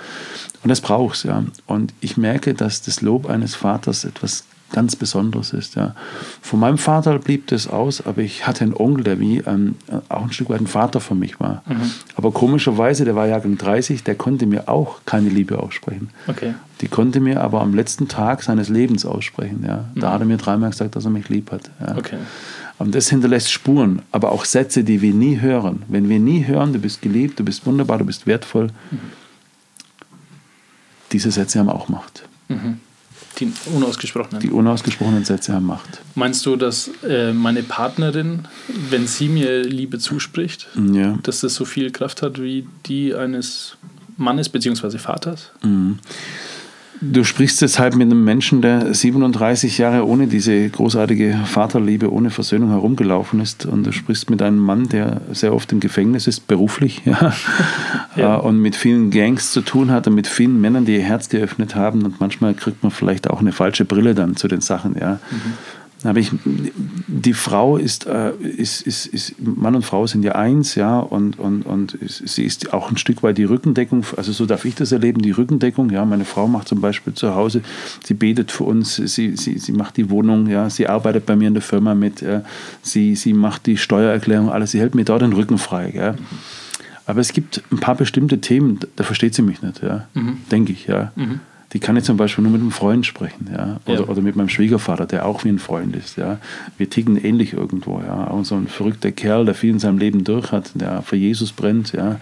Und 0.63 0.69
das 0.69 0.81
brauchst 0.81 1.25
ja. 1.25 1.45
Und 1.67 1.95
ich 2.01 2.17
merke, 2.17 2.53
dass 2.53 2.83
das 2.83 3.01
Lob 3.01 3.31
eines 3.31 3.55
Vaters 3.55 4.05
etwas 4.05 4.45
ganz 4.73 4.97
Besonderes 4.97 5.53
ist. 5.53 5.77
Ja. 5.77 5.95
Von 6.43 6.61
meinem 6.61 6.79
Vater 6.79 7.19
blieb 7.19 7.47
das 7.49 7.69
aus, 7.69 8.05
aber 8.05 8.23
ich 8.23 8.47
hatte 8.47 8.65
einen 8.65 8.75
Onkel, 8.75 9.05
der 9.05 9.21
wie 9.21 9.39
ähm, 9.39 9.77
auch 10.09 10.25
ein 10.25 10.33
Stück 10.33 10.51
weit 10.51 10.61
ein 10.61 10.67
Vater 10.67 11.01
für 11.01 11.15
mich 11.15 11.39
war. 11.41 11.63
Mhm. 11.67 11.91
Aber 12.17 12.33
komischerweise, 12.33 13.05
der 13.05 13.15
war 13.15 13.27
Jahrgang 13.27 13.59
30, 13.59 14.03
der 14.03 14.17
konnte 14.17 14.47
mir 14.47 14.69
auch 14.69 15.01
keine 15.07 15.29
Liebe 15.29 15.59
aussprechen. 15.59 16.11
Okay. 16.27 16.55
Die 16.81 16.89
konnte 16.89 17.21
mir 17.21 17.41
aber 17.41 17.61
am 17.63 17.75
letzten 17.75 18.09
Tag 18.09 18.43
seines 18.43 18.69
Lebens 18.69 19.07
aussprechen. 19.07 19.65
Ja. 19.67 19.87
Da 19.95 20.09
mhm. 20.09 20.13
hat 20.13 20.21
er 20.21 20.27
mir 20.27 20.37
dreimal 20.37 20.71
gesagt, 20.71 20.97
dass 20.97 21.05
er 21.05 21.11
mich 21.11 21.29
lieb 21.29 21.53
hat. 21.53 21.71
Ja. 21.81 21.97
Okay. 21.97 22.19
Und 22.79 22.95
das 22.95 23.09
hinterlässt 23.09 23.51
Spuren, 23.51 24.03
aber 24.13 24.33
auch 24.33 24.45
Sätze, 24.45 24.85
die 24.85 25.01
wir 25.01 25.15
nie 25.15 25.41
hören. 25.41 25.83
Wenn 25.89 26.09
wir 26.09 26.19
nie 26.19 26.47
hören, 26.47 26.73
du 26.73 26.79
bist 26.79 27.01
geliebt, 27.01 27.39
du 27.39 27.45
bist 27.45 27.65
wunderbar, 27.65 27.99
du 27.99 28.05
bist 28.05 28.27
wertvoll, 28.27 28.67
mhm. 28.91 28.99
diese 31.13 31.31
Sätze 31.31 31.59
haben 31.59 31.71
auch 31.71 31.89
Macht. 31.89 32.29
Mhm. 32.49 32.81
Die 33.39 33.53
unausgesprochenen. 33.75 34.41
Die 34.41 34.51
unausgesprochenen 34.51 35.25
Sätze 35.25 35.53
haben 35.53 35.67
Macht. 35.67 36.01
Meinst 36.15 36.47
du, 36.47 36.57
dass 36.57 36.91
äh, 37.07 37.33
meine 37.33 37.63
Partnerin, 37.63 38.49
wenn 38.91 39.07
sie 39.07 39.29
mir 39.29 39.63
Liebe 39.63 39.99
zuspricht, 39.99 40.69
ja. 40.93 41.19
dass 41.23 41.41
das 41.41 41.55
so 41.55 41.65
viel 41.65 41.91
Kraft 41.91 42.23
hat 42.23 42.41
wie 42.41 42.67
die 42.87 43.15
eines 43.15 43.77
Mannes 44.17 44.49
bzw. 44.49 44.99
Vaters? 44.99 45.51
Mhm. 45.63 45.99
Du 47.01 47.25
sprichst 47.25 47.61
jetzt 47.61 47.79
halt 47.79 47.95
mit 47.95 48.07
einem 48.11 48.25
Menschen, 48.25 48.63
der 48.63 48.95
37 48.95 49.79
Jahre 49.79 50.07
ohne 50.07 50.27
diese 50.27 50.69
großartige 50.69 51.39
Vaterliebe, 51.45 52.13
ohne 52.13 52.31
Versöhnung 52.31 52.71
herumgelaufen 52.71 53.41
ist. 53.41 53.67
Und 53.67 53.85
du 53.85 53.93
sprichst 53.93 54.31
mit 54.31 54.41
einem 54.41 54.59
Mann, 54.59 54.89
der 54.89 55.21
sehr 55.33 55.53
oft 55.53 55.71
im 55.73 55.81
Gefängnis 55.81 56.27
ist, 56.27 56.47
beruflich, 56.47 57.03
ja. 57.05 57.33
ja. 58.17 58.37
Äh, 58.37 58.41
und 58.41 58.61
mit 58.61 58.77
vielen 58.77 59.11
Gangs 59.11 59.53
zu 59.53 59.61
tun 59.61 59.91
hat 59.91 60.07
und 60.07 60.15
mit 60.15 60.27
vielen 60.27 60.61
Männern, 60.61 60.87
die 60.87 60.97
ihr 60.97 61.03
Herz 61.03 61.29
geöffnet 61.29 61.75
haben. 61.75 62.03
Und 62.03 62.21
manchmal 62.21 62.55
kriegt 62.55 62.83
man 62.83 62.91
vielleicht 62.91 63.29
auch 63.29 63.41
eine 63.41 63.53
falsche 63.53 63.85
Brille 63.85 64.15
dann 64.15 64.37
zu 64.37 64.49
den 64.49 64.61
Sachen, 64.61 64.97
ja. 64.99 65.19
Mhm. 65.31 65.53
Aber 66.05 66.19
ich, 66.19 66.31
die 66.45 67.33
Frau 67.33 67.79
ist, 67.79 68.07
äh, 68.07 68.33
ist, 68.33 68.83
ist, 68.83 69.07
ist, 69.07 69.35
Mann 69.41 69.75
und 69.75 69.85
Frau 69.85 70.07
sind 70.07 70.25
ja 70.25 70.33
eins, 70.33 70.75
ja, 70.75 70.99
und, 70.99 71.39
und, 71.39 71.63
und 71.63 71.99
sie 72.01 72.45
ist 72.45 72.75
auch 72.75 72.91
ein 72.91 72.99
Stück 72.99 73.23
weit 73.23 73.39
die 73.39 73.45
Rückendeckung, 73.45 74.05
also 74.17 74.31
so 74.33 74.45
darf 74.45 74.67
ich 74.67 74.75
das 74.75 74.93
erleben, 74.93 75.23
die 75.23 75.31
Rückendeckung, 75.31 75.91
ja, 75.91 76.05
meine 76.05 76.27
Frau 76.27 76.49
macht 76.49 76.69
zum 76.69 76.83
Beispiel 76.83 77.15
zu 77.15 77.35
Hause, 77.35 77.63
sie 78.05 78.13
betet 78.13 78.53
für 78.53 78.65
uns, 78.65 78.97
sie, 78.97 79.37
sie, 79.37 79.59
sie 79.59 79.73
macht 79.73 79.97
die 79.97 80.11
Wohnung, 80.11 80.49
ja, 80.49 80.69
sie 80.69 80.87
arbeitet 80.87 81.25
bei 81.25 81.35
mir 81.35 81.49
in 81.49 81.55
der 81.55 81.63
Firma 81.63 81.95
mit, 81.95 82.21
äh, 82.21 82.43
sie, 82.83 83.17
sie 83.17 83.33
macht 83.33 83.65
die 83.67 83.79
Steuererklärung, 83.79 84.51
alles, 84.51 84.73
sie 84.73 84.81
hält 84.81 84.95
mir 84.95 85.05
dort 85.05 85.23
den 85.23 85.33
Rücken 85.33 85.57
frei, 85.57 85.93
ja. 85.95 86.15
Aber 87.07 87.21
es 87.21 87.33
gibt 87.33 87.63
ein 87.71 87.79
paar 87.79 87.95
bestimmte 87.95 88.41
Themen, 88.41 88.81
da 88.97 89.05
versteht 89.05 89.35
sie 89.35 89.43
mich 89.43 89.63
nicht, 89.63 89.83
ja, 89.83 90.09
mhm. 90.13 90.39
denke 90.51 90.73
ich, 90.73 90.87
ja. 90.87 91.13
Mhm 91.17 91.41
die 91.73 91.81
kann 91.81 91.97
ich 91.97 92.05
zum 92.05 92.17
Beispiel 92.17 92.43
nur 92.43 92.53
mit 92.53 92.61
einem 92.61 92.71
Freund 92.71 93.05
sprechen, 93.05 93.49
ja? 93.53 93.81
Oder, 93.87 94.03
ja. 94.03 94.09
oder 94.09 94.23
mit 94.23 94.37
meinem 94.37 94.49
Schwiegervater, 94.49 95.07
der 95.07 95.27
auch 95.27 95.45
wie 95.45 95.49
ein 95.49 95.59
Freund 95.59 95.97
ist. 95.97 96.17
Ja? 96.17 96.39
Wir 96.79 96.89
ticken 96.89 97.17
ähnlich 97.17 97.55
irgendwo. 97.55 98.01
Ja? 98.01 98.31
Auch 98.31 98.45
so 98.45 98.55
ein 98.55 98.69
verrückter 98.69 99.11
Kerl, 99.11 99.45
der 99.45 99.55
viel 99.55 99.71
in 99.71 99.79
seinem 99.79 99.99
Leben 99.99 100.23
durch 100.23 100.53
hat, 100.53 100.71
der 100.75 101.03
für 101.03 101.17
Jesus 101.17 101.53
brennt, 101.53 101.93
ja. 101.93 102.21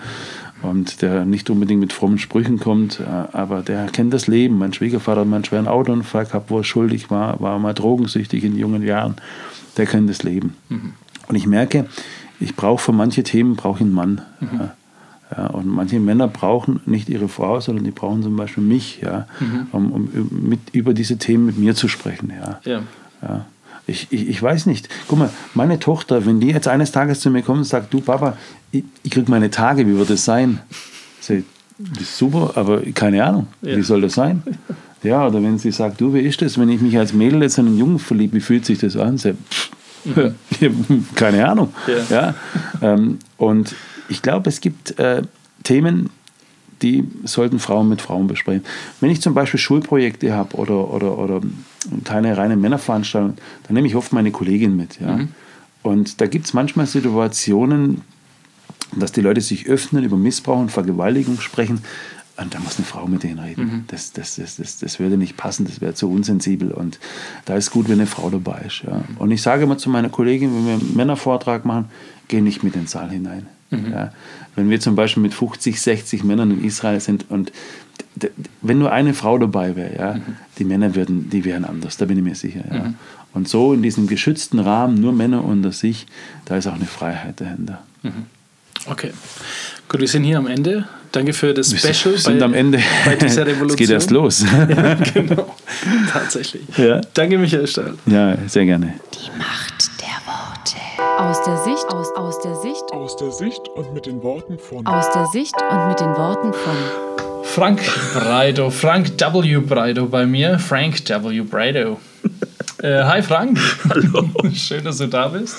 Und 0.63 1.03
der 1.03 1.27
nicht 1.27 1.51
unbedingt 1.51 1.81
mit 1.81 1.93
frommen 1.93 2.19
Sprüchen 2.19 2.59
kommt, 2.59 2.99
äh, 3.01 3.05
aber 3.05 3.61
der 3.61 3.85
kennt 3.87 4.15
das 4.15 4.29
Leben. 4.29 4.57
Mein 4.57 4.73
Schwiegervater 4.73 5.21
hat 5.21 5.29
mal 5.29 5.37
einen 5.37 5.45
schweren 5.45 5.69
Autounfall 5.69 6.25
gehabt, 6.25 6.51
wo 6.51 6.59
er 6.59 6.65
schuldig 6.65 7.11
war, 7.11 7.39
war 7.41 7.59
mal 7.59 7.75
drogensüchtig 7.75 8.45
in 8.45 8.57
jungen 8.57 8.83
Jahren. 8.83 9.17
Der 9.77 9.85
kennt 9.85 10.09
das 10.09 10.23
Leben. 10.23 10.55
Mhm. 10.71 10.95
Und 11.29 11.37
ich 11.37 11.47
merke, 11.47 11.87
ich 12.41 12.57
brauche 12.57 12.83
für 12.83 12.93
manche 12.93 13.25
Themen 13.25 13.57
brauche 13.57 13.79
ich 13.79 13.83
einen 13.83 13.93
Mann. 13.93 14.23
Mhm. 14.41 14.49
Ja. 14.59 14.75
Ja, 15.37 15.47
und 15.47 15.67
manche 15.67 15.99
Männer 16.01 16.29
brauchen 16.29 16.81
nicht 16.87 17.09
ihre 17.09 17.29
Frau, 17.29 17.61
sondern 17.61 17.85
die 17.85 17.91
brauchen 17.91 18.23
zum 18.23 18.37
Beispiel 18.37 18.63
mich, 18.63 19.01
ja, 19.01 19.27
mhm. 19.41 19.67
um, 19.73 19.93
um 19.93 20.29
mit, 20.31 20.61
über 20.73 20.95
diese 20.95 21.17
Themen 21.17 21.47
mit 21.47 21.59
mir 21.59 21.75
zu 21.75 21.89
sprechen. 21.89 22.33
Ja. 22.39 22.61
ja. 22.65 22.83
ja. 23.23 23.47
Ich, 23.87 24.09
ich, 24.11 24.29
ich, 24.29 24.43
weiß 24.43 24.67
nicht. 24.67 24.89
Guck 25.09 25.19
mal, 25.19 25.31
meine 25.55 25.79
Tochter, 25.79 26.25
wenn 26.25 26.41
die 26.41 26.49
jetzt 26.49 26.69
eines 26.69 26.93
Tages 26.93 27.21
zu 27.21 27.31
mir 27.31 27.43
kommt 27.43 27.59
und 27.59 27.65
sagt, 27.65 27.93
du 27.93 28.01
Papa, 28.01 28.37
ich, 28.71 28.85
ich 29.03 29.11
kriege 29.11 29.31
meine 29.31 29.51
Tage, 29.51 29.87
wie 29.87 29.97
wird 29.97 30.11
es 30.11 30.25
sein? 30.25 30.61
Sie, 31.21 31.45
das 31.79 32.03
ist 32.03 32.19
super, 32.19 32.53
aber 32.55 32.83
keine 32.95 33.25
Ahnung, 33.25 33.49
wie 33.61 33.83
soll 33.83 34.03
das 34.03 34.15
sein? 34.15 34.43
Ja, 35.03 35.27
oder 35.27 35.43
wenn 35.43 35.59
sie 35.59 35.71
sagt, 35.71 36.01
du, 36.01 36.15
wie 36.15 36.21
ist 36.21 36.41
das, 36.41 36.59
wenn 36.59 36.71
ich 36.71 36.81
mich 36.81 36.97
als 36.97 37.13
Mädel 37.13 37.43
jetzt 37.43 37.59
in 37.59 37.67
einen 37.67 37.79
Jungen 37.79 37.99
verliebe, 37.99 38.37
wie 38.37 38.41
fühlt 38.41 38.65
sich 38.65 38.79
das 38.79 38.97
an? 38.97 39.19
Sie, 39.19 39.35
pff, 39.35 39.71
keine 41.15 41.47
Ahnung. 41.47 41.75
Ja. 42.11 42.35
ähm, 42.81 43.19
und 43.37 43.75
ich 44.09 44.23
glaube, 44.23 44.49
es 44.49 44.61
gibt 44.61 44.99
äh, 44.99 45.23
Themen, 45.63 46.11
die 46.83 47.09
sollten 47.25 47.59
Frauen 47.59 47.89
mit 47.89 48.03
Frauen 48.03 48.27
besprechen. 48.27 48.65
Wenn 49.01 49.11
ich 49.11 49.21
zum 49.21 49.35
Beispiel 49.35 49.59
Schulprojekte 49.61 50.35
habe 50.35 50.57
oder, 50.57 50.91
oder, 50.93 51.19
oder 51.19 51.41
keine 52.05 52.37
reine 52.37 52.57
Männerveranstaltung, 52.57 53.37
dann 53.67 53.75
nehme 53.75 53.87
ich 53.87 53.97
oft 53.97 54.13
meine 54.13 54.31
Kollegin 54.31 54.77
mit. 54.77 55.01
Ja? 55.01 55.21
Und 55.83 56.21
da 56.21 56.27
gibt 56.27 56.47
es 56.47 56.55
manchmal 56.55 56.87
Situationen, 56.87 58.03
dass 58.97 59.13
die 59.13 59.21
Leute 59.21 59.41
sich 59.41 59.67
öffnen, 59.67 60.05
über 60.05 60.17
Missbrauch 60.17 60.59
und 60.59 60.71
Vergewaltigung 60.71 61.41
sprechen. 61.41 61.83
Und 62.37 62.53
da 62.53 62.59
muss 62.59 62.79
eine 62.79 62.85
Frau 62.85 63.07
mit 63.07 63.23
denen 63.23 63.39
reden. 63.39 63.85
Das, 63.89 64.13
das, 64.13 64.37
das, 64.37 64.57
das, 64.57 64.79
das 64.79 64.99
würde 64.99 65.17
nicht 65.17 65.37
passen, 65.37 65.67
das 65.67 65.81
wäre 65.81 65.95
zu 65.95 66.11
unsensibel. 66.11 66.73
Und 66.73 66.99
da 67.45 67.55
ist 67.55 67.71
gut, 67.71 67.89
wenn 67.89 68.01
eine 68.01 68.07
Frau 68.07 68.29
dabei 68.29 68.63
ist. 68.67 68.83
Ja. 68.83 69.05
Und 69.19 69.31
ich 69.31 69.41
sage 69.41 69.63
immer 69.63 69.79
zu 69.79 69.89
meiner 69.89 70.09
Kollegin, 70.09 70.53
wenn 70.55 70.67
wir 70.67 70.73
einen 70.75 70.97
Männervortrag 70.97 71.65
machen, 71.65 71.87
geh 72.27 72.41
nicht 72.41 72.65
mit 72.65 72.75
in 72.75 72.83
den 72.83 72.87
Saal 72.89 73.11
hinein. 73.11 73.47
Ja. 73.93 74.13
Wenn 74.57 74.71
wir 74.71 74.81
zum 74.81 74.95
Beispiel 74.95 75.23
mit 75.23 75.35
50, 75.35 75.81
60 75.81 76.25
Männern 76.25 76.51
in 76.51 76.65
Israel 76.65 77.01
sind 77.01 77.27
und 77.29 77.53
wenn 78.63 78.79
nur 78.79 78.93
eine 78.93 79.13
Frau 79.15 79.39
dabei 79.39 79.75
wäre, 79.75 79.97
ja, 79.97 80.21
die 80.59 80.65
Männer 80.65 80.95
würden, 80.95 81.31
die 81.31 81.45
wären 81.45 81.65
anders, 81.65 81.97
da 81.97 82.05
bin 82.05 82.17
ich 82.19 82.25
mir 82.25 82.35
sicher. 82.37 82.65
Ja. 82.73 82.95
Und 83.33 83.49
so 83.49 83.73
in 83.73 83.83
diesem 83.83 84.07
geschützten 84.07 84.61
Rahmen, 84.61 85.01
nur 85.01 85.13
Männer 85.13 85.45
unter 85.45 85.73
sich, 85.73 86.07
da 86.45 86.57
ist 86.57 86.69
auch 86.69 86.75
eine 86.75 86.87
Freiheit 86.87 87.41
dahinter. 87.41 87.83
Okay. 88.87 89.11
Gut, 89.89 90.01
wir 90.01 90.09
sind 90.09 90.25
hier 90.25 90.39
am 90.39 90.47
Ende. 90.47 90.87
Danke 91.11 91.33
für 91.33 91.55
das 91.55 91.73
Wir 91.73 91.95
Special. 91.95 92.17
sind 92.19 92.43
am 92.43 92.55
Ende. 92.55 92.81
Bei 93.05 93.17
dieser 93.17 93.47
Revolution. 93.47 93.71
Es 93.71 93.77
geht 93.77 93.91
erst 93.91 94.11
los. 94.11 94.45
Ja, 94.69 94.95
genau. 94.95 95.55
Tatsächlich. 96.13 96.63
Ja. 96.77 97.01
Danke, 97.15 97.39
Michael 97.39 97.67
Stahl. 97.67 97.95
ja, 98.07 98.37
sehr 98.49 98.65
gerne. 98.65 98.95
Die 99.15 99.39
Macht. 99.39 99.74
Aus 101.25 101.43
der 101.43 101.57
Sicht, 101.57 101.87
aus, 101.89 102.15
aus 102.15 102.39
der 102.43 102.55
Sicht, 102.57 102.93
Aus 102.93 103.17
der 103.17 103.33
Sicht 103.33 103.67
und 103.75 103.95
mit 103.95 104.05
den 104.05 104.23
Worten 104.23 104.59
von 104.59 104.87
aus 104.87 105.11
der 105.11 105.25
Sicht 105.29 105.55
und 105.71 105.89
mit 105.89 105.99
den 105.99 106.09
Worten 106.09 106.53
von 106.53 106.77
Frank 107.45 107.81
Breido, 108.13 108.69
Frank 108.69 109.19
W. 109.19 109.57
Breido 109.61 110.05
bei 110.05 110.27
mir, 110.27 110.59
Frank 110.59 111.01
W. 111.09 111.41
Breido. 111.41 111.99
Äh, 112.83 113.05
hi 113.05 113.23
Frank. 113.23 113.59
Hallo. 113.89 114.29
Schön, 114.53 114.85
dass 114.85 114.99
du 114.99 115.07
da 115.07 115.29
bist. 115.29 115.57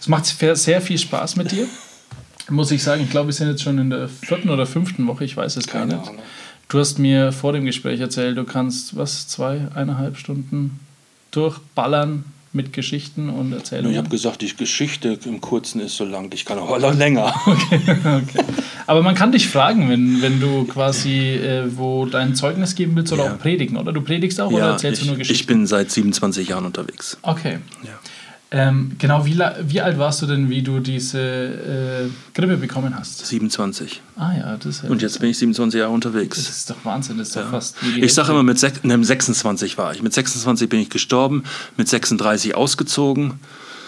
Es 0.00 0.08
macht 0.08 0.24
sehr 0.24 0.56
sehr 0.56 0.80
viel 0.80 0.96
Spaß 0.96 1.36
mit 1.36 1.52
dir. 1.52 1.66
Muss 2.48 2.70
ich 2.70 2.82
sagen, 2.82 3.02
ich 3.02 3.10
glaube, 3.10 3.26
wir 3.26 3.34
sind 3.34 3.50
jetzt 3.50 3.62
schon 3.62 3.76
in 3.76 3.90
der 3.90 4.08
vierten 4.08 4.48
oder 4.48 4.64
fünften 4.64 5.06
Woche, 5.06 5.24
ich 5.24 5.36
weiß 5.36 5.58
es 5.58 5.66
gar 5.66 5.84
nicht. 5.84 6.00
Du 6.70 6.78
hast 6.78 6.98
mir 6.98 7.30
vor 7.32 7.52
dem 7.52 7.66
Gespräch 7.66 8.00
erzählt, 8.00 8.38
du 8.38 8.44
kannst 8.44 8.96
was, 8.96 9.28
zwei, 9.28 9.68
eineinhalb 9.74 10.16
Stunden 10.16 10.80
durchballern 11.30 12.24
mit 12.54 12.72
Geschichten 12.72 13.28
und 13.30 13.52
Erzählungen. 13.52 13.90
Ich 13.92 13.98
habe 13.98 14.08
gesagt, 14.08 14.40
die 14.42 14.54
Geschichte 14.56 15.18
im 15.26 15.40
Kurzen 15.40 15.80
ist 15.80 15.96
so 15.96 16.04
lang, 16.04 16.30
ich 16.32 16.44
kann 16.44 16.58
auch 16.58 16.78
noch 16.78 16.94
länger. 16.94 17.34
Okay. 17.46 18.44
Aber 18.86 19.02
man 19.02 19.14
kann 19.14 19.32
dich 19.32 19.48
fragen, 19.48 19.88
wenn, 19.88 20.20
wenn 20.22 20.40
du 20.40 20.64
quasi 20.64 21.34
äh, 21.34 21.64
wo 21.76 22.06
dein 22.06 22.34
Zeugnis 22.34 22.74
geben 22.74 22.94
willst 22.96 23.12
oder 23.12 23.24
Ja. 23.24 23.34
auch 23.34 23.38
predigen, 23.38 23.76
oder? 23.76 23.92
Du 23.92 24.02
predigst 24.02 24.40
auch 24.40 24.50
oder 24.52 24.58
Ja, 24.58 24.70
erzählst 24.72 25.00
ich, 25.02 25.08
du 25.08 25.12
nur 25.14 25.20
ich 25.20 25.28
Geschichten? 25.28 25.46
bin 25.52 25.66
seit 25.66 25.90
27 25.90 26.48
Jahren 26.48 26.66
unterwegs. 26.66 27.16
okay. 27.22 27.58
Ja. 27.82 27.98
Ähm, 28.50 28.92
genau, 28.98 29.26
wie, 29.26 29.36
wie 29.62 29.80
alt 29.80 29.98
warst 29.98 30.22
du 30.22 30.26
denn, 30.26 30.48
wie 30.48 30.62
du 30.62 30.78
diese 30.78 31.18
äh, 31.20 32.08
Grippe 32.34 32.56
bekommen 32.56 32.96
hast? 32.96 33.26
27. 33.26 34.00
Ah 34.16 34.32
ja, 34.36 34.56
das 34.56 34.66
ist 34.76 34.82
ja. 34.84 34.90
Und 34.90 35.02
jetzt 35.02 35.18
bin 35.18 35.30
ich 35.30 35.38
27 35.38 35.78
Jahre 35.80 35.90
Das 35.90 35.94
unterwegs. 35.94 36.38
ist 36.38 36.70
doch 36.70 36.76
Wahnsinn, 36.84 37.18
das 37.18 37.28
ist 37.28 37.36
doch 37.36 37.50
fast 37.50 37.74
Ich 37.96 38.14
sage 38.14 38.30
immer, 38.30 38.44
mit 38.44 38.58
sech- 38.58 38.84
ne, 38.86 39.02
26 39.02 39.76
war 39.76 39.92
ich. 39.92 40.02
Mit 40.02 40.12
26 40.14 40.68
bin 40.68 40.78
ich 40.78 40.88
gestorben, 40.90 41.42
mit 41.76 41.88
36 41.88 42.54
ausgezogen 42.54 43.34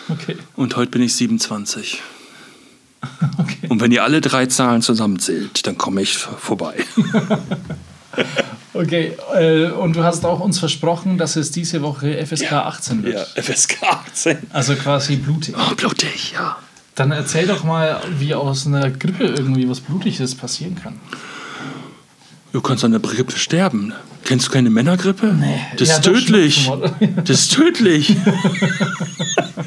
Okay. 0.09 0.36
und 0.57 0.74
heute 0.76 0.90
bin 0.90 1.02
ich 1.02 1.14
27. 1.14 2.02
okay. 3.38 3.68
Und 3.68 3.80
wenn 3.80 3.92
ihr 3.92 4.02
alle 4.02 4.20
drei 4.20 4.46
Zahlen 4.46 4.82
zusammenzählt, 4.82 5.64
dann 5.66 5.78
komme 5.78 6.02
ich 6.02 6.16
vorbei. 6.18 6.74
Okay, 8.77 9.16
äh, 9.35 9.70
und 9.70 9.97
du 9.97 10.05
hast 10.05 10.24
auch 10.24 10.41
uns 10.41 10.59
versprochen, 10.59 11.18
dass 11.18 11.37
es 11.37 11.51
diese 11.51 11.83
Woche 11.83 12.24
FSK 12.24 12.53
18 12.53 13.03
wird. 13.03 13.29
Ja, 13.37 13.43
FSK 13.43 13.83
18. 13.83 14.39
Also 14.53 14.74
quasi 14.74 15.16
blutig. 15.16 15.55
Oh, 15.57 15.74
blutig, 15.74 16.33
ja. 16.33 16.59
Dann 16.95 17.11
erzähl 17.11 17.47
doch 17.47 17.64
mal, 17.64 18.01
wie 18.18 18.35
aus 18.35 18.66
einer 18.66 18.91
Grippe 18.91 19.24
irgendwie 19.24 19.68
was 19.68 19.81
Blutiges 19.81 20.35
passieren 20.35 20.77
kann. 20.83 20.99
Du 22.57 22.62
kannst 22.62 22.82
an 22.86 22.90
der 22.90 23.00
Grippe 23.00 23.38
sterben. 23.38 23.92
Kennst 24.24 24.46
du 24.48 24.50
keine 24.50 24.70
Männergrippe? 24.70 25.26
Nee. 25.26 25.61
Das 25.76 25.88
Ja, 25.88 25.96
ist 25.96 26.07
doch, 26.07 26.12
tödlich. 26.14 26.70
Das 27.22 27.40
ist 27.40 27.52
tödlich. 27.52 28.16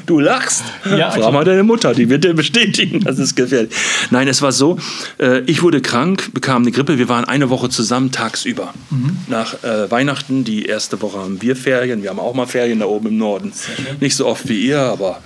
Du 0.06 0.18
lachst. 0.18 0.64
Ja, 0.84 1.12
Frag 1.12 1.32
mal 1.32 1.44
deine 1.44 1.62
Mutter, 1.62 1.94
die 1.94 2.08
wird 2.08 2.24
dir 2.24 2.34
bestätigen, 2.34 3.00
das 3.04 3.20
ist 3.20 3.36
gefährlich. 3.36 3.70
Nein, 4.10 4.26
es 4.26 4.42
war 4.42 4.50
so, 4.50 4.76
äh, 5.20 5.40
ich 5.42 5.62
wurde 5.62 5.80
krank, 5.80 6.30
bekam 6.34 6.62
eine 6.62 6.72
Grippe. 6.72 6.98
Wir 6.98 7.08
waren 7.08 7.24
eine 7.24 7.48
Woche 7.48 7.68
zusammen 7.68 8.10
tagsüber. 8.10 8.74
Mhm. 8.90 9.16
Nach 9.28 9.62
äh, 9.62 9.88
Weihnachten, 9.88 10.42
die 10.42 10.64
erste 10.64 11.00
Woche 11.00 11.18
haben 11.18 11.40
wir 11.42 11.54
Ferien. 11.54 12.02
Wir 12.02 12.10
haben 12.10 12.18
auch 12.18 12.34
mal 12.34 12.46
Ferien 12.46 12.80
da 12.80 12.86
oben 12.86 13.08
im 13.08 13.18
Norden. 13.18 13.52
Nicht 14.00 14.16
so 14.16 14.26
oft 14.26 14.48
wie 14.48 14.60
ihr, 14.66 14.80
aber. 14.80 15.20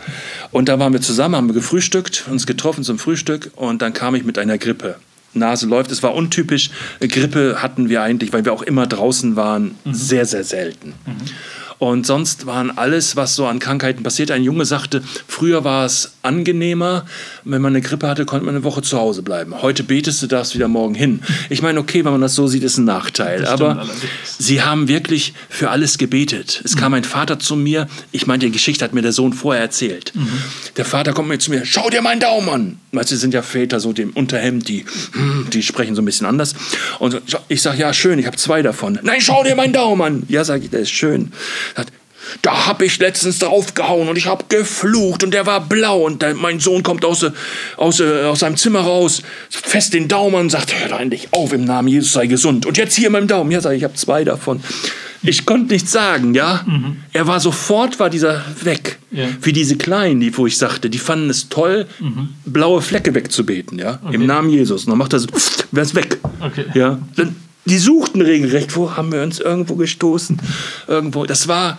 Und 0.50 0.68
da 0.68 0.78
waren 0.78 0.92
wir 0.92 1.00
zusammen, 1.00 1.34
haben 1.36 1.46
wir 1.48 1.54
gefrühstückt, 1.54 2.24
uns 2.30 2.46
getroffen 2.46 2.84
zum 2.84 2.98
Frühstück 2.98 3.52
und 3.56 3.80
dann 3.80 3.94
kam 3.94 4.14
ich 4.14 4.24
mit 4.24 4.38
einer 4.38 4.58
Grippe. 4.58 4.96
Nase 5.34 5.66
läuft. 5.66 5.90
Es 5.90 6.02
war 6.02 6.14
untypisch. 6.14 6.70
Grippe 7.00 7.62
hatten 7.62 7.88
wir 7.88 8.02
eigentlich, 8.02 8.32
weil 8.32 8.44
wir 8.44 8.52
auch 8.52 8.62
immer 8.62 8.86
draußen 8.86 9.36
waren, 9.36 9.74
sehr, 9.84 10.26
sehr 10.26 10.44
selten. 10.44 10.94
Und 11.78 12.06
sonst 12.06 12.46
waren 12.46 12.76
alles, 12.76 13.16
was 13.16 13.34
so 13.34 13.46
an 13.46 13.58
Krankheiten 13.58 14.02
passiert. 14.02 14.30
Ein 14.30 14.42
Junge 14.42 14.64
sagte, 14.64 15.02
früher 15.26 15.64
war 15.64 15.84
es 15.84 16.12
angenehmer, 16.22 17.04
wenn 17.44 17.60
man 17.60 17.72
eine 17.72 17.82
Grippe 17.82 18.08
hatte, 18.08 18.24
konnte 18.24 18.46
man 18.46 18.54
eine 18.54 18.64
Woche 18.64 18.82
zu 18.82 18.98
Hause 18.98 19.22
bleiben. 19.22 19.60
Heute 19.60 19.82
betest 19.82 20.22
du 20.22 20.26
das 20.26 20.54
wieder 20.54 20.68
morgen 20.68 20.94
hin. 20.94 21.20
Ich 21.50 21.62
meine, 21.62 21.80
okay, 21.80 22.04
wenn 22.04 22.12
man 22.12 22.20
das 22.20 22.34
so 22.34 22.46
sieht, 22.46 22.62
ist 22.62 22.78
ein 22.78 22.84
Nachteil. 22.84 23.46
Aber 23.46 23.70
allerdings. 23.70 23.98
sie 24.38 24.62
haben 24.62 24.88
wirklich 24.88 25.34
für 25.48 25.70
alles 25.70 25.98
gebetet. 25.98 26.62
Es 26.64 26.76
kam 26.76 26.94
ein 26.94 27.04
Vater 27.04 27.38
zu 27.38 27.56
mir. 27.56 27.88
Ich 28.12 28.26
meine, 28.26 28.44
die 28.44 28.50
Geschichte 28.50 28.84
hat 28.84 28.94
mir 28.94 29.02
der 29.02 29.12
Sohn 29.12 29.32
vorher 29.32 29.62
erzählt. 29.62 30.12
Der 30.76 30.84
Vater 30.84 31.12
kommt 31.12 31.28
mir 31.28 31.38
zu 31.38 31.50
mir, 31.50 31.64
schau 31.64 31.90
dir 31.90 32.02
meinen 32.02 32.20
Daumen 32.20 32.48
an. 32.48 32.78
Weißt 32.92 33.10
du, 33.10 33.16
sind 33.16 33.34
ja 33.34 33.42
Väter 33.42 33.80
so 33.80 33.92
dem 33.92 34.10
Unterhemd, 34.10 34.68
die, 34.68 34.84
hm, 35.12 35.48
die 35.52 35.62
sprechen 35.62 35.94
so 35.94 36.02
ein 36.02 36.04
bisschen 36.04 36.26
anders. 36.26 36.54
Und 37.00 37.20
ich 37.48 37.60
sage, 37.60 37.78
ja, 37.78 37.92
schön, 37.92 38.18
ich 38.18 38.26
habe 38.26 38.36
zwei 38.36 38.62
davon. 38.62 38.98
Nein, 39.02 39.20
schau 39.20 39.42
dir 39.42 39.56
meinen 39.56 39.72
Daumen 39.72 40.02
an. 40.02 40.22
Ja, 40.28 40.44
sage 40.44 40.64
ich, 40.64 40.70
der 40.70 40.80
ist 40.80 40.90
schön. 40.90 41.32
Sagt, 41.76 41.92
da 42.42 42.66
habe 42.66 42.86
ich 42.86 42.98
letztens 42.98 43.38
draufgehauen 43.38 44.08
und 44.08 44.16
ich 44.16 44.26
habe 44.26 44.44
geflucht 44.48 45.22
und 45.22 45.32
der 45.32 45.46
war 45.46 45.60
blau 45.60 46.02
und 46.02 46.22
der, 46.22 46.34
mein 46.34 46.60
Sohn 46.60 46.82
kommt 46.82 47.04
aus, 47.04 47.24
aus, 47.76 48.00
äh, 48.00 48.22
aus 48.24 48.40
seinem 48.40 48.56
Zimmer 48.56 48.80
raus, 48.80 49.22
fest 49.50 49.94
den 49.94 50.08
Daumen 50.08 50.36
und 50.36 50.50
sagt, 50.50 50.74
hör 50.74 50.88
doch 50.88 51.00
endlich 51.00 51.28
auf, 51.32 51.52
im 51.52 51.64
Namen 51.64 51.88
Jesus 51.88 52.12
sei 52.12 52.26
gesund. 52.26 52.66
Und 52.66 52.76
jetzt 52.76 52.96
hier 52.96 53.06
in 53.06 53.12
meinem 53.12 53.28
Daumen. 53.28 53.50
Ja, 53.50 53.60
sag 53.60 53.72
ich, 53.72 53.78
ich 53.78 53.84
habe 53.84 53.94
zwei 53.94 54.24
davon. 54.24 54.60
Ich 55.26 55.46
konnte 55.46 55.72
nichts 55.72 55.90
sagen, 55.90 56.34
ja. 56.34 56.66
Er 57.14 57.26
war 57.26 57.40
sofort, 57.40 57.98
war 57.98 58.10
dieser 58.10 58.44
weg. 58.62 58.98
Ja. 59.10 59.26
Wie 59.40 59.52
diese 59.52 59.76
Kleinen, 59.76 60.20
die, 60.20 60.36
wo 60.36 60.46
ich 60.46 60.58
sagte, 60.58 60.90
die 60.90 60.98
fanden 60.98 61.30
es 61.30 61.48
toll, 61.48 61.86
blaue 62.44 62.82
Flecke 62.82 63.14
wegzubeten, 63.14 63.78
ja. 63.78 64.00
Im 64.10 64.26
Namen 64.26 64.50
Jesus. 64.50 64.84
Und 64.84 64.90
dann 64.90 64.98
macht 64.98 65.14
er 65.14 65.20
so, 65.20 65.28
wer 65.72 65.82
ist 65.82 65.94
weg. 65.94 66.18
Okay. 66.40 66.66
Ja. 66.74 66.98
Dann, 67.16 67.36
die 67.66 67.78
suchten 67.78 68.20
regelrecht, 68.22 68.76
wo 68.76 68.96
haben 68.96 69.12
wir 69.12 69.22
uns 69.22 69.38
irgendwo 69.40 69.76
gestoßen? 69.76 70.38
Irgendwo. 70.86 71.24
Das 71.24 71.48
war, 71.48 71.78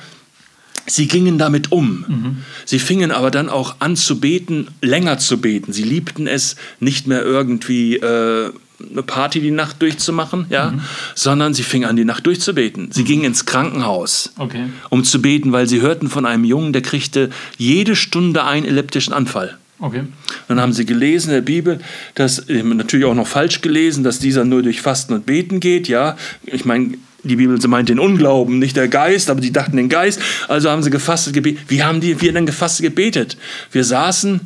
sie 0.88 1.08
gingen 1.08 1.38
damit 1.38 1.72
um. 1.72 2.38
Sie 2.66 2.80
fingen 2.80 3.12
aber 3.12 3.32
dann 3.32 3.50
auch 3.50 3.76
an 3.80 3.96
zu 3.96 4.20
beten, 4.20 4.68
länger 4.82 5.18
zu 5.20 5.40
beten. 5.40 5.74
Sie 5.74 5.84
liebten 5.84 6.28
es, 6.28 6.56
nicht 6.80 7.08
mehr 7.08 7.24
irgendwie 7.24 7.98
äh, 7.98 8.52
eine 8.92 9.04
Party 9.04 9.40
die 9.40 9.52
Nacht 9.52 9.82
durchzumachen, 9.82 10.48
ja, 10.50 10.74
sondern 11.16 11.54
sie 11.54 11.64
fingen 11.64 11.88
an, 11.88 11.96
die 11.96 12.04
Nacht 12.04 12.26
durchzubeten. 12.26 12.90
Sie 12.92 13.04
gingen 13.06 13.24
ins 13.24 13.46
Krankenhaus, 13.46 14.34
Okay. 14.38 14.66
um 14.90 15.04
zu 15.04 15.22
beten, 15.22 15.52
weil 15.54 15.68
sie 15.70 15.82
hörten 15.82 16.10
von 16.10 16.26
einem 16.26 16.44
Jungen, 16.44 16.74
der 16.74 16.82
kriegte 16.82 17.30
jede 17.58 17.96
Stunde 17.96 18.44
einen 18.44 18.66
epileptischen 18.66 19.14
Anfall. 19.14 19.58
Okay. 19.80 20.04
Dann 20.48 20.62
haben 20.62 20.74
sie 20.74 20.86
gelesen 20.86 21.30
in 21.30 21.36
der 21.36 21.42
Bibel, 21.42 21.80
dass 22.14 22.46
natürlich 22.48 23.06
auch 23.06 23.14
noch 23.14 23.28
falsch 23.28 23.62
gelesen, 23.62 24.04
dass 24.04 24.20
dieser 24.20 24.46
nur 24.46 24.64
durch 24.64 24.82
Fasten 24.82 25.14
und 25.14 25.26
Beten 25.26 25.60
geht. 25.60 25.88
Ja, 25.88 26.16
ich 26.46 26.64
meine, 26.66 26.92
die 27.24 27.36
Bibel 27.36 27.60
meint 27.68 27.90
den 27.90 28.00
Unglauben, 28.00 28.60
nicht 28.60 28.78
der 28.78 28.88
Geist, 28.88 29.30
aber 29.30 29.42
die 29.42 29.52
dachten 29.52 29.76
den 29.76 29.90
Geist. 29.90 30.22
Also 30.48 30.70
haben 30.70 30.84
sie 30.84 30.92
gefastet 30.92 31.34
gebetet. 31.34 31.66
Wie 31.68 31.84
haben 31.84 32.00
die, 32.00 32.22
wir 32.22 32.32
denn 32.32 32.46
gefastet 32.46 32.84
gebetet? 32.84 33.38
Wir 33.72 33.84
saßen 33.84 34.42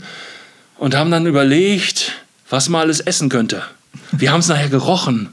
und 0.78 0.96
haben 0.96 1.12
dann 1.12 1.28
überlegt, 1.28 2.14
was 2.50 2.70
man 2.70 2.82
alles 2.82 3.00
essen 3.00 3.30
könnte. 3.30 3.62
Wir 4.12 4.32
haben 4.32 4.40
es 4.40 4.48
nachher 4.48 4.70
gerochen. 4.70 5.30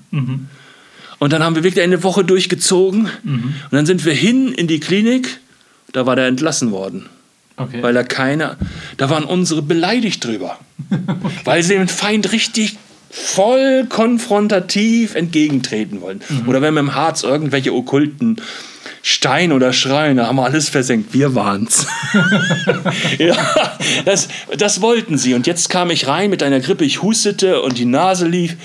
Und 1.18 1.32
dann 1.32 1.42
haben 1.42 1.54
wir 1.56 1.64
wirklich 1.64 1.82
eine 1.82 2.02
Woche 2.02 2.24
durchgezogen. 2.24 3.08
Und 3.24 3.54
dann 3.70 3.86
sind 3.86 4.04
wir 4.04 4.12
hin 4.12 4.52
in 4.52 4.66
die 4.66 4.80
Klinik. 4.80 5.38
Da 5.92 6.04
war 6.04 6.16
der 6.16 6.26
entlassen 6.26 6.72
worden 6.72 7.06
Okay. 7.58 7.82
weil 7.82 7.96
er 7.96 8.04
keine, 8.04 8.56
da 8.98 9.08
waren 9.08 9.24
unsere 9.24 9.62
beleidigt 9.62 10.22
drüber, 10.24 10.58
weil 11.44 11.62
sie 11.62 11.74
den 11.74 11.88
Feind 11.88 12.32
richtig 12.32 12.76
voll 13.10 13.86
konfrontativ 13.88 15.14
entgegentreten 15.14 16.02
wollen. 16.02 16.20
Oder 16.46 16.60
wenn 16.60 16.74
wir 16.74 16.80
im 16.80 16.94
Harz 16.94 17.22
irgendwelche 17.22 17.72
okkulten 17.72 18.42
Stein 19.00 19.52
oder 19.52 19.72
Schreien, 19.72 20.16
da 20.16 20.26
haben 20.26 20.36
wir 20.36 20.44
alles 20.44 20.68
versenkt. 20.68 21.14
Wir 21.14 21.34
waren's. 21.34 21.86
ja, 23.18 23.36
das, 24.04 24.28
das 24.58 24.80
wollten 24.80 25.16
sie. 25.16 25.34
Und 25.34 25.46
jetzt 25.46 25.70
kam 25.70 25.90
ich 25.90 26.08
rein 26.08 26.28
mit 26.28 26.42
einer 26.42 26.60
Grippe, 26.60 26.84
ich 26.84 27.02
hustete 27.02 27.62
und 27.62 27.78
die 27.78 27.84
Nase 27.84 28.26
lief. 28.26 28.56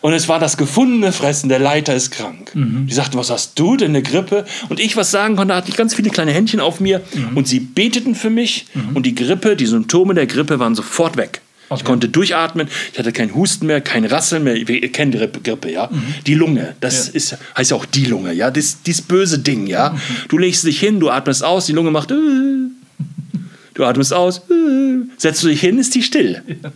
Und 0.00 0.12
es 0.12 0.28
war 0.28 0.38
das 0.38 0.56
gefundene 0.56 1.12
Fressen, 1.12 1.48
der 1.48 1.58
Leiter 1.58 1.94
ist 1.94 2.10
krank. 2.10 2.52
Die 2.54 2.94
sagten, 2.94 3.18
was 3.18 3.30
hast 3.30 3.58
du 3.58 3.76
denn, 3.76 3.90
eine 3.90 4.02
Grippe? 4.02 4.44
Und 4.68 4.78
ich 4.80 4.96
was 4.96 5.10
sagen 5.10 5.36
konnte, 5.36 5.54
hatte 5.54 5.70
ich 5.70 5.76
ganz 5.76 5.94
viele 5.94 6.10
kleine 6.10 6.32
Händchen 6.32 6.60
auf 6.60 6.80
mir. 6.80 7.00
Und 7.34 7.48
sie 7.48 7.60
beteten 7.60 8.14
für 8.14 8.30
mich. 8.30 8.66
Und 8.94 9.06
die 9.06 9.14
Grippe, 9.14 9.56
die 9.56 9.66
Symptome 9.66 10.14
der 10.14 10.26
Grippe 10.26 10.58
waren 10.58 10.74
sofort 10.74 11.16
weg. 11.16 11.40
Ich 11.74 11.84
konnte 11.84 12.08
durchatmen, 12.08 12.68
ich 12.92 12.98
hatte 12.98 13.10
keinen 13.10 13.34
Husten 13.34 13.66
mehr, 13.66 13.80
kein 13.80 14.04
Rasseln 14.04 14.44
mehr. 14.44 14.54
Kennen 14.64 15.10
die 15.10 15.18
Grippe, 15.18 15.40
Grippe 15.40 15.72
ja. 15.72 15.90
Die 16.26 16.34
Lunge, 16.34 16.76
das 16.80 17.08
ist, 17.08 17.36
heißt 17.56 17.72
ja 17.72 17.76
auch 17.76 17.84
die 17.84 18.04
Lunge, 18.04 18.32
ja. 18.32 18.50
Das, 18.50 18.82
dieses 18.82 19.02
böse 19.02 19.40
Ding, 19.40 19.66
ja. 19.66 19.96
Du 20.28 20.38
legst 20.38 20.64
dich 20.64 20.78
hin, 20.78 21.00
du 21.00 21.10
atmest 21.10 21.42
aus, 21.42 21.66
die 21.66 21.72
Lunge 21.72 21.90
macht. 21.90 22.12
Äh, 22.12 22.14
du 23.74 23.84
atmest 23.84 24.14
aus, 24.14 24.38
äh, 24.48 24.98
setzt 25.16 25.42
du 25.42 25.48
dich 25.48 25.60
hin, 25.60 25.78
ist 25.78 25.94
die 25.94 26.02
still. 26.02 26.42
Legst 26.46 26.72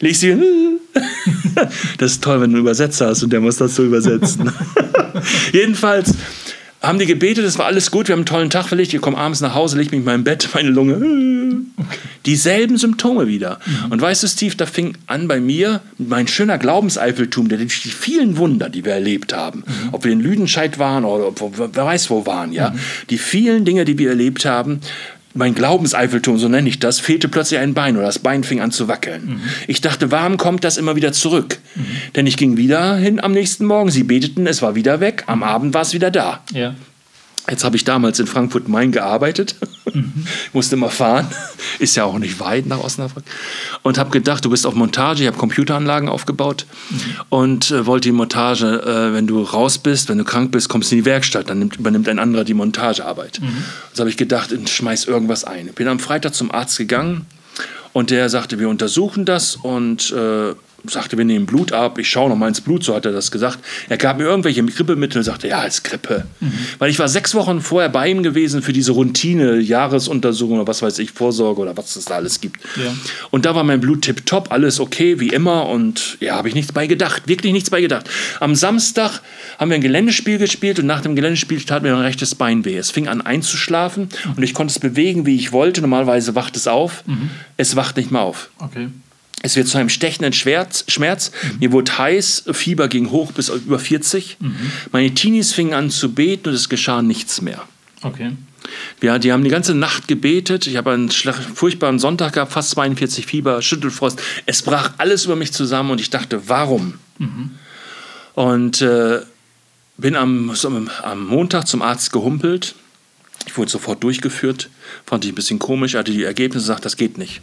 hin. 0.00 0.42
Äh. 1.54 1.66
Das 1.98 2.12
ist 2.12 2.24
toll, 2.24 2.40
wenn 2.40 2.50
du 2.50 2.56
einen 2.56 2.64
Übersetzer 2.64 3.06
hast 3.06 3.22
und 3.22 3.32
der 3.32 3.40
muss 3.40 3.56
das 3.56 3.74
so 3.76 3.84
übersetzen. 3.84 4.50
Jedenfalls 5.52 6.14
haben 6.82 6.98
die 6.98 7.06
gebetet, 7.06 7.44
es 7.44 7.58
war 7.58 7.66
alles 7.66 7.90
gut, 7.90 8.08
wir 8.08 8.14
haben 8.14 8.20
einen 8.20 8.26
tollen 8.26 8.50
Tag 8.50 8.66
verlegt, 8.66 8.92
ich 8.94 9.00
komme 9.00 9.16
abends 9.18 9.40
nach 9.40 9.54
Hause, 9.54 9.76
leg 9.76 9.90
mich 9.92 9.98
in 10.00 10.04
meinem 10.04 10.24
Bett, 10.24 10.48
meine 10.54 10.70
Lunge, 10.70 11.60
dieselben 12.26 12.76
Symptome 12.78 13.26
wieder. 13.28 13.60
Und 13.90 14.00
weißt 14.00 14.22
du, 14.22 14.28
Steve, 14.28 14.56
da 14.56 14.66
fing 14.66 14.94
an 15.06 15.28
bei 15.28 15.40
mir 15.40 15.80
mein 15.98 16.26
schöner 16.26 16.58
Glaubenseifeltum, 16.58 17.48
der 17.48 17.58
durch 17.58 17.82
die 17.82 17.90
vielen 17.90 18.36
Wunder, 18.36 18.68
die 18.68 18.84
wir 18.84 18.92
erlebt 18.92 19.32
haben, 19.34 19.62
ob 19.92 20.04
wir 20.04 20.12
in 20.12 20.20
Lüdenscheid 20.20 20.78
waren 20.78 21.04
oder 21.04 21.26
ob, 21.28 21.40
wir- 21.58 21.70
wer 21.72 21.84
weiß 21.84 22.10
wo 22.10 22.26
waren, 22.26 22.52
ja, 22.52 22.74
die 23.10 23.18
vielen 23.18 23.64
Dinge, 23.64 23.84
die 23.84 23.98
wir 23.98 24.08
erlebt 24.10 24.44
haben, 24.44 24.80
mein 25.34 25.54
Glaubenseifeltum, 25.54 26.38
so 26.38 26.48
nenne 26.48 26.68
ich 26.68 26.78
das, 26.78 26.98
fehlte 26.98 27.28
plötzlich 27.28 27.60
ein 27.60 27.74
Bein 27.74 27.96
oder 27.96 28.06
das 28.06 28.18
Bein 28.18 28.44
fing 28.44 28.60
an 28.60 28.72
zu 28.72 28.88
wackeln. 28.88 29.40
Ich 29.66 29.80
dachte, 29.80 30.10
warum 30.10 30.36
kommt 30.36 30.64
das 30.64 30.76
immer 30.76 30.96
wieder 30.96 31.12
zurück? 31.12 31.58
Denn 32.16 32.26
ich 32.26 32.36
ging 32.36 32.56
wieder 32.56 32.96
hin 32.96 33.20
am 33.20 33.32
nächsten 33.32 33.64
Morgen, 33.64 33.90
sie 33.90 34.02
beteten, 34.02 34.46
es 34.46 34.62
war 34.62 34.74
wieder 34.74 35.00
weg, 35.00 35.24
am 35.26 35.42
Abend 35.42 35.74
war 35.74 35.82
es 35.82 35.94
wieder 35.94 36.10
da. 36.10 36.42
Ja. 36.52 36.74
Jetzt 37.48 37.64
habe 37.64 37.76
ich 37.76 37.84
damals 37.84 38.18
in 38.20 38.26
Frankfurt-Main 38.26 38.92
gearbeitet, 38.92 39.56
musste 40.52 40.76
immer 40.76 40.90
fahren, 40.90 41.26
ist 41.78 41.96
ja 41.96 42.04
auch 42.04 42.18
nicht 42.18 42.38
weit 42.38 42.66
nach 42.66 42.78
Osnabrück. 42.78 43.24
Und 43.82 43.98
habe 43.98 44.10
gedacht, 44.10 44.44
du 44.44 44.50
bist 44.50 44.66
auf 44.66 44.74
Montage, 44.74 45.22
ich 45.22 45.26
habe 45.26 45.38
Computeranlagen 45.38 46.08
aufgebaut. 46.08 46.66
Und 47.28 47.70
äh, 47.70 47.86
wollte 47.86 48.08
die 48.08 48.12
Montage, 48.12 48.82
äh, 48.82 49.14
wenn 49.14 49.26
du 49.26 49.42
raus 49.42 49.78
bist, 49.78 50.08
wenn 50.08 50.18
du 50.18 50.24
krank 50.24 50.52
bist, 50.52 50.68
kommst 50.68 50.90
du 50.90 50.96
in 50.96 51.02
die 51.02 51.06
Werkstatt, 51.06 51.48
dann 51.50 51.58
nimmt, 51.58 51.76
übernimmt 51.76 52.08
ein 52.08 52.18
anderer 52.18 52.44
die 52.44 52.54
Montagearbeit. 52.54 53.40
Also 53.90 54.00
habe 54.00 54.10
ich 54.10 54.16
gedacht, 54.16 54.52
ich 54.52 54.72
schmeiß 54.72 55.06
irgendwas 55.06 55.44
ein. 55.44 55.66
Bin 55.74 55.88
am 55.88 55.98
Freitag 55.98 56.34
zum 56.34 56.50
Arzt 56.50 56.76
gegangen. 56.76 57.26
Und 57.92 58.10
der 58.10 58.28
sagte, 58.28 58.58
wir 58.58 58.68
untersuchen 58.68 59.24
das. 59.24 59.56
Und 59.56 60.12
äh, 60.12 60.54
sagte, 60.86 61.18
wir 61.18 61.24
nehmen 61.24 61.46
Blut 61.46 61.72
ab. 61.72 61.98
Ich 61.98 62.08
schaue 62.08 62.28
noch 62.28 62.36
mal 62.36 62.48
ins 62.48 62.60
Blut, 62.60 62.84
so 62.84 62.94
hat 62.94 63.06
er 63.06 63.12
das 63.12 63.30
gesagt. 63.30 63.58
Er 63.88 63.96
gab 63.96 64.18
mir 64.18 64.24
irgendwelche 64.24 64.64
Grippemittel 64.64 65.18
und 65.18 65.24
sagte, 65.24 65.48
ja, 65.48 65.62
ist 65.62 65.84
Grippe. 65.84 66.26
Weil 66.78 66.90
ich 66.90 66.98
war 66.98 67.08
sechs 67.08 67.34
Wochen 67.34 67.60
vorher 67.60 67.88
bei 67.88 68.08
ihm 68.08 68.22
gewesen 68.22 68.62
für 68.62 68.72
diese 68.72 68.92
Routine, 68.92 69.58
Jahresuntersuchung 69.58 70.58
oder 70.58 70.66
was 70.66 70.82
weiß 70.82 70.98
ich, 70.98 71.12
Vorsorge 71.12 71.60
oder 71.60 71.76
was 71.76 71.96
es 71.96 72.06
da 72.06 72.14
alles 72.14 72.40
gibt. 72.40 72.60
Ja. 72.76 72.92
Und 73.30 73.44
da 73.44 73.54
war 73.54 73.64
mein 73.64 73.80
Blut 73.80 74.02
tipptopp, 74.02 74.52
alles 74.52 74.80
okay, 74.80 75.20
wie 75.20 75.28
immer. 75.28 75.66
Und 75.68 76.16
ja, 76.20 76.36
habe 76.36 76.48
ich 76.48 76.54
nichts 76.54 76.72
bei 76.72 76.86
gedacht, 76.86 77.22
wirklich 77.26 77.52
nichts 77.52 77.70
bei 77.70 77.80
gedacht. 77.80 78.08
Am 78.40 78.54
Samstag 78.54 79.20
haben 79.58 79.70
wir 79.70 79.76
ein 79.76 79.82
Geländespiel 79.82 80.38
gespielt 80.38 80.78
und 80.78 80.86
nach 80.86 81.00
dem 81.00 81.16
Geländespiel 81.16 81.62
tat 81.62 81.82
mir 81.82 81.92
mein 81.92 82.02
rechtes 82.02 82.34
Bein 82.34 82.64
weh. 82.64 82.76
Es 82.76 82.90
fing 82.90 83.08
an 83.08 83.20
einzuschlafen 83.20 84.08
und 84.36 84.42
ich 84.42 84.54
konnte 84.54 84.72
es 84.72 84.78
bewegen, 84.78 85.26
wie 85.26 85.36
ich 85.36 85.52
wollte. 85.52 85.80
Normalerweise 85.80 86.34
wacht 86.34 86.56
es 86.56 86.66
auf. 86.66 87.04
Es 87.56 87.76
wacht 87.76 87.96
nicht 87.96 88.10
mehr 88.10 88.22
auf. 88.22 88.50
Okay. 88.58 88.88
Es 89.42 89.56
wird 89.56 89.68
zu 89.68 89.78
einem 89.78 89.88
stechenden 89.88 90.32
Schmerz. 90.32 90.84
Schmerz. 90.88 91.32
Mir 91.60 91.72
wurde 91.72 91.96
heiß, 91.96 92.44
Fieber 92.52 92.88
ging 92.88 93.10
hoch 93.10 93.32
bis 93.32 93.48
über 93.48 93.78
40. 93.78 94.36
Meine 94.92 95.14
Teenies 95.14 95.52
fingen 95.52 95.74
an 95.74 95.90
zu 95.90 96.12
beten 96.12 96.50
und 96.50 96.54
es 96.54 96.68
geschah 96.68 97.02
nichts 97.02 97.40
mehr. 97.40 97.62
Okay. 98.02 98.32
Ja, 99.02 99.18
die 99.18 99.32
haben 99.32 99.42
die 99.42 99.50
ganze 99.50 99.74
Nacht 99.74 100.08
gebetet. 100.08 100.66
Ich 100.66 100.76
habe 100.76 100.92
einen 100.92 101.10
furchtbaren 101.10 101.98
Sonntag 101.98 102.34
gehabt, 102.34 102.52
fast 102.52 102.70
42 102.70 103.26
Fieber, 103.26 103.62
Schüttelfrost. 103.62 104.20
Es 104.46 104.62
brach 104.62 104.92
alles 104.98 105.24
über 105.24 105.36
mich 105.36 105.52
zusammen 105.52 105.90
und 105.90 106.00
ich 106.00 106.10
dachte, 106.10 106.48
warum? 106.48 106.94
Und 108.34 108.82
äh, 108.82 109.20
bin 109.96 110.16
am, 110.16 110.54
am 111.02 111.26
Montag 111.26 111.66
zum 111.66 111.82
Arzt 111.82 112.12
gehumpelt. 112.12 112.74
Ich 113.46 113.56
wurde 113.56 113.70
sofort 113.70 114.02
durchgeführt. 114.02 114.68
Fand 115.06 115.24
ich 115.24 115.32
ein 115.32 115.34
bisschen 115.34 115.58
komisch. 115.58 115.94
Hatte 115.94 116.12
die 116.12 116.24
Ergebnisse 116.24 116.64
gesagt, 116.64 116.84
das 116.84 116.96
geht 116.96 117.18
nicht. 117.18 117.40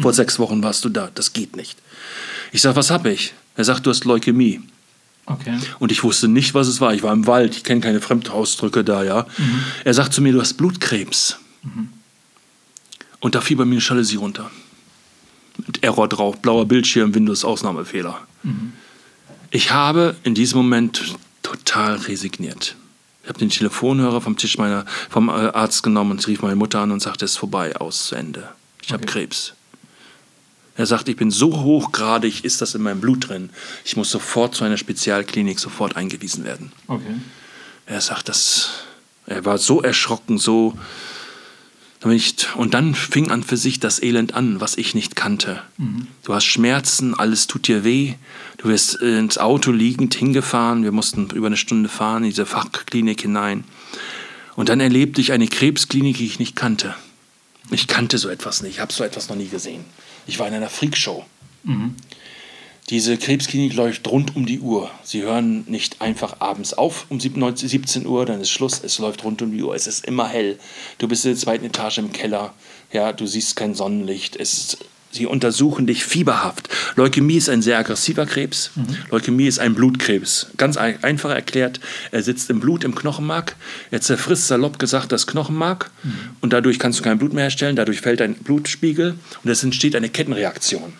Vor 0.00 0.12
sechs 0.12 0.38
Wochen 0.38 0.62
warst 0.62 0.84
du 0.84 0.88
da, 0.88 1.10
das 1.14 1.32
geht 1.32 1.56
nicht. 1.56 1.78
Ich 2.52 2.62
sage, 2.62 2.76
was 2.76 2.90
habe 2.90 3.10
ich? 3.10 3.34
Er 3.56 3.64
sagt, 3.64 3.86
du 3.86 3.90
hast 3.90 4.04
Leukämie. 4.04 4.60
Okay. 5.26 5.58
Und 5.78 5.92
ich 5.92 6.02
wusste 6.02 6.28
nicht, 6.28 6.54
was 6.54 6.66
es 6.66 6.80
war. 6.80 6.94
Ich 6.94 7.02
war 7.02 7.12
im 7.12 7.26
Wald, 7.26 7.56
ich 7.56 7.64
kenne 7.64 7.80
keine 7.80 8.00
Fremdausdrücke 8.00 8.84
da, 8.84 9.04
ja. 9.04 9.26
Er 9.84 9.94
sagt 9.94 10.12
zu 10.12 10.22
mir, 10.22 10.32
du 10.32 10.40
hast 10.40 10.54
Blutkrebs. 10.54 11.38
Und 13.20 13.34
da 13.34 13.40
fiel 13.40 13.56
bei 13.56 13.64
mir 13.64 13.76
eine 13.76 13.84
Jalousie 13.84 14.16
runter. 14.16 14.50
Mit 15.66 15.84
Error 15.84 16.08
drauf, 16.08 16.40
blauer 16.40 16.66
Bildschirm, 16.66 17.14
Windows, 17.14 17.44
Ausnahmefehler. 17.44 18.18
Ich 19.50 19.70
habe 19.70 20.16
in 20.24 20.34
diesem 20.34 20.58
Moment 20.58 21.16
total 21.42 21.96
resigniert. 21.96 22.74
Ich 23.22 23.28
habe 23.28 23.38
den 23.38 23.50
Telefonhörer 23.50 24.20
vom 24.20 24.36
Tisch 24.36 24.58
meiner, 24.58 24.84
vom 25.08 25.28
äh, 25.28 25.32
Arzt 25.32 25.82
genommen 25.82 26.12
und 26.12 26.26
rief 26.26 26.42
meine 26.42 26.56
Mutter 26.56 26.80
an 26.80 26.90
und 26.90 27.00
sagte, 27.00 27.24
es 27.24 27.32
ist 27.32 27.36
vorbei, 27.36 27.76
aus, 27.76 28.06
zu 28.06 28.16
Ende. 28.16 28.48
Ich 28.82 28.92
habe 28.92 29.06
Krebs. 29.06 29.54
Er 30.76 30.86
sagt, 30.86 31.08
ich 31.08 31.16
bin 31.16 31.30
so 31.30 31.62
hochgradig, 31.62 32.44
ist 32.44 32.62
das 32.62 32.74
in 32.74 32.82
meinem 32.82 33.00
Blut 33.00 33.28
drin. 33.28 33.50
Ich 33.84 33.96
muss 33.96 34.10
sofort 34.10 34.54
zu 34.54 34.64
einer 34.64 34.78
Spezialklinik 34.78 35.58
sofort 35.58 35.96
eingewiesen 35.96 36.44
werden. 36.44 36.72
Okay. 36.86 37.14
Er 37.86 38.00
sagt, 38.00 38.28
das, 38.28 38.70
er 39.26 39.44
war 39.44 39.58
so 39.58 39.82
erschrocken, 39.82 40.38
so. 40.38 40.76
Und 42.56 42.74
dann 42.74 42.94
fing 42.96 43.30
an 43.30 43.44
für 43.44 43.56
sich 43.56 43.78
das 43.78 44.02
Elend 44.02 44.34
an, 44.34 44.60
was 44.60 44.76
ich 44.76 44.94
nicht 44.94 45.14
kannte. 45.14 45.62
Du 46.24 46.34
hast 46.34 46.46
Schmerzen, 46.46 47.14
alles 47.14 47.46
tut 47.46 47.68
dir 47.68 47.84
weh. 47.84 48.14
Du 48.56 48.68
wirst 48.68 49.00
äh, 49.00 49.18
ins 49.18 49.38
Auto 49.38 49.70
liegend 49.70 50.14
hingefahren. 50.14 50.82
Wir 50.82 50.90
mussten 50.90 51.30
über 51.30 51.46
eine 51.46 51.56
Stunde 51.56 51.88
fahren 51.88 52.24
in 52.24 52.30
diese 52.30 52.46
Fachklinik 52.46 53.20
hinein. 53.20 53.62
Und 54.56 54.68
dann 54.68 54.80
erlebte 54.80 55.20
ich 55.20 55.30
eine 55.30 55.46
Krebsklinik, 55.46 56.16
die 56.16 56.26
ich 56.26 56.40
nicht 56.40 56.56
kannte. 56.56 56.96
Ich 57.70 57.86
kannte 57.86 58.18
so 58.18 58.28
etwas 58.28 58.62
nicht, 58.62 58.72
ich 58.72 58.80
habe 58.80 58.92
so 58.92 59.04
etwas 59.04 59.28
noch 59.28 59.36
nie 59.36 59.48
gesehen. 59.48 59.84
Ich 60.26 60.38
war 60.38 60.48
in 60.48 60.54
einer 60.54 60.70
Freakshow. 60.70 61.24
Diese 62.90 63.16
Krebsklinik 63.16 63.74
läuft 63.74 64.06
rund 64.08 64.36
um 64.36 64.44
die 64.44 64.60
Uhr. 64.60 64.90
Sie 65.02 65.22
hören 65.22 65.64
nicht 65.68 66.00
einfach 66.02 66.40
abends 66.40 66.74
auf 66.74 67.06
um 67.08 67.20
17 67.20 67.56
17 67.56 68.06
Uhr, 68.06 68.26
dann 68.26 68.40
ist 68.40 68.50
Schluss. 68.50 68.82
Es 68.82 68.98
läuft 68.98 69.24
rund 69.24 69.40
um 69.40 69.52
die 69.52 69.62
Uhr. 69.62 69.74
Es 69.74 69.86
ist 69.86 70.04
immer 70.04 70.28
hell. 70.28 70.58
Du 70.98 71.08
bist 71.08 71.24
in 71.24 71.30
der 71.30 71.38
zweiten 71.38 71.64
Etage 71.64 71.98
im 71.98 72.12
Keller. 72.12 72.52
Ja, 72.92 73.12
du 73.12 73.26
siehst 73.26 73.56
kein 73.56 73.74
Sonnenlicht. 73.74 74.36
Es, 74.36 74.78
sie 75.12 75.26
untersuchen 75.26 75.86
dich 75.86 76.04
fieberhaft. 76.04 76.68
Leukämie 76.96 77.36
ist 77.36 77.48
ein 77.48 77.62
sehr 77.62 77.78
aggressiver 77.78 78.26
Krebs. 78.26 78.70
Leukämie 79.10 79.46
ist 79.46 79.58
ein 79.58 79.74
Blutkrebs. 79.74 80.48
Ganz 80.56 80.76
ein, 80.76 81.02
einfach 81.04 81.30
erklärt. 81.30 81.80
Er 82.10 82.22
sitzt 82.22 82.50
im 82.50 82.60
Blut, 82.60 82.82
im 82.82 82.94
Knochenmark. 82.94 83.54
Er 83.90 84.00
zerfrisst 84.00 84.48
salopp 84.48 84.78
gesagt 84.78 85.12
das 85.12 85.26
Knochenmark. 85.26 85.90
Und 86.40 86.52
dadurch 86.52 86.78
kannst 86.78 86.98
du 86.98 87.02
kein 87.04 87.18
Blut 87.18 87.32
mehr 87.32 87.44
herstellen. 87.44 87.76
Dadurch 87.76 88.00
fällt 88.00 88.20
dein 88.20 88.34
Blutspiegel. 88.34 89.14
Und 89.44 89.50
es 89.50 89.62
entsteht 89.62 89.94
eine 89.94 90.08
Kettenreaktion. 90.08 90.92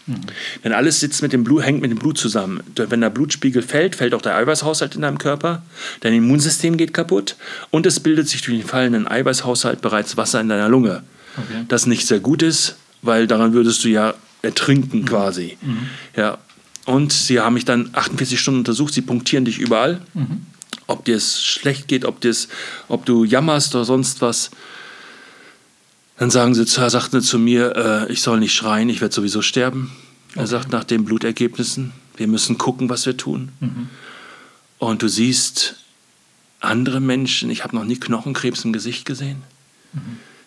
Denn 0.63 0.73
alles 0.73 1.01
sitzt 1.01 1.23
mit 1.23 1.33
dem 1.33 1.43
Blut, 1.45 1.65
hängt 1.65 1.81
mit 1.81 1.91
dem 1.91 1.99
Blut 1.99 2.19
zusammen. 2.19 2.61
Wenn 2.77 3.01
der 3.01 3.11
Blutspiegel 3.11 3.63
fällt, 3.63 3.97
fällt 3.97 4.15
auch 4.15 4.23
der 4.23 4.37
Eiweißhaushalt 4.37 4.95
in 4.95 5.03
deinem 5.03 5.19
Körper. 5.19 5.63
Dein 6.01 6.15
Immunsystem 6.15 6.77
geht 6.77 6.93
kaputt. 6.95 7.37
Und 7.71 7.87
es 7.87 8.01
bildet 8.01 8.29
sich 8.29 8.43
durch 8.43 8.59
den 8.59 8.67
fallenden 8.67 9.09
Eiweißhaushalt 9.09 9.81
bereits 9.81 10.17
Wasser 10.17 10.41
in 10.41 10.49
deiner 10.49 10.69
Lunge. 10.69 11.03
Okay. 11.37 11.65
Das 11.69 11.87
nicht 11.87 12.07
sehr 12.07 12.21
gut 12.21 12.43
ist, 12.43 12.77
weil 13.03 13.27
daran 13.27 13.53
würdest 13.53 13.85
du 13.85 13.89
ja 13.89 14.15
ertrinken 14.43 15.05
quasi. 15.05 15.57
Ja. 16.17 16.39
Und 16.85 17.13
sie 17.13 17.39
haben 17.41 17.55
mich 17.55 17.65
dann 17.65 17.91
48 17.93 18.41
Stunden 18.41 18.61
untersucht. 18.61 18.93
Sie 18.95 19.03
punktieren 19.03 19.45
dich 19.45 19.59
überall. 19.59 20.01
Ob 20.89 21.05
dir 21.05 21.17
es 21.17 21.43
schlecht 21.43 21.87
geht, 21.87 22.05
ob, 22.05 22.21
dir's, 22.21 22.49
ob 22.89 23.07
du 23.07 23.25
jammerst 23.25 23.75
oder 23.75 23.85
sonst 23.85 24.21
was. 24.21 24.51
Dann 26.19 26.31
sagen 26.31 26.55
sie, 26.55 26.67
zu- 26.67 26.89
sagten 26.89 27.21
sie 27.21 27.27
zu 27.27 27.39
mir, 27.39 28.07
äh, 28.09 28.13
ich 28.13 28.21
soll 28.23 28.39
nicht 28.41 28.55
schreien, 28.55 28.89
ich 28.89 29.01
werde 29.01 29.15
sowieso 29.15 29.43
sterben. 29.43 29.93
Er 30.35 30.47
sagt 30.47 30.73
nach 30.73 30.85
den 30.85 31.05
Blutergebnissen, 31.05 31.93
wir 32.17 32.27
müssen 32.27 32.59
gucken, 32.59 32.89
was 32.89 33.07
wir 33.07 33.17
tun. 33.17 33.51
Und 34.79 35.03
du 35.03 35.09
siehst 35.09 35.77
andere 36.61 37.01
Menschen, 37.01 37.51
ich 37.51 37.65
habe 37.65 37.77
noch 37.77 37.85
nie 37.85 37.97
Knochenkrebs 37.97 38.65
im 38.65 38.73
Gesicht 38.73 39.05
gesehen. 39.05 39.43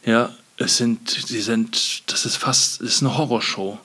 Ja, 0.05 0.31
es 0.57 0.77
sind, 0.77 1.09
sie 1.09 1.41
sind, 1.41 2.09
das 2.11 2.25
ist 2.25 2.37
fast, 2.37 2.81
das 2.81 2.95
ist 2.95 3.01
eine 3.01 3.17
Horrorshow. 3.17 3.79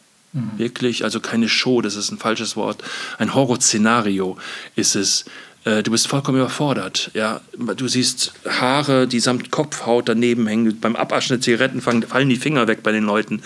Wirklich, 0.59 1.03
also 1.03 1.19
keine 1.19 1.49
Show, 1.49 1.81
das 1.81 1.97
ist 1.97 2.13
ein 2.13 2.19
falsches 2.19 2.55
Wort. 2.55 2.85
Ein 3.19 3.35
Horrorszenario 3.35 4.39
ist 4.77 4.95
es. 4.95 5.25
Äh, 5.65 5.83
Du 5.83 5.91
bist 5.91 6.07
vollkommen 6.09 6.39
überfordert. 6.39 7.11
Ja? 7.15 7.41
Du 7.77 7.89
siehst 7.89 8.33
Haare, 8.49 9.07
die 9.07 9.21
samt 9.21 9.51
Kopfhaut 9.51 10.09
daneben 10.09 10.47
hängen. 10.47 10.81
Beim 10.81 10.97
Abwaschen 10.97 11.37
der 11.37 11.41
Zigaretten 11.41 11.81
fallen, 11.81 12.03
fallen 12.03 12.29
die 12.29 12.37
Finger 12.37 12.67
weg 12.69 12.83
bei 12.83 12.93
den 12.93 13.05
Leuten. 13.05 13.43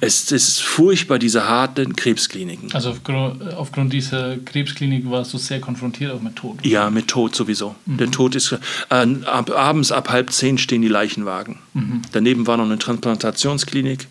Es 0.00 0.30
ist 0.32 0.62
furchtbar, 0.62 1.18
diese 1.18 1.48
harten 1.48 1.96
Krebskliniken. 1.96 2.72
Also 2.72 2.90
aufgrund, 2.90 3.42
aufgrund 3.54 3.92
dieser 3.92 4.36
Krebsklinik 4.38 5.10
warst 5.10 5.32
du 5.34 5.38
sehr 5.38 5.60
konfrontiert 5.60 6.12
auch 6.12 6.22
mit 6.22 6.36
Tod. 6.36 6.64
Ja, 6.64 6.90
mit 6.90 7.08
Tod 7.08 7.34
sowieso. 7.34 7.74
Der 7.86 8.10
Tod 8.10 8.34
ist. 8.34 8.52
Äh, 8.88 9.06
ab, 9.24 9.50
abends 9.50 9.92
ab 9.92 10.10
halb 10.10 10.32
zehn 10.32 10.58
stehen 10.58 10.82
die 10.82 10.88
Leichenwagen. 10.88 11.58
Daneben 12.12 12.46
war 12.46 12.56
noch 12.56 12.64
eine 12.64 12.78
Transplantationsklinik. 12.78 14.08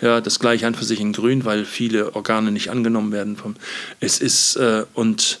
Ja, 0.00 0.20
das 0.20 0.38
gleiche 0.38 0.66
an 0.66 0.74
für 0.74 0.84
sich 0.84 1.00
in 1.00 1.12
Grün, 1.12 1.44
weil 1.44 1.64
viele 1.64 2.14
Organe 2.16 2.50
nicht 2.50 2.70
angenommen 2.70 3.12
werden. 3.12 3.36
Vom, 3.36 3.54
es 4.00 4.18
ist. 4.20 4.56
Äh, 4.56 4.84
und. 4.94 5.40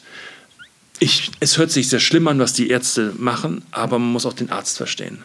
Ich, 0.98 1.30
es 1.40 1.58
hört 1.58 1.70
sich 1.70 1.88
sehr 1.88 2.00
schlimm 2.00 2.26
an, 2.28 2.38
was 2.38 2.52
die 2.52 2.70
Ärzte 2.70 3.12
machen, 3.18 3.62
aber 3.70 3.98
man 3.98 4.12
muss 4.12 4.24
auch 4.24 4.32
den 4.32 4.50
Arzt 4.50 4.76
verstehen. 4.76 5.18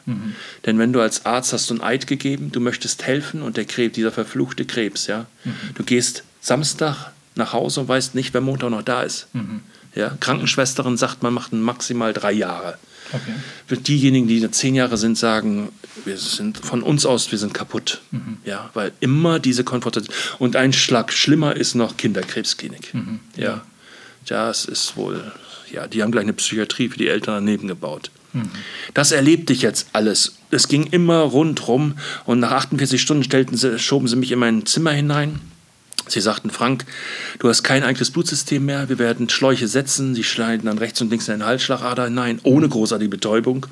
Denn 0.66 0.78
wenn 0.80 0.92
du 0.92 1.00
als 1.00 1.26
Arzt 1.26 1.54
hast 1.54 1.70
du 1.70 1.76
ein 1.76 1.82
Eid 1.82 2.08
gegeben, 2.08 2.52
du 2.52 2.60
möchtest 2.60 3.04
helfen 3.04 3.42
und 3.42 3.58
der 3.58 3.66
Krebs, 3.66 3.96
dieser 3.96 4.12
verfluchte 4.12 4.66
Krebs, 4.66 5.08
ja, 5.08 5.28
du 5.76 5.84
gehst 5.84 6.24
Samstag 6.42 7.12
nach 7.36 7.54
Hause 7.54 7.82
und 7.82 7.88
weißt 7.88 8.16
nicht, 8.16 8.34
wer 8.34 8.42
Montag 8.42 8.70
noch 8.72 8.82
da 8.82 9.04
ist. 9.04 9.28
Ja, 9.96 10.16
Krankenschwesterin 10.20 10.98
sagt, 10.98 11.24
man 11.24 11.34
macht 11.34 11.54
maximal 11.54 12.14
drei 12.14 12.32
Jahre. 12.34 12.78
Okay. 13.14 13.78
Diejenigen, 13.82 14.28
die 14.28 14.52
zehn 14.52 14.76
Jahre 14.76 14.98
sind, 14.98 15.18
sagen, 15.18 15.70
wir 16.06 16.18
sind 16.18 16.58
von 16.58 16.82
uns 16.82 17.06
aus, 17.06 17.32
wir 17.32 17.38
sind 17.40 17.54
kaputt. 17.54 18.02
Ja, 18.46 18.70
weil 18.74 18.92
immer 19.02 19.40
diese 19.40 19.64
Konfrontation. 19.64 20.16
Und 20.40 20.56
ein 20.56 20.74
Schlag 20.74 21.12
schlimmer 21.12 21.56
ist 21.56 21.76
noch 21.76 21.98
Kinderkrebsklinik. 21.98 22.94
Ja, 23.36 23.64
das 24.26 24.66
ist 24.66 24.96
wohl, 24.96 25.32
ja, 25.74 25.88
die 25.88 26.04
haben 26.04 26.12
gleich 26.12 26.24
eine 26.24 26.34
Psychiatrie 26.34 26.90
für 26.90 26.98
die 26.98 27.08
Eltern 27.08 27.46
daneben 27.46 27.68
gebaut. 27.68 28.12
Das 28.94 29.12
erlebte 29.12 29.52
ich 29.52 29.62
jetzt 29.62 29.90
alles. 29.94 30.38
Es 30.52 30.68
ging 30.70 30.86
immer 30.86 31.20
rundrum 31.20 31.96
und 32.26 32.40
nach 32.40 32.52
48 32.52 33.02
Stunden 33.02 33.24
stellten 33.24 33.58
sie, 33.58 33.78
schoben 33.78 34.08
sie 34.08 34.16
mich 34.16 34.32
in 34.32 34.40
mein 34.40 34.66
Zimmer 34.66 34.92
hinein. 34.92 35.40
Sie 36.08 36.20
sagten, 36.20 36.50
Frank, 36.50 36.86
du 37.40 37.48
hast 37.48 37.64
kein 37.64 37.84
eigenes 37.84 38.12
Blutsystem 38.12 38.66
mehr, 38.66 38.90
wir 38.90 39.00
werden 39.00 39.30
Schläuche 39.30 39.68
setzen, 39.68 40.16
sie 40.16 40.24
schneiden 40.24 40.66
dann 40.66 40.78
rechts 40.78 41.00
und 41.00 41.10
links 41.10 41.28
in 41.28 41.34
deine 41.34 41.46
Halsschlagader 41.46 42.06
hinein, 42.06 42.40
ohne 42.44 42.68
großartige 42.68 43.10
Betäubung. 43.10 43.68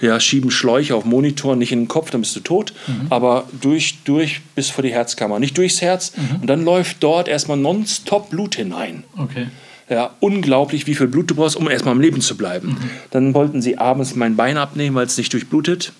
Ja, 0.00 0.18
schieben 0.20 0.50
Schläuche 0.50 0.94
auf 0.94 1.04
Monitor, 1.04 1.54
nicht 1.56 1.72
in 1.72 1.82
den 1.82 1.88
Kopf, 1.88 2.10
dann 2.10 2.22
bist 2.22 2.34
du 2.34 2.40
tot, 2.40 2.72
aber 3.10 3.48
durch, 3.60 3.98
durch 4.04 4.40
bis 4.54 4.70
vor 4.70 4.82
die 4.82 4.92
Herzkammer, 4.92 5.38
nicht 5.38 5.56
durchs 5.56 5.80
Herz. 5.80 6.12
Und 6.40 6.48
dann 6.48 6.64
läuft 6.64 6.96
dort 7.00 7.28
erstmal 7.28 7.56
nonstop 7.58 8.30
Blut 8.30 8.56
hinein. 8.56 9.04
Okay. 9.16 9.46
Ja, 9.90 10.10
unglaublich, 10.20 10.86
wie 10.86 10.94
viel 10.94 11.06
Blut 11.08 11.30
du 11.30 11.34
brauchst, 11.34 11.56
um 11.56 11.68
erstmal 11.70 11.92
am 11.92 12.00
Leben 12.00 12.20
zu 12.20 12.36
bleiben. 12.36 12.76
Dann 13.10 13.32
wollten 13.34 13.62
sie 13.62 13.78
abends 13.78 14.14
mein 14.14 14.36
Bein 14.36 14.58
abnehmen, 14.58 14.94
weil 14.94 15.06
es 15.06 15.16
nicht 15.16 15.32
durchblutet. 15.32 15.92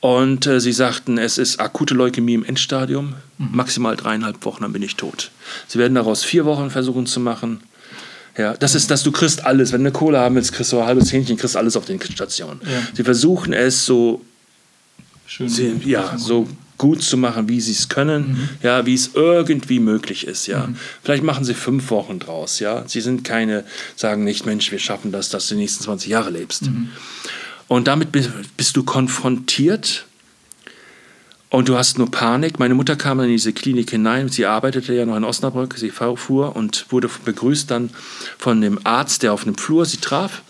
Und 0.00 0.46
äh, 0.46 0.60
sie 0.60 0.72
sagten, 0.72 1.18
es 1.18 1.38
ist 1.38 1.60
akute 1.60 1.94
Leukämie 1.94 2.34
im 2.34 2.44
Endstadium, 2.44 3.14
maximal 3.38 3.96
dreieinhalb 3.96 4.44
Wochen, 4.44 4.62
dann 4.62 4.72
bin 4.72 4.82
ich 4.82 4.96
tot. 4.96 5.30
Sie 5.68 5.78
werden 5.78 5.94
daraus 5.94 6.24
vier 6.24 6.46
Wochen 6.46 6.70
versuchen 6.70 7.06
zu 7.06 7.20
machen. 7.20 7.60
Ja, 8.36 8.54
das 8.54 8.74
ist, 8.74 8.90
dass 8.90 9.02
du 9.02 9.12
kriegst 9.12 9.44
alles. 9.44 9.72
Wenn 9.72 9.84
du 9.84 9.90
Kohle 9.90 10.18
haben 10.18 10.36
willst, 10.36 10.52
kriegst 10.52 10.72
du 10.72 10.78
ein 10.78 10.86
halbes 10.86 11.12
Hähnchen, 11.12 11.36
kriegst 11.36 11.56
alles 11.56 11.76
auf 11.76 11.84
den 11.84 12.00
Stationen. 12.00 12.60
Ja. 12.64 12.82
Sie 12.94 13.04
versuchen 13.04 13.52
es 13.52 13.84
so 13.84 14.24
Schön. 15.26 15.48
sie, 15.48 15.74
ja, 15.84 16.16
so 16.16 16.48
gut 16.80 17.02
zu 17.02 17.16
machen, 17.18 17.48
wie 17.48 17.60
sie 17.60 17.72
es 17.72 17.88
können, 17.90 18.48
ja, 18.62 18.86
wie 18.86 18.94
es 18.94 19.10
irgendwie 19.14 19.80
möglich 19.80 20.26
ist, 20.26 20.46
ja. 20.46 20.68
Vielleicht 21.02 21.22
machen 21.22 21.44
sie 21.44 21.52
fünf 21.54 21.90
Wochen 21.90 22.18
draus, 22.18 22.58
ja. 22.58 22.84
Sie 22.88 23.02
sind 23.02 23.22
keine, 23.22 23.64
sagen 23.96 24.24
nicht, 24.24 24.46
Mensch, 24.46 24.72
wir 24.72 24.78
schaffen 24.78 25.12
das, 25.12 25.28
dass 25.28 25.46
du 25.48 25.54
die 25.56 25.60
nächsten 25.60 25.84
20 25.84 26.08
Jahre 26.10 26.30
lebst. 26.30 26.70
Und 27.68 27.86
damit 27.86 28.12
bi- 28.12 28.26
bist 28.56 28.76
du 28.76 28.82
konfrontiert 28.82 30.06
und 31.50 31.68
du 31.68 31.76
hast 31.76 31.98
nur 31.98 32.10
Panik. 32.10 32.58
Meine 32.58 32.74
Mutter 32.74 32.96
kam 32.96 33.18
dann 33.18 33.26
in 33.26 33.32
diese 33.32 33.52
Klinik 33.52 33.90
hinein. 33.90 34.28
Sie 34.30 34.46
arbeitete 34.46 34.94
ja 34.94 35.04
noch 35.04 35.16
in 35.16 35.24
Osnabrück. 35.24 35.74
Sie 35.76 35.90
fuhr 35.90 36.56
und 36.56 36.86
wurde 36.90 37.10
begrüßt 37.24 37.70
dann 37.70 37.90
von 38.38 38.60
dem 38.62 38.78
Arzt, 38.84 39.22
der 39.22 39.32
auf 39.34 39.42
einem 39.44 39.56
Flur 39.58 39.84
sie 39.84 39.98
traf. 39.98 40.42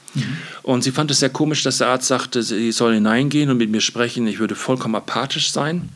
Und 0.63 0.83
sie 0.85 0.91
fand 0.93 1.11
es 1.11 1.21
sehr 1.21 1.31
komisch, 1.31 1.63
dass 1.63 1.79
der 1.79 1.89
Arzt 1.89 2.07
sagte, 2.09 2.43
sie 2.43 2.73
soll 2.73 2.95
hineingehen 2.95 3.49
und 3.51 3.57
mit 3.59 3.71
mir 3.71 3.81
sprechen. 3.81 4.27
Ich 4.27 4.39
würde 4.39 4.55
vollkommen 4.55 4.95
apathisch 4.95 5.51
sein. 5.53 5.89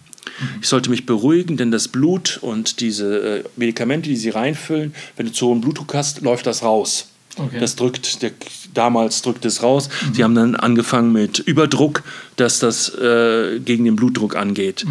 Ich 0.61 0.69
sollte 0.69 0.91
mich 0.91 1.07
beruhigen, 1.07 1.57
denn 1.57 1.71
das 1.71 1.89
Blut 1.89 2.39
und 2.41 2.81
diese 2.81 3.39
äh, 3.39 3.45
Medikamente, 3.57 4.09
die 4.09 4.17
sie 4.17 4.31
reinfüllen, 4.31 4.95
wenn 5.17 5.27
du 5.27 5.33
zu 5.33 5.47
hohen 5.47 5.61
Blutdruck 5.61 5.95
hast, 5.95 6.23
läuft 6.23 6.47
das 6.47 6.63
raus. 6.63 7.09
Okay. 7.37 7.59
Das 7.59 7.77
drückt, 7.77 8.23
der, 8.23 8.31
damals 8.73 9.23
drückt 9.23 9.45
es 9.45 9.63
raus. 9.63 9.89
Sie 10.13 10.23
haben 10.23 10.35
dann 10.35 10.55
angefangen 10.55 11.13
mit 11.13 11.41
Überdruck, 11.41 12.03
dass 12.37 12.61
das 12.61 12.95
äh, 12.95 13.59
gegen 13.61 13.85
den 13.85 13.97
Blutdruck 13.97 14.37
angeht. 14.37 14.85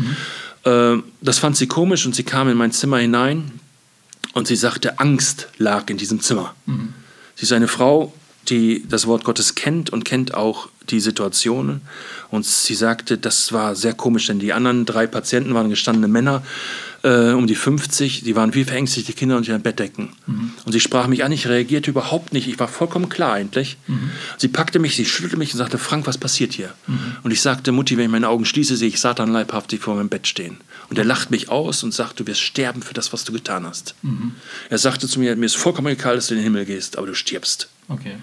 Äh, 0.66 0.98
das 1.22 1.40
fand 1.40 1.56
sie 1.56 1.68
komisch 1.68 2.06
und 2.06 2.16
sie 2.16 2.24
kam 2.24 2.50
in 2.50 2.58
mein 2.58 2.72
Zimmer 2.72 2.98
hinein 2.98 3.52
und 4.34 4.48
sie 4.48 4.56
sagte, 4.56 5.00
Angst 5.00 5.48
lag 5.58 5.90
in 5.90 5.98
diesem 5.98 6.20
Zimmer. 6.20 6.54
Sie 7.36 7.44
ist 7.44 7.54
eine 7.54 7.68
Frau, 7.68 8.14
die 8.50 8.86
das 8.88 9.08
Wort 9.08 9.24
Gottes 9.24 9.56
kennt 9.56 9.90
und 9.92 10.04
kennt 10.06 10.34
auch 10.34 10.70
die 10.90 11.00
Situationen. 11.00 11.82
Und 12.30 12.46
sie 12.46 12.76
sagte, 12.76 13.18
das 13.18 13.54
war 13.54 13.76
sehr 13.76 13.94
komisch, 13.94 14.28
denn 14.28 14.40
die 14.40 14.54
anderen 14.54 14.86
drei 14.86 15.08
Patienten 15.08 15.54
waren 15.54 15.70
gestandene 15.70 16.08
Männer, 16.08 16.44
äh, 17.04 17.32
um 17.32 17.48
die 17.48 17.56
50, 17.56 18.24
die 18.24 18.36
waren 18.36 18.54
wie 18.54 18.64
verängstigte 18.64 19.14
Kinder 19.14 19.38
unter 19.38 19.52
ihren 19.52 19.62
Bettdecken. 19.62 20.10
Und 20.66 20.72
sie 20.72 20.80
sprach 20.80 21.08
mich 21.08 21.24
an, 21.24 21.32
ich 21.32 21.48
reagierte 21.48 21.92
überhaupt 21.92 22.34
nicht, 22.34 22.48
ich 22.48 22.60
war 22.60 22.68
vollkommen 22.68 23.10
klar 23.10 23.34
eigentlich. 23.34 23.78
Sie 24.38 24.48
packte 24.48 24.80
mich, 24.80 24.96
sie 24.96 25.06
schüttelte 25.06 25.38
mich 25.38 25.54
und 25.54 25.58
sagte, 25.58 25.78
Frank, 25.78 26.08
was 26.08 26.18
passiert 26.18 26.54
hier? 26.54 26.74
Und 27.24 27.32
ich 27.32 27.42
sagte, 27.42 27.72
Mutti, 27.72 27.98
wenn 27.98 28.06
ich 28.06 28.12
meine 28.12 28.30
Augen 28.30 28.46
schließe, 28.46 28.76
sehe 28.78 28.88
ich 28.88 29.00
Satan 29.00 29.32
leibhaftig 29.32 29.82
vor 29.82 29.96
meinem 29.96 30.10
Bett 30.10 30.28
stehen. 30.28 30.58
Und 30.90 30.98
er 30.98 31.06
lacht 31.06 31.32
mich 31.32 31.50
aus 31.50 31.84
und 31.84 31.94
sagt, 31.94 32.20
du 32.20 32.28
wirst 32.28 32.42
sterben 32.42 32.82
für 32.82 32.94
das, 32.94 33.14
was 33.14 33.24
du 33.24 33.32
getan 33.34 33.66
hast. 33.66 33.96
Er 34.70 34.78
sagte 34.78 35.08
zu 35.08 35.20
mir, 35.20 35.36
mir 35.36 35.46
ist 35.46 35.56
vollkommen 35.56 35.88
egal, 35.88 36.16
dass 36.16 36.28
du 36.28 36.34
in 36.34 36.40
den 36.40 36.46
Himmel 36.46 36.66
gehst, 36.66 36.98
aber 36.98 37.08
du 37.08 37.16
stirbst. 37.16 37.70
Okay. 37.88 38.16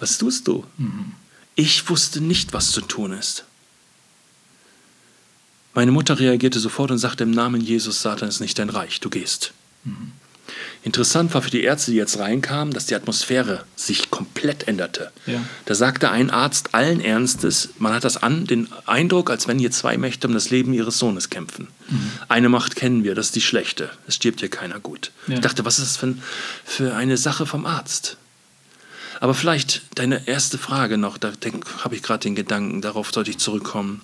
Was 0.00 0.18
tust 0.18 0.46
du? 0.48 0.64
Ich 1.54 1.88
wusste 1.88 2.20
nicht, 2.20 2.52
was 2.52 2.72
zu 2.72 2.82
tun 2.82 3.12
ist. 3.12 3.44
Meine 5.74 5.92
Mutter 5.92 6.18
reagierte 6.18 6.58
sofort 6.58 6.90
und 6.90 6.98
sagte 6.98 7.24
im 7.24 7.30
Namen 7.30 7.60
Jesus, 7.60 8.02
Satan 8.02 8.28
ist 8.28 8.40
nicht 8.40 8.58
dein 8.58 8.70
Reich, 8.70 9.00
du 9.00 9.10
gehst. 9.10 9.52
Interessant 10.82 11.34
war 11.34 11.42
für 11.42 11.50
die 11.50 11.62
Ärzte, 11.62 11.90
die 11.90 11.96
jetzt 11.96 12.18
reinkamen, 12.18 12.72
dass 12.72 12.86
die 12.86 12.94
Atmosphäre 12.94 13.64
sich 13.74 14.10
komplett 14.10 14.68
änderte. 14.68 15.10
Ja. 15.26 15.42
Da 15.64 15.74
sagte 15.74 16.10
ein 16.10 16.30
Arzt 16.30 16.74
allen 16.74 17.00
Ernstes, 17.00 17.70
man 17.78 17.92
hat 17.92 18.04
das 18.04 18.16
an, 18.16 18.46
den 18.46 18.68
Eindruck, 18.86 19.30
als 19.30 19.48
wenn 19.48 19.58
hier 19.58 19.70
zwei 19.70 19.98
Mächte 19.98 20.28
um 20.28 20.34
das 20.34 20.50
Leben 20.50 20.72
ihres 20.72 20.98
Sohnes 20.98 21.28
kämpfen. 21.28 21.68
Eine 22.28 22.48
Macht 22.48 22.76
kennen 22.76 23.04
wir, 23.04 23.14
das 23.14 23.26
ist 23.26 23.36
die 23.36 23.40
schlechte. 23.40 23.90
Es 24.06 24.14
stirbt 24.14 24.40
hier 24.40 24.48
keiner 24.48 24.78
gut. 24.78 25.10
Ja. 25.26 25.34
Ich 25.34 25.40
dachte, 25.40 25.64
was 25.64 25.78
ist 25.78 25.88
das 25.88 25.96
für, 25.96 26.14
für 26.64 26.94
eine 26.94 27.16
Sache 27.16 27.46
vom 27.46 27.66
Arzt? 27.66 28.16
Aber 29.20 29.34
vielleicht 29.34 29.82
deine 29.94 30.26
erste 30.28 30.58
Frage 30.58 30.98
noch, 30.98 31.18
da 31.18 31.32
habe 31.78 31.94
ich 31.94 32.02
gerade 32.02 32.20
den 32.20 32.34
Gedanken, 32.34 32.82
darauf 32.82 33.10
sollte 33.12 33.30
ich 33.30 33.38
zurückkommen. 33.38 34.02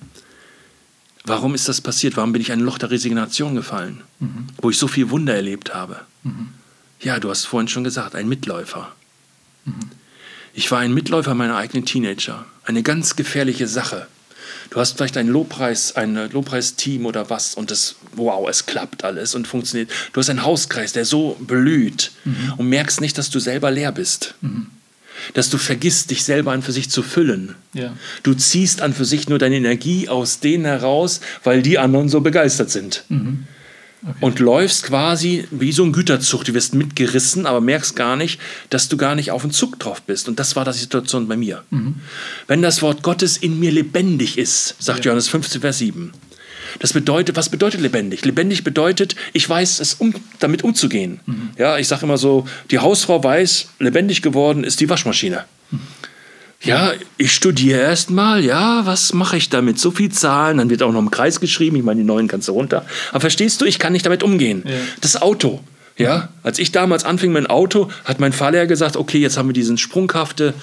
Warum 1.24 1.54
ist 1.54 1.68
das 1.68 1.80
passiert? 1.80 2.16
Warum 2.16 2.32
bin 2.32 2.42
ich 2.42 2.48
in 2.48 2.60
ein 2.60 2.64
Loch 2.64 2.78
der 2.78 2.90
Resignation 2.90 3.54
gefallen, 3.54 4.02
wo 4.60 4.70
ich 4.70 4.78
so 4.78 4.88
viel 4.88 5.10
Wunder 5.10 5.34
erlebt 5.34 5.74
habe? 5.74 6.00
Ja, 7.00 7.20
du 7.20 7.30
hast 7.30 7.44
vorhin 7.44 7.68
schon 7.68 7.84
gesagt, 7.84 8.14
ein 8.14 8.28
Mitläufer. 8.28 8.92
Ich 10.54 10.70
war 10.70 10.80
ein 10.80 10.92
Mitläufer 10.92 11.34
meiner 11.34 11.56
eigenen 11.56 11.84
Teenager. 11.84 12.44
Eine 12.64 12.82
ganz 12.82 13.16
gefährliche 13.16 13.66
Sache. 13.68 14.06
Du 14.70 14.80
hast 14.80 14.96
vielleicht 14.96 15.16
ein 15.16 15.28
Lobpreis, 15.28 15.96
ein 15.96 16.14
Lobpreisteam 16.32 17.06
oder 17.06 17.30
was 17.30 17.54
und 17.54 17.70
es, 17.70 17.96
wow, 18.14 18.48
es 18.48 18.66
klappt 18.66 19.04
alles 19.04 19.34
und 19.34 19.46
funktioniert. 19.46 19.90
Du 20.12 20.20
hast 20.20 20.30
einen 20.30 20.44
Hauskreis, 20.44 20.92
der 20.92 21.04
so 21.04 21.36
blüht 21.40 22.12
und 22.56 22.68
merkst 22.68 23.00
nicht, 23.00 23.16
dass 23.18 23.30
du 23.30 23.38
selber 23.38 23.70
leer 23.70 23.92
bist. 23.92 24.34
Dass 25.34 25.50
du 25.50 25.58
vergisst, 25.58 26.10
dich 26.10 26.24
selber 26.24 26.52
an 26.52 26.62
für 26.62 26.72
sich 26.72 26.90
zu 26.90 27.02
füllen. 27.02 27.54
Ja. 27.74 27.96
Du 28.22 28.34
ziehst 28.34 28.82
an 28.82 28.92
für 28.92 29.04
sich 29.04 29.28
nur 29.28 29.38
deine 29.38 29.56
Energie 29.56 30.08
aus 30.08 30.40
denen 30.40 30.64
heraus, 30.64 31.20
weil 31.44 31.62
die 31.62 31.78
anderen 31.78 32.08
so 32.08 32.20
begeistert 32.20 32.70
sind. 32.70 33.04
Und 34.20 34.40
läufst 34.40 34.82
quasi 34.82 35.46
wie 35.52 35.70
so 35.70 35.84
ein 35.84 35.92
Güterzug. 35.92 36.44
Du 36.44 36.54
wirst 36.54 36.74
mitgerissen, 36.74 37.46
aber 37.46 37.60
merkst 37.60 37.94
gar 37.94 38.16
nicht, 38.16 38.40
dass 38.68 38.88
du 38.88 38.96
gar 38.96 39.14
nicht 39.14 39.30
auf 39.30 39.42
den 39.42 39.52
Zug 39.52 39.78
drauf 39.78 40.02
bist. 40.02 40.28
Und 40.28 40.40
das 40.40 40.56
war 40.56 40.64
die 40.64 40.72
Situation 40.72 41.28
bei 41.28 41.36
mir. 41.36 41.62
Wenn 42.48 42.62
das 42.62 42.82
Wort 42.82 43.04
Gottes 43.04 43.36
in 43.36 43.60
mir 43.60 43.70
lebendig 43.70 44.38
ist, 44.38 44.74
sagt 44.80 45.04
Johannes 45.04 45.28
15, 45.28 45.60
Vers 45.60 45.78
7. 45.78 46.12
Das 46.78 46.92
bedeutet, 46.92 47.36
was 47.36 47.48
bedeutet 47.48 47.80
lebendig? 47.80 48.24
Lebendig 48.24 48.64
bedeutet, 48.64 49.16
ich 49.32 49.48
weiß, 49.48 49.80
es 49.80 49.94
um, 49.94 50.14
damit 50.38 50.64
umzugehen. 50.64 51.20
Ja, 51.58 51.78
ich 51.78 51.88
sage 51.88 52.04
immer 52.04 52.18
so, 52.18 52.46
die 52.70 52.78
Hausfrau 52.78 53.22
weiß, 53.22 53.68
lebendig 53.78 54.22
geworden 54.22 54.64
ist 54.64 54.80
die 54.80 54.88
Waschmaschine. 54.88 55.44
Ja, 56.64 56.92
ich 57.18 57.32
studiere 57.32 57.80
erstmal, 57.80 58.44
ja, 58.44 58.86
was 58.86 59.12
mache 59.14 59.36
ich 59.36 59.48
damit? 59.48 59.80
So 59.80 59.90
viel 59.90 60.12
Zahlen, 60.12 60.58
dann 60.58 60.70
wird 60.70 60.82
auch 60.82 60.92
noch 60.92 61.00
im 61.00 61.10
Kreis 61.10 61.40
geschrieben, 61.40 61.76
ich 61.76 61.82
meine, 61.82 62.00
die 62.00 62.06
neuen 62.06 62.28
kannst 62.28 62.46
du 62.46 62.52
runter. 62.52 62.84
Aber 63.10 63.20
verstehst 63.20 63.60
du, 63.60 63.64
ich 63.64 63.80
kann 63.80 63.92
nicht 63.92 64.06
damit 64.06 64.22
umgehen. 64.22 64.62
Ja. 64.64 64.74
Das 65.00 65.20
Auto, 65.20 65.60
ja, 65.96 66.28
als 66.44 66.60
ich 66.60 66.70
damals 66.70 67.04
anfing 67.04 67.32
mit 67.32 67.44
dem 67.44 67.50
Auto, 67.50 67.90
hat 68.04 68.20
mein 68.20 68.32
Fahrlehrer 68.32 68.66
gesagt, 68.66 68.96
okay, 68.96 69.18
jetzt 69.18 69.36
haben 69.36 69.48
wir 69.48 69.54
diesen 69.54 69.76
sprunghafte 69.76 70.54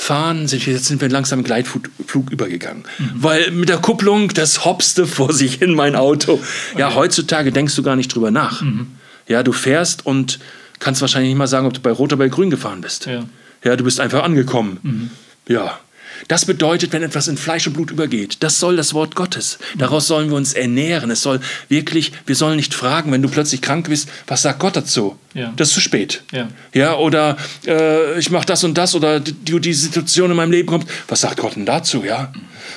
Fahren, 0.00 0.46
sind 0.46 0.64
wir, 0.64 0.74
jetzt 0.74 0.84
sind 0.84 1.00
wir 1.00 1.08
langsam 1.08 1.40
im 1.40 1.44
Gleitflug 1.44 1.90
übergegangen. 2.30 2.84
Mhm. 2.98 3.10
Weil 3.16 3.50
mit 3.50 3.68
der 3.68 3.78
Kupplung, 3.78 4.28
das 4.28 4.64
hopste 4.64 5.08
vor 5.08 5.32
sich 5.32 5.56
hin 5.56 5.74
mein 5.74 5.96
Auto. 5.96 6.40
Ja, 6.76 6.86
okay. 6.86 6.96
heutzutage 6.96 7.50
denkst 7.50 7.74
du 7.74 7.82
gar 7.82 7.96
nicht 7.96 8.14
drüber 8.14 8.30
nach. 8.30 8.62
Mhm. 8.62 8.86
Ja, 9.26 9.42
du 9.42 9.50
fährst 9.50 10.06
und 10.06 10.38
kannst 10.78 11.00
wahrscheinlich 11.00 11.30
nicht 11.30 11.38
mal 11.38 11.48
sagen, 11.48 11.66
ob 11.66 11.74
du 11.74 11.80
bei 11.80 11.90
Rot 11.90 12.12
oder 12.12 12.16
bei 12.16 12.28
Grün 12.28 12.48
gefahren 12.48 12.80
bist. 12.80 13.06
Ja, 13.06 13.24
ja 13.64 13.74
du 13.74 13.82
bist 13.82 13.98
einfach 13.98 14.22
angekommen. 14.22 14.78
Mhm. 14.82 15.10
Ja, 15.48 15.80
das 16.26 16.44
bedeutet, 16.44 16.92
wenn 16.92 17.02
etwas 17.02 17.28
in 17.28 17.36
Fleisch 17.36 17.66
und 17.66 17.74
Blut 17.74 17.90
übergeht, 17.90 18.38
das 18.40 18.58
soll 18.58 18.76
das 18.76 18.94
Wort 18.94 19.14
Gottes. 19.14 19.58
Daraus 19.76 20.06
sollen 20.06 20.30
wir 20.30 20.36
uns 20.36 20.52
ernähren. 20.52 21.10
Es 21.10 21.22
soll 21.22 21.40
wirklich, 21.68 22.12
wir 22.26 22.34
sollen 22.34 22.56
nicht 22.56 22.74
fragen, 22.74 23.12
wenn 23.12 23.22
du 23.22 23.28
plötzlich 23.28 23.62
krank 23.62 23.88
bist, 23.88 24.08
was 24.26 24.42
sagt 24.42 24.58
Gott 24.58 24.76
dazu? 24.76 25.16
Ja. 25.34 25.52
Das 25.56 25.68
ist 25.68 25.74
zu 25.74 25.80
spät. 25.80 26.22
Ja, 26.32 26.48
ja 26.74 26.96
oder 26.96 27.36
äh, 27.66 28.18
ich 28.18 28.30
mache 28.30 28.46
das 28.46 28.64
und 28.64 28.76
das 28.76 28.94
oder 28.94 29.20
die, 29.20 29.60
die 29.60 29.74
Situation 29.74 30.30
in 30.30 30.36
meinem 30.36 30.50
Leben 30.50 30.66
kommt, 30.66 30.88
was 31.06 31.20
sagt 31.20 31.38
Gott 31.38 31.54
denn 31.54 31.66
dazu? 31.66 32.02
Ja? 32.04 32.32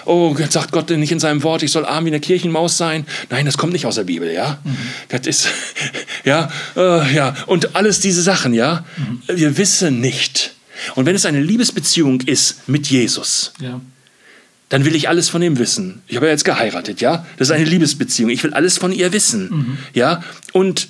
Oh, 0.05 0.35
sagt 0.49 0.71
Gott 0.71 0.89
denn 0.89 0.99
nicht 0.99 1.11
in 1.11 1.19
seinem 1.19 1.43
Wort, 1.43 1.63
ich 1.63 1.71
soll 1.71 1.85
arm 1.85 2.05
wie 2.05 2.09
eine 2.09 2.19
Kirchenmaus 2.19 2.77
sein? 2.77 3.05
Nein, 3.29 3.45
das 3.45 3.57
kommt 3.57 3.73
nicht 3.73 3.85
aus 3.85 3.95
der 3.95 4.03
Bibel, 4.03 4.31
ja? 4.31 4.59
Mhm. 4.63 4.77
Das 5.09 5.27
ist, 5.27 5.47
ja, 6.25 6.49
äh, 6.75 7.13
ja. 7.13 7.35
Und 7.47 7.75
alles 7.75 7.99
diese 7.99 8.21
Sachen, 8.21 8.53
ja? 8.53 8.85
Mhm. 8.97 9.21
Wir 9.27 9.57
wissen 9.57 9.99
nicht, 9.99 10.53
und 10.95 11.05
wenn 11.05 11.15
es 11.15 11.25
eine 11.25 11.41
Liebesbeziehung 11.41 12.21
ist 12.21 12.67
mit 12.67 12.87
Jesus, 12.87 13.53
ja. 13.59 13.79
dann 14.69 14.85
will 14.85 14.95
ich 14.95 15.09
alles 15.09 15.29
von 15.29 15.41
ihm 15.41 15.57
wissen. 15.59 16.01
Ich 16.07 16.15
habe 16.15 16.27
ja 16.27 16.31
jetzt 16.31 16.45
geheiratet, 16.45 17.01
ja? 17.01 17.25
Das 17.37 17.49
ist 17.49 17.51
eine 17.53 17.65
Liebesbeziehung. 17.65 18.29
Ich 18.29 18.43
will 18.43 18.53
alles 18.53 18.77
von 18.77 18.91
ihr 18.91 19.13
wissen, 19.13 19.49
mhm. 19.49 19.77
ja? 19.93 20.23
Und 20.53 20.89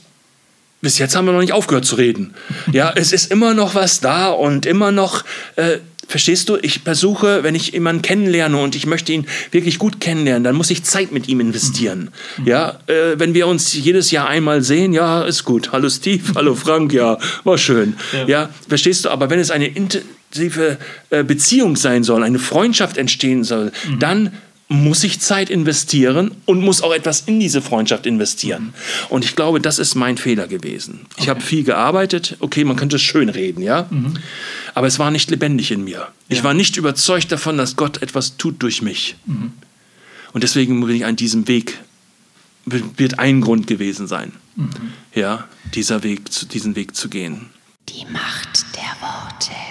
bis 0.82 0.98
jetzt 0.98 1.16
haben 1.16 1.26
wir 1.26 1.32
noch 1.32 1.42
nicht 1.42 1.54
aufgehört 1.54 1.86
zu 1.86 1.96
reden. 1.96 2.34
Ja, 2.72 2.92
es 2.96 3.14
ist 3.14 3.32
immer 3.32 3.54
noch 3.54 3.76
was 3.76 4.00
da 4.00 4.30
und 4.30 4.66
immer 4.66 4.92
noch 4.92 5.24
äh, 5.56 5.78
Verstehst 6.12 6.50
du? 6.50 6.58
Ich 6.62 6.80
versuche, 6.80 7.42
wenn 7.44 7.56
ich 7.56 7.72
jemanden 7.72 8.02
kennenlerne 8.02 8.58
und 8.58 8.76
ich 8.76 8.86
möchte 8.86 9.14
ihn 9.14 9.26
wirklich 9.52 9.80
gut 9.80 10.02
kennenlernen, 10.02 10.44
dann 10.44 10.56
muss 10.56 10.70
ich 10.70 10.84
Zeit 10.84 11.14
mit 11.14 11.30
ihm 11.30 11.40
investieren. 11.40 12.10
Mhm. 12.36 12.48
Ja, 12.48 12.80
äh, 12.88 13.18
wenn 13.18 13.34
wir 13.34 13.48
uns 13.48 13.74
jedes 13.74 14.12
Jahr 14.12 14.28
einmal 14.28 14.62
sehen, 14.62 14.92
ja, 14.92 15.24
ist 15.24 15.46
gut. 15.46 15.72
Hallo 15.72 15.90
Steve, 15.90 16.22
hallo 16.36 16.54
Frank, 16.54 16.92
ja, 16.92 17.18
war 17.46 17.58
schön. 17.58 17.96
Ja, 18.12 18.28
ja 18.28 18.50
verstehst 18.68 19.06
du? 19.06 19.10
Aber 19.10 19.30
wenn 19.30 19.40
es 19.40 19.52
eine 19.52 19.68
intensive 19.68 20.78
äh, 21.12 21.24
Beziehung 21.24 21.78
sein 21.78 22.04
soll, 22.04 22.24
eine 22.24 22.40
Freundschaft 22.40 22.98
entstehen 22.98 23.46
soll, 23.46 23.72
mhm. 23.88 24.00
dann 24.00 24.32
muss 24.72 25.04
ich 25.04 25.20
Zeit 25.20 25.50
investieren 25.50 26.32
und 26.46 26.62
muss 26.62 26.82
auch 26.82 26.94
etwas 26.94 27.22
in 27.22 27.42
diese 27.42 27.62
Freundschaft 27.62 28.06
investieren. 28.06 28.74
Und 29.10 29.26
ich 29.26 29.36
glaube, 29.36 29.60
das 29.60 29.80
ist 29.80 29.96
mein 29.96 30.18
Fehler 30.18 30.48
gewesen. 30.48 31.02
Ich 31.18 31.24
okay. 31.24 31.30
habe 31.30 31.42
viel 31.42 31.64
gearbeitet. 31.66 32.38
Okay, 32.40 32.64
man 32.64 32.78
könnte 32.78 32.96
es 32.96 33.02
schön 33.02 33.28
reden, 33.28 33.62
ja. 33.62 33.88
Mhm. 33.90 34.14
Aber 34.74 34.88
es 34.88 34.98
war 34.98 35.12
nicht 35.12 35.30
lebendig 35.30 35.72
in 35.72 35.84
mir. 35.84 35.98
Ja. 35.98 36.08
Ich 36.30 36.46
war 36.46 36.54
nicht 36.54 36.78
überzeugt 36.78 37.34
davon, 37.34 37.58
dass 37.58 37.76
Gott 37.76 38.02
etwas 38.02 38.38
tut 38.38 38.64
durch 38.64 38.82
mich. 38.82 39.18
Mhm. 39.26 39.52
Und 40.32 40.44
deswegen 40.44 40.80
bin 40.80 40.96
ich 40.96 41.04
an 41.04 41.18
diesem 41.18 41.50
Weg, 41.50 41.78
wird 42.66 43.20
ein 43.20 43.42
Grund 43.42 43.68
gewesen 43.68 44.08
sein, 44.08 44.32
mhm. 44.56 44.70
ja, 45.14 45.50
dieser 45.74 46.04
Weg, 46.04 46.22
diesen 46.54 46.78
Weg 46.78 46.96
zu 46.96 47.10
gehen. 47.10 47.50
Die 47.90 48.06
Macht 48.06 48.66
der 48.78 48.96
Worte. 49.02 49.71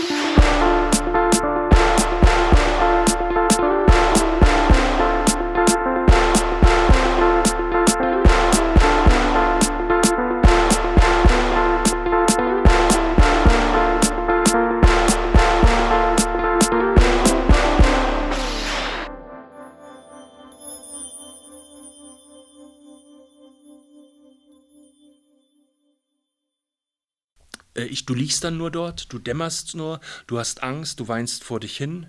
Ich, 27.85 28.05
du 28.05 28.13
liegst 28.13 28.43
dann 28.43 28.57
nur 28.57 28.71
dort, 28.71 29.11
du 29.11 29.19
dämmerst 29.19 29.75
nur, 29.75 29.99
du 30.27 30.39
hast 30.39 30.63
Angst, 30.63 30.99
du 30.99 31.07
weinst 31.07 31.43
vor 31.43 31.59
dich 31.59 31.77
hin. 31.77 32.07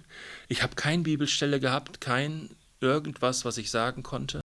Ich 0.49 0.63
habe 0.63 0.75
keine 0.75 1.03
Bibelstelle 1.03 1.61
gehabt, 1.61 2.01
kein 2.01 2.51
irgendwas, 2.81 3.45
was 3.45 3.59
ich 3.59 3.71
sagen 3.71 4.03
konnte. 4.03 4.41